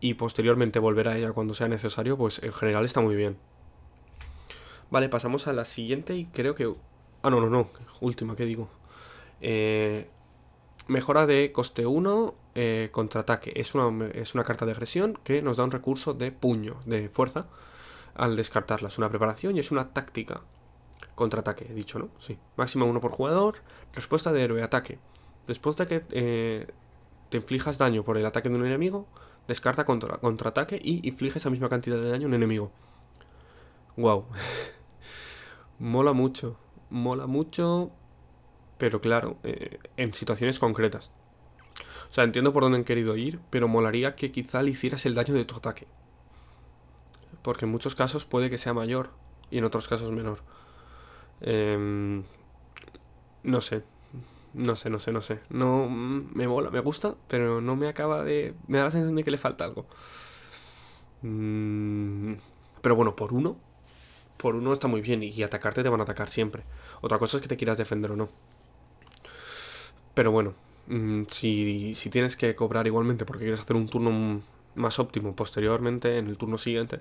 y 0.00 0.14
posteriormente 0.14 0.80
volver 0.80 1.08
a 1.08 1.16
ella 1.16 1.32
cuando 1.32 1.54
sea 1.54 1.68
necesario, 1.68 2.18
pues 2.18 2.42
en 2.42 2.52
general 2.52 2.84
está 2.84 3.00
muy 3.00 3.14
bien. 3.14 3.38
Vale, 4.90 5.08
pasamos 5.08 5.46
a 5.46 5.52
la 5.52 5.64
siguiente 5.64 6.16
y 6.16 6.26
creo 6.26 6.56
que... 6.56 6.70
Ah, 7.22 7.30
no, 7.30 7.40
no, 7.40 7.48
no. 7.48 7.68
Última, 8.00 8.34
¿qué 8.34 8.44
digo? 8.44 8.68
Eh, 9.40 10.08
mejora 10.88 11.26
de 11.26 11.52
coste 11.52 11.86
1, 11.86 12.34
eh, 12.54 12.88
contraataque. 12.92 13.52
Es 13.56 13.74
una, 13.74 14.06
es 14.08 14.34
una 14.34 14.44
carta 14.44 14.66
de 14.66 14.72
agresión 14.72 15.18
que 15.24 15.42
nos 15.42 15.56
da 15.56 15.64
un 15.64 15.70
recurso 15.70 16.14
de 16.14 16.32
puño, 16.32 16.76
de 16.86 17.08
fuerza, 17.08 17.46
al 18.14 18.36
descartarla. 18.36 18.88
Es 18.88 18.98
una 18.98 19.08
preparación 19.08 19.56
y 19.56 19.60
es 19.60 19.70
una 19.70 19.92
táctica. 19.92 20.42
Contraataque, 21.14 21.66
he 21.70 21.74
dicho, 21.74 21.98
¿no? 21.98 22.08
Sí. 22.18 22.38
Máximo 22.56 22.86
1 22.86 23.00
por 23.00 23.10
jugador. 23.10 23.56
Respuesta 23.92 24.32
de 24.32 24.42
héroe, 24.42 24.62
ataque. 24.62 24.98
Después 25.46 25.76
de 25.76 25.86
que 25.86 26.04
eh, 26.10 26.66
te 27.30 27.36
inflijas 27.38 27.78
daño 27.78 28.04
por 28.04 28.16
el 28.18 28.26
ataque 28.26 28.48
de 28.48 28.56
un 28.56 28.66
enemigo, 28.66 29.06
descarta 29.48 29.84
contra, 29.84 30.18
contraataque 30.18 30.80
y 30.82 31.06
inflige 31.06 31.38
esa 31.38 31.50
misma 31.50 31.68
cantidad 31.68 32.00
de 32.00 32.10
daño 32.10 32.26
a 32.26 32.28
un 32.28 32.34
enemigo. 32.34 32.70
Wow. 33.96 34.26
Mola 35.78 36.12
mucho, 36.12 36.56
mola 36.90 37.26
mucho, 37.26 37.90
pero 38.82 39.00
claro, 39.00 39.36
eh, 39.44 39.78
en 39.96 40.12
situaciones 40.12 40.58
concretas. 40.58 41.12
O 42.10 42.12
sea, 42.12 42.24
entiendo 42.24 42.52
por 42.52 42.64
dónde 42.64 42.78
han 42.78 42.84
querido 42.84 43.14
ir, 43.14 43.38
pero 43.48 43.68
molaría 43.68 44.16
que 44.16 44.32
quizá 44.32 44.60
le 44.60 44.72
hicieras 44.72 45.06
el 45.06 45.14
daño 45.14 45.34
de 45.34 45.44
tu 45.44 45.54
ataque. 45.54 45.86
Porque 47.42 47.64
en 47.64 47.70
muchos 47.70 47.94
casos 47.94 48.26
puede 48.26 48.50
que 48.50 48.58
sea 48.58 48.74
mayor 48.74 49.10
y 49.52 49.58
en 49.58 49.64
otros 49.64 49.86
casos 49.86 50.10
menor. 50.10 50.40
Em, 51.42 52.24
no 53.44 53.60
sé, 53.60 53.84
no 54.52 54.74
sé, 54.74 54.90
no 54.90 54.98
sé, 54.98 55.12
no 55.12 55.22
sé. 55.22 55.38
No 55.48 55.88
me 55.88 56.48
mola, 56.48 56.70
me 56.70 56.80
gusta, 56.80 57.14
pero 57.28 57.60
no 57.60 57.76
me 57.76 57.86
acaba 57.86 58.24
de. 58.24 58.52
Me 58.66 58.78
da 58.78 58.84
la 58.86 58.90
sensación 58.90 59.14
de 59.14 59.22
que 59.22 59.30
le 59.30 59.38
falta 59.38 59.64
algo. 59.64 59.86
Mm, 61.22 62.32
pero 62.80 62.96
bueno, 62.96 63.14
por 63.14 63.32
uno, 63.32 63.56
por 64.38 64.56
uno 64.56 64.72
está 64.72 64.88
muy 64.88 65.02
bien 65.02 65.22
y 65.22 65.40
atacarte 65.44 65.84
te 65.84 65.88
van 65.88 66.00
a 66.00 66.02
atacar 66.02 66.28
siempre. 66.30 66.64
Otra 67.00 67.18
cosa 67.20 67.36
es 67.36 67.42
que 67.42 67.48
te 67.48 67.56
quieras 67.56 67.78
defender 67.78 68.10
o 68.10 68.16
no. 68.16 68.51
Pero 70.14 70.30
bueno, 70.30 70.54
mm, 70.88 71.24
si, 71.30 71.94
si 71.94 72.10
tienes 72.10 72.36
que 72.36 72.54
cobrar 72.54 72.86
igualmente 72.86 73.24
porque 73.24 73.44
quieres 73.44 73.60
hacer 73.60 73.76
un 73.76 73.88
turno 73.88 74.42
más 74.74 74.98
óptimo 74.98 75.34
posteriormente, 75.34 76.18
en 76.18 76.28
el 76.28 76.36
turno 76.36 76.58
siguiente, 76.58 77.00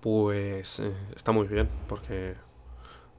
pues 0.00 0.80
eh, 0.80 0.92
está 1.16 1.32
muy 1.32 1.46
bien 1.48 1.68
porque 1.88 2.34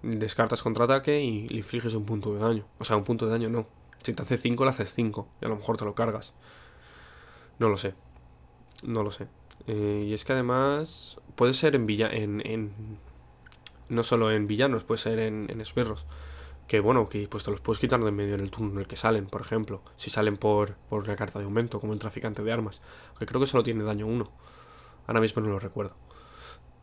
descartas 0.02 0.64
contraataque 0.64 1.22
y 1.22 1.48
le 1.50 1.58
infliges 1.58 1.94
un 1.94 2.06
punto 2.06 2.34
de 2.34 2.40
daño. 2.40 2.66
O 2.80 2.84
sea, 2.84 2.98
un 2.98 3.04
punto 3.04 3.26
de 3.26 3.32
daño 3.32 3.50
no. 3.50 3.68
Si 4.04 4.14
te 4.14 4.22
hace 4.22 4.38
5, 4.38 4.64
le 4.64 4.70
haces 4.70 4.94
5 4.94 5.28
y 5.42 5.46
a 5.46 5.50
lo 5.50 5.58
mejor 5.58 5.78
te 5.78 5.86
lo 5.86 5.94
cargas. 5.94 6.34
No 7.60 7.70
lo 7.70 7.78
sé. 7.78 7.94
No 8.84 9.04
lo 9.04 9.12
sé. 9.12 9.28
Eh, 9.68 10.06
y 10.08 10.14
es 10.14 10.24
que 10.24 10.34
además 10.34 11.20
puede 11.36 11.54
ser 11.54 11.76
en, 11.76 11.86
villa 11.86 12.10
en, 12.10 12.72
no 13.90 14.04
solo 14.04 14.32
en 14.32 14.48
villanos, 14.48 14.86
puede 14.86 15.00
ser 15.00 15.20
en, 15.20 15.48
en 15.50 15.60
esbirros. 15.60 16.06
Que 16.70 16.80
bueno, 16.80 17.10
que 17.10 17.28
pues 17.28 17.44
te 17.44 17.52
los 17.52 17.60
puedes 17.60 17.80
quitar 17.80 18.02
de 18.02 18.12
medio 18.12 18.36
en 18.36 18.42
el 18.42 18.52
turno 18.52 18.72
en 18.72 18.78
el 18.78 18.88
que 18.88 18.96
salen, 18.96 19.26
por 19.26 19.42
ejemplo. 19.42 19.82
Si 19.98 20.10
salen 20.10 20.38
por, 20.38 20.76
por 20.88 21.04
una 21.04 21.18
carta 21.18 21.40
de 21.40 21.46
aumento, 21.46 21.82
como 21.82 21.94
el 21.94 22.00
traficante 22.00 22.44
de 22.44 22.54
armas. 22.54 22.80
Que 23.18 23.26
creo 23.26 23.42
que 23.42 23.48
solo 23.48 23.64
tiene 23.64 23.84
daño 23.84 24.06
uno. 24.06 24.32
Ahora 25.08 25.20
mismo 25.20 25.42
no 25.42 25.50
lo 25.50 25.60
recuerdo. 25.60 25.96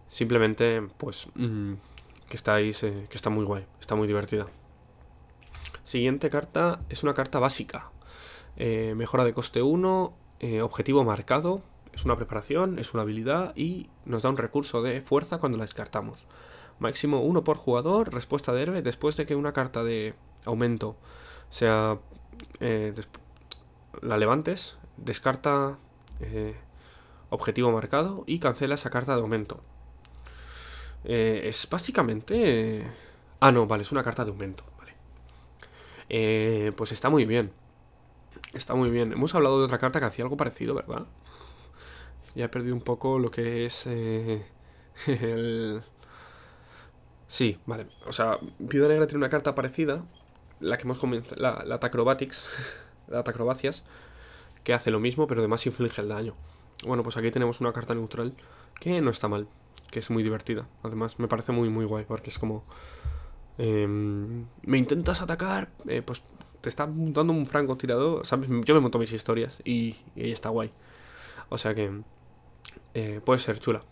Simplemente, 0.08 0.82
pues, 0.98 1.28
mm, 1.34 1.74
que 2.28 2.36
estáis, 2.36 2.80
que 2.80 3.06
está 3.12 3.30
muy 3.30 3.44
guay, 3.44 3.64
está 3.80 3.94
muy 3.94 4.06
divertida. 4.06 4.46
Siguiente 5.84 6.30
carta 6.30 6.80
es 6.88 7.04
una 7.04 7.14
carta 7.14 7.38
básica. 7.38 7.90
Eh, 8.56 8.94
mejora 8.96 9.24
de 9.24 9.34
coste 9.34 9.62
1, 9.62 10.14
eh, 10.40 10.62
objetivo 10.62 11.04
marcado, 11.04 11.62
es 11.92 12.04
una 12.04 12.16
preparación, 12.16 12.80
es 12.80 12.92
una 12.92 13.02
habilidad 13.02 13.54
y 13.56 13.88
nos 14.04 14.22
da 14.22 14.30
un 14.30 14.36
recurso 14.36 14.82
de 14.82 15.00
fuerza 15.00 15.38
cuando 15.38 15.58
la 15.58 15.64
descartamos. 15.64 16.26
Máximo 16.78 17.20
uno 17.22 17.42
por 17.44 17.56
jugador, 17.56 18.12
respuesta 18.12 18.52
de 18.52 18.62
héroe, 18.62 18.82
después 18.82 19.16
de 19.16 19.26
que 19.26 19.34
una 19.34 19.52
carta 19.52 19.82
de 19.84 20.14
aumento 20.44 20.96
sea... 21.50 21.98
Eh, 22.60 22.94
la 24.02 24.18
levantes, 24.18 24.76
descarta 24.98 25.78
eh, 26.20 26.54
objetivo 27.30 27.72
marcado 27.72 28.24
y 28.26 28.38
cancela 28.38 28.74
esa 28.74 28.90
carta 28.90 29.14
de 29.14 29.22
aumento. 29.22 29.62
Eh, 31.04 31.42
es 31.44 31.66
básicamente... 31.70 32.86
ah, 33.40 33.52
no, 33.52 33.66
vale, 33.66 33.82
es 33.82 33.92
una 33.92 34.02
carta 34.02 34.24
de 34.24 34.32
aumento, 34.32 34.64
vale. 34.78 36.72
pues 36.72 36.92
está 36.92 37.08
muy 37.08 37.24
bien. 37.24 37.52
Está 38.52 38.74
muy 38.74 38.90
bien. 38.90 39.12
Hemos 39.12 39.34
hablado 39.34 39.58
de 39.58 39.64
otra 39.64 39.78
carta 39.78 39.98
que 39.98 40.06
hacía 40.06 40.24
algo 40.24 40.36
parecido, 40.36 40.74
¿verdad? 40.74 41.06
Ya 42.34 42.44
he 42.44 42.48
perdido 42.48 42.74
un 42.74 42.82
poco 42.82 43.18
lo 43.18 43.30
que 43.30 43.64
es 43.64 43.86
el, 45.06 45.82
Sí, 47.28 47.58
vale. 47.66 47.86
O 48.06 48.12
sea, 48.12 48.38
Viuda 48.58 48.88
Negra 48.88 49.06
tiene 49.06 49.18
una 49.18 49.28
carta 49.28 49.54
parecida, 49.54 50.04
la 50.60 50.76
que 50.76 50.84
hemos 50.84 50.98
comenzado, 50.98 51.40
la, 51.40 51.64
la 51.64 51.80
Tacrobatics, 51.80 52.48
la 53.08 53.22
Tacrobacias, 53.24 53.84
que 54.64 54.74
hace 54.74 54.90
lo 54.90 55.00
mismo, 55.00 55.26
pero 55.26 55.40
además 55.40 55.66
inflige 55.66 56.02
el 56.02 56.08
daño. 56.08 56.34
Bueno, 56.86 57.02
pues 57.02 57.16
aquí 57.16 57.30
tenemos 57.30 57.60
una 57.60 57.72
carta 57.72 57.94
neutral 57.94 58.34
que 58.80 59.00
no 59.00 59.10
está 59.10 59.28
mal, 59.28 59.48
que 59.90 60.00
es 60.00 60.10
muy 60.10 60.22
divertida. 60.22 60.68
Además, 60.82 61.18
me 61.18 61.28
parece 61.28 61.52
muy, 61.52 61.68
muy 61.68 61.84
guay, 61.84 62.04
porque 62.04 62.30
es 62.30 62.38
como 62.38 62.64
em, 63.58 64.46
me 64.62 64.78
intentas 64.78 65.22
atacar, 65.22 65.70
eh, 65.88 66.02
pues 66.02 66.22
te 66.60 66.68
está 66.68 66.86
montando 66.86 67.32
un 67.32 67.46
francotirador, 67.46 68.26
¿sabes? 68.26 68.48
Yo 68.64 68.74
me 68.74 68.80
monto 68.80 68.98
mis 68.98 69.12
historias 69.12 69.60
y, 69.64 69.96
y 70.14 70.32
está 70.32 70.48
guay. 70.48 70.70
O 71.48 71.58
sea 71.58 71.74
que 71.74 71.90
eh, 72.94 73.20
puede 73.24 73.38
ser 73.40 73.60
chula. 73.60 73.82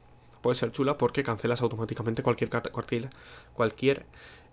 Puede 0.44 0.56
ser 0.56 0.72
chula 0.72 0.98
porque 0.98 1.22
cancelas 1.22 1.62
automáticamente 1.62 2.22
cualquier, 2.22 2.50
cualquier, 2.50 3.08
cualquier 3.54 4.04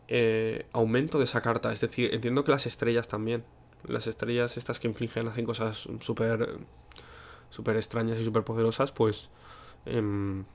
eh, 0.07 0.65
aumento 0.71 1.17
de 1.17 1.25
esa 1.25 1.41
carta. 1.41 1.73
Es 1.73 1.81
decir, 1.81 2.13
entiendo 2.13 2.45
que 2.45 2.51
las 2.51 2.65
estrellas 2.65 3.09
también. 3.09 3.43
Las 3.85 4.07
estrellas 4.07 4.55
estas 4.55 4.79
que 4.79 4.87
infligen 4.87 5.27
hacen 5.27 5.43
cosas 5.45 5.89
súper 5.99 6.59
súper 7.49 7.75
extrañas 7.75 8.17
y 8.19 8.23
súper 8.23 8.45
poderosas, 8.45 8.93
pues... 8.93 9.27
Em, 9.85 10.45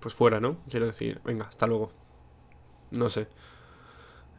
pues 0.00 0.14
fuera, 0.14 0.38
¿no? 0.38 0.58
Quiero 0.68 0.84
decir, 0.84 1.22
venga, 1.24 1.46
hasta 1.46 1.66
luego. 1.66 1.90
No 2.90 3.08
sé. 3.08 3.28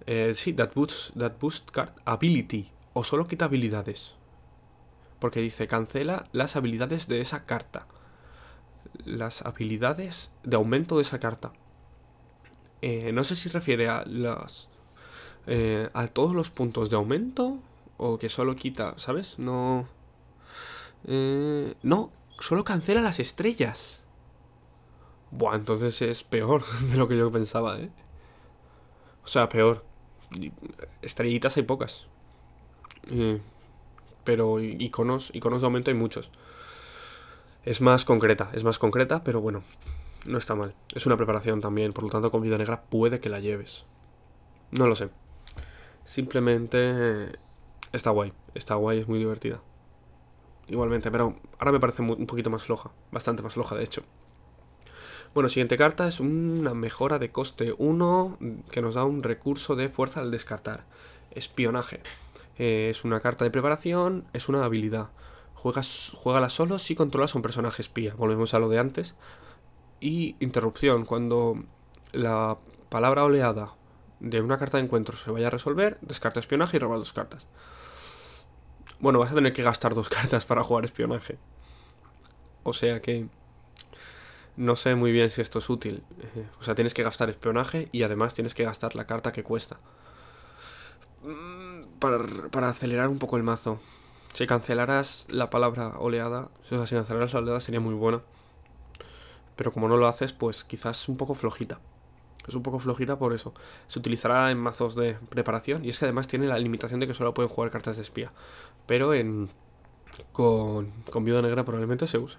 Eh, 0.05 0.33
sí, 0.35 0.53
that 0.53 0.75
boost, 0.75 1.17
that 1.17 1.39
boost 1.39 1.71
card 1.71 1.89
ability. 2.05 2.71
O 2.93 3.03
solo 3.03 3.25
quita 3.25 3.45
habilidades. 3.45 4.13
Porque 5.17 5.39
dice, 5.39 5.67
cancela 5.67 6.27
las 6.33 6.55
habilidades 6.55 7.07
de 7.07 7.19
esa 7.19 7.47
carta. 7.47 7.87
Las 9.05 9.41
habilidades 9.43 10.29
de 10.43 10.55
aumento 10.55 10.97
de 10.97 11.03
esa 11.03 11.19
carta. 11.19 11.53
Eh, 12.81 13.11
no 13.13 13.23
sé 13.23 13.35
si 13.35 13.49
refiere 13.49 13.87
a 13.87 14.03
las... 14.05 14.69
Eh, 15.47 15.89
a 15.93 16.07
todos 16.07 16.33
los 16.35 16.49
puntos 16.49 16.89
de 16.89 16.95
aumento. 16.95 17.59
O 17.97 18.17
que 18.17 18.29
solo 18.29 18.55
quita, 18.55 18.95
¿sabes? 18.97 19.39
No... 19.39 19.87
Eh, 21.05 21.73
no, 21.83 22.11
solo 22.39 22.63
cancela 22.63 23.01
las 23.01 23.19
estrellas. 23.19 24.03
Buah, 25.31 25.55
entonces 25.55 26.01
es 26.01 26.23
peor 26.23 26.63
de 26.91 26.97
lo 26.97 27.07
que 27.07 27.17
yo 27.17 27.31
pensaba, 27.31 27.79
¿eh? 27.79 27.89
O 29.23 29.27
sea, 29.27 29.49
peor. 29.49 29.83
Estrellitas 31.01 31.57
hay 31.57 31.63
pocas. 31.63 32.07
Eh, 33.07 33.39
pero 34.23 34.59
iconos, 34.61 35.31
iconos 35.33 35.61
de 35.61 35.65
aumento 35.65 35.91
hay 35.91 35.97
muchos. 35.97 36.31
Es 37.65 37.81
más 37.81 38.05
concreta, 38.05 38.49
es 38.53 38.63
más 38.63 38.77
concreta, 38.77 39.23
pero 39.23 39.41
bueno, 39.41 39.63
no 40.25 40.37
está 40.37 40.55
mal. 40.55 40.75
Es 40.93 41.05
una 41.05 41.17
preparación 41.17 41.61
también, 41.61 41.93
por 41.93 42.03
lo 42.03 42.09
tanto 42.09 42.31
con 42.31 42.41
vida 42.41 42.57
negra 42.57 42.83
puede 42.83 43.19
que 43.19 43.29
la 43.29 43.39
lleves. 43.39 43.85
No 44.71 44.87
lo 44.87 44.95
sé. 44.95 45.09
Simplemente 46.03 47.37
está 47.91 48.09
guay, 48.09 48.33
está 48.53 48.75
guay, 48.75 48.99
es 48.99 49.07
muy 49.07 49.19
divertida. 49.19 49.61
Igualmente, 50.67 51.11
pero 51.11 51.35
ahora 51.59 51.71
me 51.71 51.79
parece 51.79 52.01
un 52.01 52.25
poquito 52.25 52.49
más 52.49 52.63
floja, 52.63 52.91
bastante 53.11 53.43
más 53.43 53.53
floja 53.53 53.75
de 53.75 53.83
hecho. 53.83 54.03
Bueno, 55.33 55.49
siguiente 55.49 55.77
carta 55.77 56.07
es 56.07 56.19
una 56.19 56.75
mejora 56.75 57.17
de 57.17 57.31
coste 57.31 57.73
1 57.77 58.37
que 58.69 58.83
nos 58.83 58.93
da 58.93 59.03
un 59.03 59.23
recurso 59.23 59.75
de 59.75 59.89
fuerza 59.89 60.19
al 60.19 60.29
descartar. 60.29 60.83
Espionaje. 61.31 62.01
Eh, 62.59 62.89
es 62.91 63.03
una 63.03 63.19
carta 63.19 63.43
de 63.43 63.49
preparación, 63.49 64.25
es 64.33 64.47
una 64.47 64.63
habilidad. 64.63 65.09
Juegas, 65.63 66.11
juégala 66.13 66.49
solo 66.49 66.77
si 66.77 66.93
controlas 66.93 67.33
a 67.33 67.37
un 67.37 67.41
personaje 67.41 67.81
espía. 67.81 68.13
Volvemos 68.15 68.53
a 68.53 68.59
lo 68.59 68.67
de 68.67 68.79
antes. 68.79 69.15
Y 70.01 70.35
interrupción. 70.41 71.05
Cuando 71.05 71.63
la 72.11 72.57
palabra 72.89 73.23
oleada 73.23 73.73
de 74.19 74.41
una 74.41 74.57
carta 74.57 74.77
de 74.77 74.83
encuentro 74.83 75.15
se 75.15 75.31
vaya 75.31 75.47
a 75.47 75.49
resolver, 75.49 75.97
descarta 76.01 76.41
espionaje 76.41 76.75
y 76.75 76.81
roba 76.81 76.97
dos 76.97 77.13
cartas. 77.13 77.47
Bueno, 78.99 79.19
vas 79.19 79.31
a 79.31 79.35
tener 79.35 79.53
que 79.53 79.63
gastar 79.63 79.95
dos 79.95 80.09
cartas 80.17 80.45
para 80.45 80.63
jugar 80.63 80.83
espionaje. 80.83 81.37
O 82.63 82.73
sea 82.73 83.01
que... 83.01 83.29
No 84.57 84.75
sé 84.75 84.95
muy 84.95 85.13
bien 85.13 85.29
si 85.29 85.39
esto 85.39 85.59
es 85.59 85.69
útil. 85.69 86.03
Eh, 86.19 86.45
o 86.59 86.63
sea, 86.63 86.75
tienes 86.75 86.93
que 86.93 87.03
gastar 87.03 87.29
espionaje 87.29 87.87
y 87.93 88.03
además 88.03 88.33
tienes 88.33 88.53
que 88.53 88.65
gastar 88.65 88.95
la 88.95 89.07
carta 89.07 89.31
que 89.31 89.43
cuesta. 89.43 89.79
Mm, 91.23 91.99
para, 91.99 92.67
acelerar 92.67 93.07
un 93.07 93.17
poco 93.17 93.37
el 93.37 93.43
mazo. 93.43 93.79
Si 94.33 94.47
cancelaras 94.47 95.27
la 95.29 95.49
palabra 95.49 95.99
oleada, 95.99 96.49
o 96.63 96.65
sea, 96.65 96.85
si 96.85 96.95
cancelaras 96.95 97.33
la 97.33 97.39
oleada 97.39 97.59
sería 97.59 97.79
muy 97.79 97.93
buena. 97.93 98.21
Pero 99.55 99.71
como 99.71 99.87
no 99.87 99.97
lo 99.97 100.07
haces, 100.07 100.33
pues 100.33 100.63
quizás 100.63 101.07
un 101.07 101.17
poco 101.17 101.35
flojita. 101.35 101.79
Es 102.47 102.55
un 102.55 102.63
poco 102.63 102.79
flojita 102.79 103.17
por 103.17 103.33
eso. 103.33 103.53
Se 103.87 103.99
utilizará 103.99 104.51
en 104.51 104.57
mazos 104.57 104.95
de 104.95 105.17
preparación 105.29 105.85
y 105.85 105.89
es 105.89 105.99
que 105.99 106.05
además 106.05 106.27
tiene 106.27 106.47
la 106.47 106.57
limitación 106.57 106.99
de 106.99 107.07
que 107.07 107.13
solo 107.13 107.33
pueden 107.33 107.49
jugar 107.49 107.71
cartas 107.71 107.95
de 107.95 108.01
espía. 108.01 108.31
Pero 108.85 109.13
en 109.13 109.49
con, 110.31 110.91
con 111.09 111.25
viuda 111.25 111.41
negra 111.41 111.63
probablemente 111.63 112.07
se 112.07 112.17
use. 112.17 112.37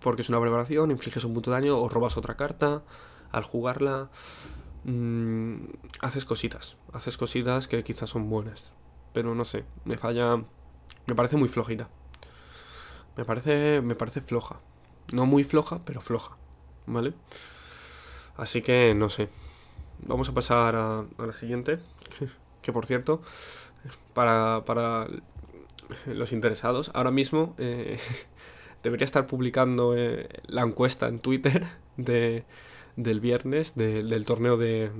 Porque 0.00 0.22
es 0.22 0.28
una 0.28 0.40
preparación, 0.40 0.90
infliges 0.90 1.24
un 1.24 1.32
punto 1.32 1.50
de 1.50 1.56
daño 1.56 1.78
o 1.78 1.88
robas 1.88 2.16
otra 2.16 2.36
carta 2.36 2.82
al 3.32 3.44
jugarla. 3.44 4.10
Mmm, 4.84 5.54
haces 6.00 6.24
cositas. 6.24 6.76
Haces 6.92 7.16
cositas 7.16 7.68
que 7.68 7.82
quizás 7.82 8.10
son 8.10 8.28
buenas. 8.28 8.72
Pero 9.12 9.34
no 9.34 9.44
sé, 9.44 9.64
me 9.84 9.96
falla... 9.96 10.42
Me 11.06 11.14
parece 11.14 11.36
muy 11.36 11.48
flojita. 11.48 11.88
Me 13.16 13.24
parece, 13.24 13.80
me 13.80 13.94
parece 13.94 14.20
floja. 14.20 14.60
No 15.12 15.26
muy 15.26 15.44
floja, 15.44 15.80
pero 15.84 16.00
floja. 16.00 16.36
¿Vale? 16.86 17.14
Así 18.36 18.62
que 18.62 18.94
no 18.94 19.08
sé. 19.08 19.28
Vamos 20.00 20.28
a 20.28 20.32
pasar 20.34 20.76
a, 20.76 21.04
la 21.18 21.32
siguiente. 21.32 21.78
Que, 22.64 22.72
por 22.72 22.86
cierto, 22.86 23.20
para, 24.14 24.64
para, 24.64 25.06
los 26.06 26.32
interesados, 26.32 26.90
ahora 26.94 27.10
mismo 27.10 27.54
eh, 27.58 27.98
debería 28.82 29.04
estar 29.04 29.26
publicando 29.26 29.94
eh, 29.94 30.30
la 30.46 30.62
encuesta 30.62 31.08
en 31.08 31.18
Twitter 31.18 31.66
de, 31.98 32.46
del 32.96 33.20
viernes 33.20 33.74
del 33.74 34.24
torneo 34.24 34.56
de, 34.56 34.90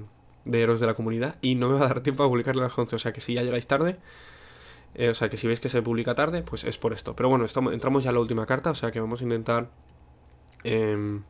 de 0.45 0.63
héroes 0.63 0.81
de 0.81 0.87
la 0.87 0.93
comunidad 0.93 1.37
y 1.41 1.55
no 1.55 1.71
me 1.71 1.79
va 1.79 1.87
a 1.87 1.89
dar 1.89 2.03
tiempo 2.03 2.23
a 2.23 2.29
publicarla 2.29 2.63
a 2.63 2.69
las 2.69 2.79
11. 2.79 2.97
O 2.97 2.99
sea 2.99 3.13
que 3.13 3.21
si 3.21 3.35
ya 3.35 3.43
llegáis 3.43 3.67
tarde, 3.67 3.97
eh, 4.95 5.09
o 5.09 5.15
sea 5.15 5.29
que 5.29 5.37
si 5.37 5.47
veis 5.47 5.61
que 5.61 5.69
se 5.69 5.83
publica 5.83 6.15
tarde, 6.15 6.43
pues 6.43 6.65
es 6.65 6.79
por 6.79 6.93
esto. 6.93 7.15
Pero 7.17 7.29
bueno, 7.29 7.45
entramos 7.73 8.05
ya 8.05 8.11
a 8.11 8.13
la 8.13 8.21
última 8.21 8.47
carta, 8.47 8.71
o 8.71 8.75
sea 8.75 8.91
que 8.91 9.01
vamos 9.01 9.21
a 9.21 9.25
intentar... 9.25 9.71
Em, 10.63 11.23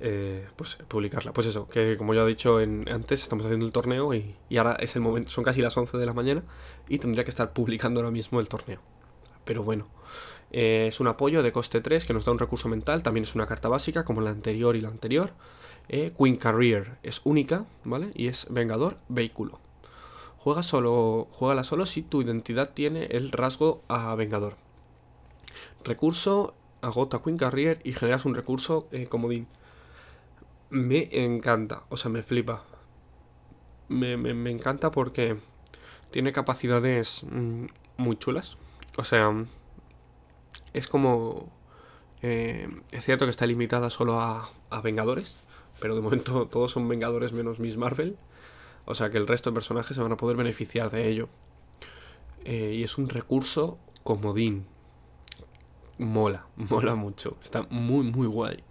eh, 0.00 0.46
pues 0.56 0.76
publicarla. 0.86 1.32
Pues 1.32 1.48
eso, 1.48 1.68
que 1.68 1.96
como 1.96 2.14
ya 2.14 2.22
he 2.22 2.26
dicho 2.26 2.58
antes, 2.58 3.22
estamos 3.22 3.44
haciendo 3.44 3.66
el 3.66 3.72
torneo 3.72 4.14
y, 4.14 4.36
ahora 4.56 4.76
es 4.78 4.94
el 4.94 5.02
momento, 5.02 5.30
son 5.30 5.42
casi 5.44 5.60
las 5.60 5.76
11 5.76 5.98
de 5.98 6.06
la 6.06 6.12
mañana 6.12 6.42
y 6.88 6.98
tendría 6.98 7.24
que 7.24 7.30
estar 7.30 7.52
publicando 7.52 8.00
ahora 8.00 8.12
mismo 8.12 8.38
el 8.40 8.48
torneo. 8.48 8.80
Pero 9.44 9.64
bueno, 9.64 9.88
eh, 10.52 10.86
es 10.88 11.00
un 11.00 11.08
apoyo 11.08 11.42
de 11.42 11.52
coste 11.52 11.80
3 11.80 12.04
que 12.04 12.12
nos 12.14 12.24
da 12.24 12.32
un 12.32 12.38
recurso 12.38 12.68
mental, 12.68 13.02
también 13.02 13.24
es 13.24 13.34
una 13.34 13.46
carta 13.46 13.68
básica 13.68 14.04
como 14.04 14.20
la 14.20 14.30
anterior 14.30 14.76
y 14.76 14.80
la 14.80 14.88
anterior. 14.88 15.32
Queen 15.88 16.36
Career 16.36 16.98
es 17.02 17.22
única, 17.24 17.64
¿vale? 17.82 18.10
Y 18.14 18.28
es 18.28 18.46
Vengador 18.50 18.98
Vehículo. 19.08 19.58
Juega 20.38 20.62
solo, 20.62 21.28
juégala 21.32 21.64
solo 21.64 21.84
si 21.86 22.02
tu 22.02 22.22
identidad 22.22 22.70
tiene 22.70 23.06
el 23.06 23.32
rasgo 23.32 23.82
a 23.88 24.14
Vengador. 24.14 24.56
Recurso, 25.84 26.54
agota 26.80 27.20
Queen 27.22 27.36
Career 27.36 27.80
y 27.84 27.92
generas 27.92 28.24
un 28.24 28.34
recurso 28.34 28.88
comodín 29.08 29.48
me 30.70 31.08
encanta, 31.12 31.84
o 31.88 31.96
sea, 31.96 32.10
me 32.10 32.22
flipa. 32.22 32.64
Me, 33.88 34.16
me, 34.16 34.50
encanta 34.50 34.90
porque 34.90 35.38
tiene 36.10 36.32
capacidades 36.32 37.24
mm, 37.24 37.66
muy 37.96 38.16
chulas. 38.16 38.56
O 38.96 39.04
sea, 39.04 39.32
es 40.74 40.86
como... 40.88 41.50
Eh, 42.20 42.68
es 42.90 43.04
cierto 43.04 43.24
que 43.24 43.30
está 43.30 43.46
limitada 43.46 43.90
solo 43.90 44.20
a, 44.20 44.50
a, 44.70 44.80
Vengadores, 44.80 45.38
pero 45.80 45.94
de 45.94 46.00
momento 46.00 46.46
todos 46.50 46.72
son 46.72 46.88
Vengadores 46.88 47.32
menos 47.32 47.60
Miss 47.60 47.76
Marvel. 47.76 48.16
O 48.90 48.94
sea 48.94 49.10
que 49.10 49.18
el 49.18 49.26
resto 49.26 49.50
de 49.50 49.54
personajes 49.54 49.94
se 49.94 50.02
van 50.02 50.12
a 50.12 50.16
poder 50.16 50.38
beneficiar 50.38 50.90
de 50.90 51.08
ello. 51.08 51.28
Eh, 52.46 52.76
y 52.78 52.82
es 52.82 52.96
un 52.96 53.10
recurso 53.10 53.78
comodín. 54.02 54.64
Mola, 55.98 56.46
mola 56.56 56.94
mucho. 56.94 57.36
Está 57.42 57.66
muy, 57.68 58.04
muy 58.06 58.26
guay. 58.26 58.64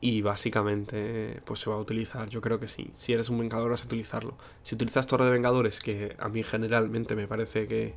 Y 0.00 0.22
básicamente, 0.22 1.42
pues 1.44 1.58
se 1.58 1.68
va 1.68 1.74
a 1.74 1.80
utilizar, 1.80 2.28
yo 2.28 2.40
creo 2.40 2.60
que 2.60 2.68
sí. 2.68 2.92
Si 2.96 3.12
eres 3.12 3.28
un 3.28 3.40
vengador 3.40 3.70
vas 3.70 3.82
a 3.82 3.86
utilizarlo. 3.86 4.38
Si 4.62 4.76
utilizas 4.76 5.08
Torre 5.08 5.24
de 5.24 5.32
Vengadores, 5.32 5.80
que 5.80 6.14
a 6.20 6.28
mí 6.28 6.44
generalmente 6.44 7.16
me 7.16 7.26
parece 7.26 7.66
que, 7.66 7.96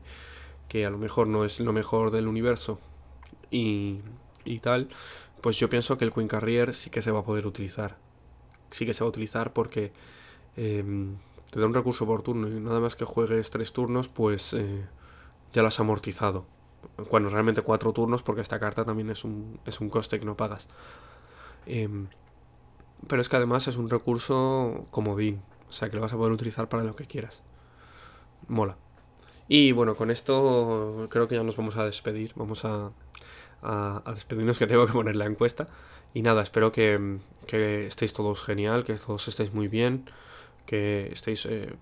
que 0.68 0.88
a 0.88 0.90
lo 0.90 0.98
mejor 0.98 1.28
no 1.28 1.46
es 1.46 1.60
lo 1.60 1.72
mejor 1.72 2.10
del 2.10 2.28
universo 2.28 2.80
y, 3.52 4.00
y 4.44 4.58
tal, 4.58 4.90
pues 5.42 5.60
yo 5.60 5.70
pienso 5.70 6.00
que 6.00 6.06
el 6.06 6.14
Queen 6.14 6.28
Carrier 6.28 6.74
sí 6.74 6.90
que 6.90 7.04
se 7.04 7.12
va 7.12 7.20
a 7.20 7.24
poder 7.24 7.46
utilizar. 7.46 7.98
Sí 8.72 8.88
que 8.88 8.96
se 8.96 9.04
va 9.04 9.06
a 9.06 9.10
utilizar 9.10 9.54
porque 9.54 9.92
em, 10.56 11.18
te 11.50 11.60
da 11.60 11.66
un 11.66 11.74
recurso 11.74 12.06
por 12.06 12.22
turno 12.22 12.48
y 12.48 12.60
nada 12.60 12.80
más 12.80 12.96
que 12.96 13.06
juegues 13.06 13.50
tres 13.50 13.74
turnos, 13.74 14.08
pues 14.08 14.54
eh, 14.54 14.86
ya 15.54 15.62
lo 15.62 15.68
has 15.68 15.80
amortizado. 15.80 16.46
Cuando 17.10 17.30
realmente 17.30 17.62
cuatro 17.62 17.94
turnos, 17.94 18.24
porque 18.24 18.42
esta 18.42 18.60
carta 18.60 18.86
también 18.86 19.10
es 19.10 19.24
un, 19.24 19.60
es 19.66 19.80
un 19.80 19.90
coste 19.90 20.20
que 20.20 20.26
no 20.26 20.36
pagas. 20.36 20.68
Em, 21.66 22.08
pero 23.08 23.22
es 23.22 23.30
que 23.30 23.36
además 23.36 23.68
es 23.68 23.78
un 23.78 23.90
recurso 23.90 24.86
comodín, 24.92 25.42
o 25.70 25.72
sea 25.72 25.90
que 25.90 25.96
lo 25.96 26.02
vas 26.02 26.14
a 26.14 26.18
poder 26.18 26.32
utilizar 26.32 26.70
para 26.70 26.84
lo 26.84 26.96
que 26.96 27.06
quieras. 27.06 27.42
Mola. 28.48 28.78
Y 29.48 29.74
bueno, 29.74 29.96
con 29.96 30.12
esto 30.12 31.08
creo 31.10 31.28
que 31.28 31.36
ya 31.36 31.44
nos 31.44 31.58
vamos 31.58 31.76
a 31.76 31.86
despedir. 31.86 32.32
Vamos 32.36 32.64
a, 32.64 32.92
a, 33.62 34.02
despedirnos 34.14 34.58
que 34.58 34.68
tengo 34.68 34.86
que 34.86 34.94
poner 34.94 35.16
la 35.16 35.26
encuesta. 35.26 35.68
Y 36.14 36.22
nada, 36.22 36.42
espero 36.42 36.72
que, 36.72 37.20
que, 37.48 37.88
estéis 37.88 38.14
todos 38.14 38.42
genial, 38.42 38.84
que 38.84 38.94
todos 38.96 39.28
estéis 39.28 39.54
muy 39.54 39.68
bien, 39.68 40.06
que 40.66 41.10
estéis 41.12 41.46
eh, 41.46 41.74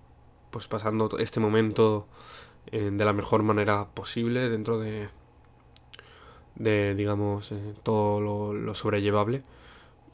pues 0.50 0.68
pasando 0.68 1.08
este 1.18 1.40
momento 1.40 2.06
eh, 2.72 2.90
de 2.92 3.04
la 3.04 3.12
mejor 3.12 3.42
manera 3.42 3.88
posible 3.94 4.48
dentro 4.48 4.78
de, 4.78 5.08
de 6.56 6.94
digamos, 6.94 7.52
eh, 7.52 7.74
todo 7.82 8.20
lo, 8.20 8.74
sobrellevable 8.74 9.42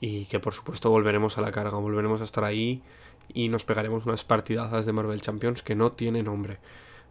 y 0.01 0.27
que 0.27 0.41
por 0.41 0.55
supuesto 0.55 0.91
volveremos 0.91 1.39
a 1.39 1.41
la 1.41 1.53
carga, 1.53 1.79
volveremos 1.79 2.21
a 2.21 2.25
estar 2.25 2.45
ahí 2.45 2.83
y 3.33 3.49
nos 3.49 3.65
pegaremos 3.65 4.07
unas 4.07 4.25
partidazas 4.25 4.87
de 4.87 4.93
Marvel 4.93 5.21
Champions 5.21 5.63
que 5.63 5.75
no 5.75 5.93
tiene 5.93 6.23
nombre. 6.23 6.59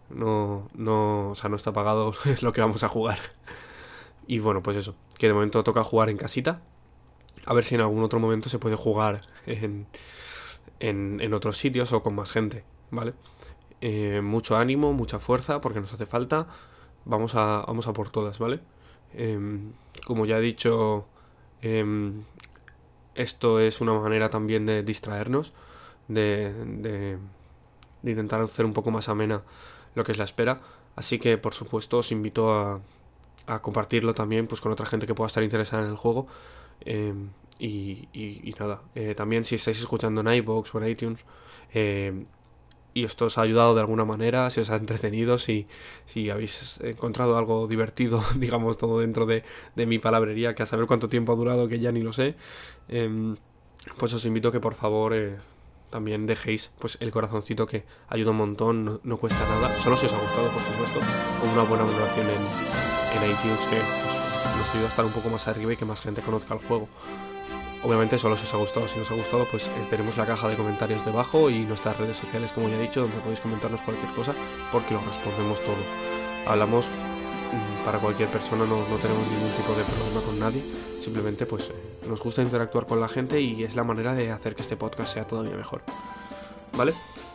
No, 0.10 0.70
no, 0.74 1.32
o 1.32 1.36
sea, 1.36 1.49
no 1.49 1.56
está 1.56 1.74
pagado, 1.74 2.14
lo 2.41 2.53
que 2.53 2.62
vamos 2.62 2.84
a 2.84 2.89
jugar. 2.89 3.20
Y 4.28 4.39
bueno, 4.39 4.64
pues 4.64 4.78
eso, 4.78 4.95
que 5.18 5.28
de 5.28 5.34
momento 5.34 5.64
toca 5.64 5.84
jugar 5.84 6.10
en 6.10 6.18
casita. 6.18 6.62
A 7.45 7.53
ver 7.53 7.66
si 7.66 7.76
en 7.76 7.82
algún 7.82 8.03
otro 8.03 8.20
momento 8.20 8.49
se 8.49 8.60
puede 8.60 8.76
jugar 8.76 9.22
en, 9.45 9.88
en, 10.80 11.19
en 11.21 11.34
otros 11.34 11.57
sitios 11.57 11.93
o 11.93 12.03
con 12.03 12.15
más 12.15 12.32
gente, 12.32 12.63
¿vale? 12.91 13.13
Eh, 13.82 14.21
mucho 14.23 14.57
ánimo, 14.57 14.93
mucha 14.93 15.19
fuerza, 15.19 15.61
porque 15.61 15.80
nos 15.80 15.93
hace 15.93 16.05
falta. 16.05 16.47
Vamos 17.05 17.36
a, 17.36 17.63
vamos 17.67 17.88
a 17.88 17.93
por 17.93 18.09
todas, 18.09 18.39
¿vale? 18.39 18.59
Em, 19.13 19.73
como 20.07 20.26
ya 20.26 20.38
he 20.38 20.41
dicho, 20.41 21.05
em, 21.61 22.23
esto 23.15 23.59
es 23.59 23.82
una 23.82 23.93
manera 23.93 24.30
también 24.30 24.65
de 24.65 24.84
distraernos, 24.84 25.53
de, 26.07 26.53
de, 26.53 27.17
de, 28.01 28.11
intentar 28.11 28.41
hacer 28.41 28.65
un 28.65 28.73
poco 28.73 28.91
más 28.91 29.09
amena 29.09 29.43
lo 29.95 30.03
que 30.03 30.11
es 30.11 30.17
la 30.17 30.26
espera. 30.26 30.61
Así 30.95 31.19
que, 31.19 31.38
por 31.38 31.53
supuesto, 31.53 31.99
os 31.99 32.11
invito 32.11 32.53
a, 32.53 32.82
a 33.47 33.61
compartirlo 33.61 34.13
también 34.13 34.47
pues, 34.47 34.61
con 34.61 34.71
otra 34.71 34.86
gente 34.86 35.07
que 35.07 35.13
pueda 35.13 35.28
estar 35.28 35.43
interesada 35.43 35.84
en 35.84 35.89
el 35.89 35.95
juego. 35.97 36.28
Y, 37.58 38.10
y, 38.14 38.53
nada, 38.60 38.82
eh, 38.95 39.16
también 39.16 39.45
si 39.45 39.56
estáis 39.56 39.80
escuchando 39.80 40.20
en 40.22 40.28
iBox 40.28 40.76
o 40.76 40.82
en 40.82 40.89
iTunes 40.89 41.24
eh, 41.74 42.26
y 42.95 43.03
esto 43.03 43.26
os 43.26 43.38
ha 43.38 43.41
ayudado 43.41 43.76
de 43.76 43.82
alguna 43.82 44.06
manera, 44.06 44.49
si 44.49 44.62
os 44.62 44.70
ha 44.70 44.78
entretenido, 44.78 45.38
si, 45.38 45.68
si 46.06 46.30
habéis 46.30 46.80
encontrado 46.82 47.38
algo 47.38 47.68
divertido, 47.68 48.24
digamos, 48.38 48.78
todo 48.78 48.99
dentro 48.99 49.26
de, 49.26 49.43
de, 49.76 49.86
mi 49.86 49.99
palabrería, 49.99 50.56
que 50.56 50.64
a 50.64 50.66
saber 50.66 50.88
cuánto 50.88 51.10
tiempo 51.10 51.34
ha 51.34 51.36
durado, 51.36 51.68
que 51.68 51.80
ya 51.80 51.91
ni 51.91 52.01
lo 52.01 52.14
sé, 52.14 52.36
eh, 52.88 53.36
pues 53.97 54.14
os 54.14 54.26
invito 54.26 54.47
a 54.47 54.51
que 54.53 54.62
por 54.62 54.76
favor 54.76 55.14
eh, 55.14 55.36
también 55.89 56.26
dejéis 56.26 56.72
pues 56.80 56.97
el 57.01 57.12
corazoncito 57.12 57.68
que 57.68 57.84
ayuda 58.08 58.32
un 58.32 58.38
montón, 58.38 58.86
no, 58.86 58.99
no, 59.03 59.18
cuesta 59.18 59.45
nada, 59.45 59.78
solo 59.82 59.97
si 59.97 60.06
os 60.06 60.14
ha 60.14 60.18
gustado, 60.18 60.49
por 60.49 60.62
supuesto, 60.62 60.99
con 61.41 61.49
una 61.49 61.64
buena 61.64 61.84
valoración 61.84 62.28
en, 62.28 62.36
en 62.38 63.32
iTunes 63.32 63.60
que 63.70 63.78
pues, 63.78 64.56
nos 64.56 64.70
ayuda 64.72 64.86
a 64.86 64.89
estar 64.89 65.06
un 65.06 65.12
poco 65.12 65.30
más 65.30 65.45
arriba 65.49 65.74
y 65.74 65.76
que 65.76 65.86
más 65.86 65.99
gente 65.99 66.22
conozca 66.22 66.53
el 66.53 66.62
juego. 66.62 66.88
Obviamente 67.86 68.17
solo 68.17 68.36
si 68.36 68.45
os 68.45 68.53
ha 68.55 68.57
gustado, 68.57 68.88
si 68.88 68.99
os 68.99 69.11
ha 69.11 69.13
gustado 69.13 69.45
pues 69.45 69.67
eh, 69.67 69.69
tenemos 69.91 70.17
la 70.17 70.25
caja 70.25 70.47
de 70.47 70.55
comentarios 70.55 71.05
debajo 71.05 71.51
y 71.51 71.59
nuestras 71.65 71.95
redes 71.97 72.17
sociales 72.17 72.51
como 72.51 72.67
ya 72.67 72.77
he 72.77 72.81
dicho 72.81 73.01
donde 73.01 73.17
podéis 73.19 73.39
comentarnos 73.41 73.79
cualquier 73.81 74.11
cosa 74.13 74.33
porque 74.71 74.95
lo 74.95 75.01
respondemos 75.01 75.59
todo. 75.59 75.77
Hablamos 76.47 76.86
mmm, 76.88 77.86
para 77.86 77.99
cualquier 77.99 78.29
persona, 78.29 78.65
no, 78.65 78.77
no, 78.89 78.97
tenemos 78.97 79.27
ningún 79.27 79.51
tipo 79.51 79.73
de 79.73 79.83
problema 79.83 80.21
con 80.25 80.39
nadie, 80.39 80.63
simplemente 80.99 81.45
pues 81.45 81.69
eh, 81.69 81.73
nos 82.09 82.19
gusta 82.21 82.41
interactuar 82.41 82.88
con 82.88 82.99
la 82.99 83.07
gente 83.07 83.39
y 83.39 83.63
es 83.63 83.75
la 83.75 83.83
manera 83.83 84.15
de 84.15 84.31
hacer 84.31 84.55
que 84.55 84.63
este 84.63 84.77
podcast 84.77 85.13
sea 85.13 85.27
todavía 85.27 85.55
mejor. 85.55 85.83
¿Vale? 86.75 86.91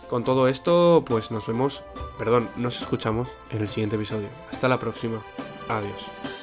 Con 0.09 0.24
todo 0.24 0.48
esto 0.48 1.05
pues 1.07 1.30
nos 1.30 1.46
vemos, 1.46 1.84
perdón, 2.18 2.48
nos 2.57 2.80
escuchamos 2.80 3.28
en 3.51 3.61
el 3.61 3.68
siguiente 3.68 3.94
episodio. 3.94 4.26
Hasta 4.51 4.66
la 4.66 4.80
próxima. 4.80 5.22
Adiós. 5.68 6.39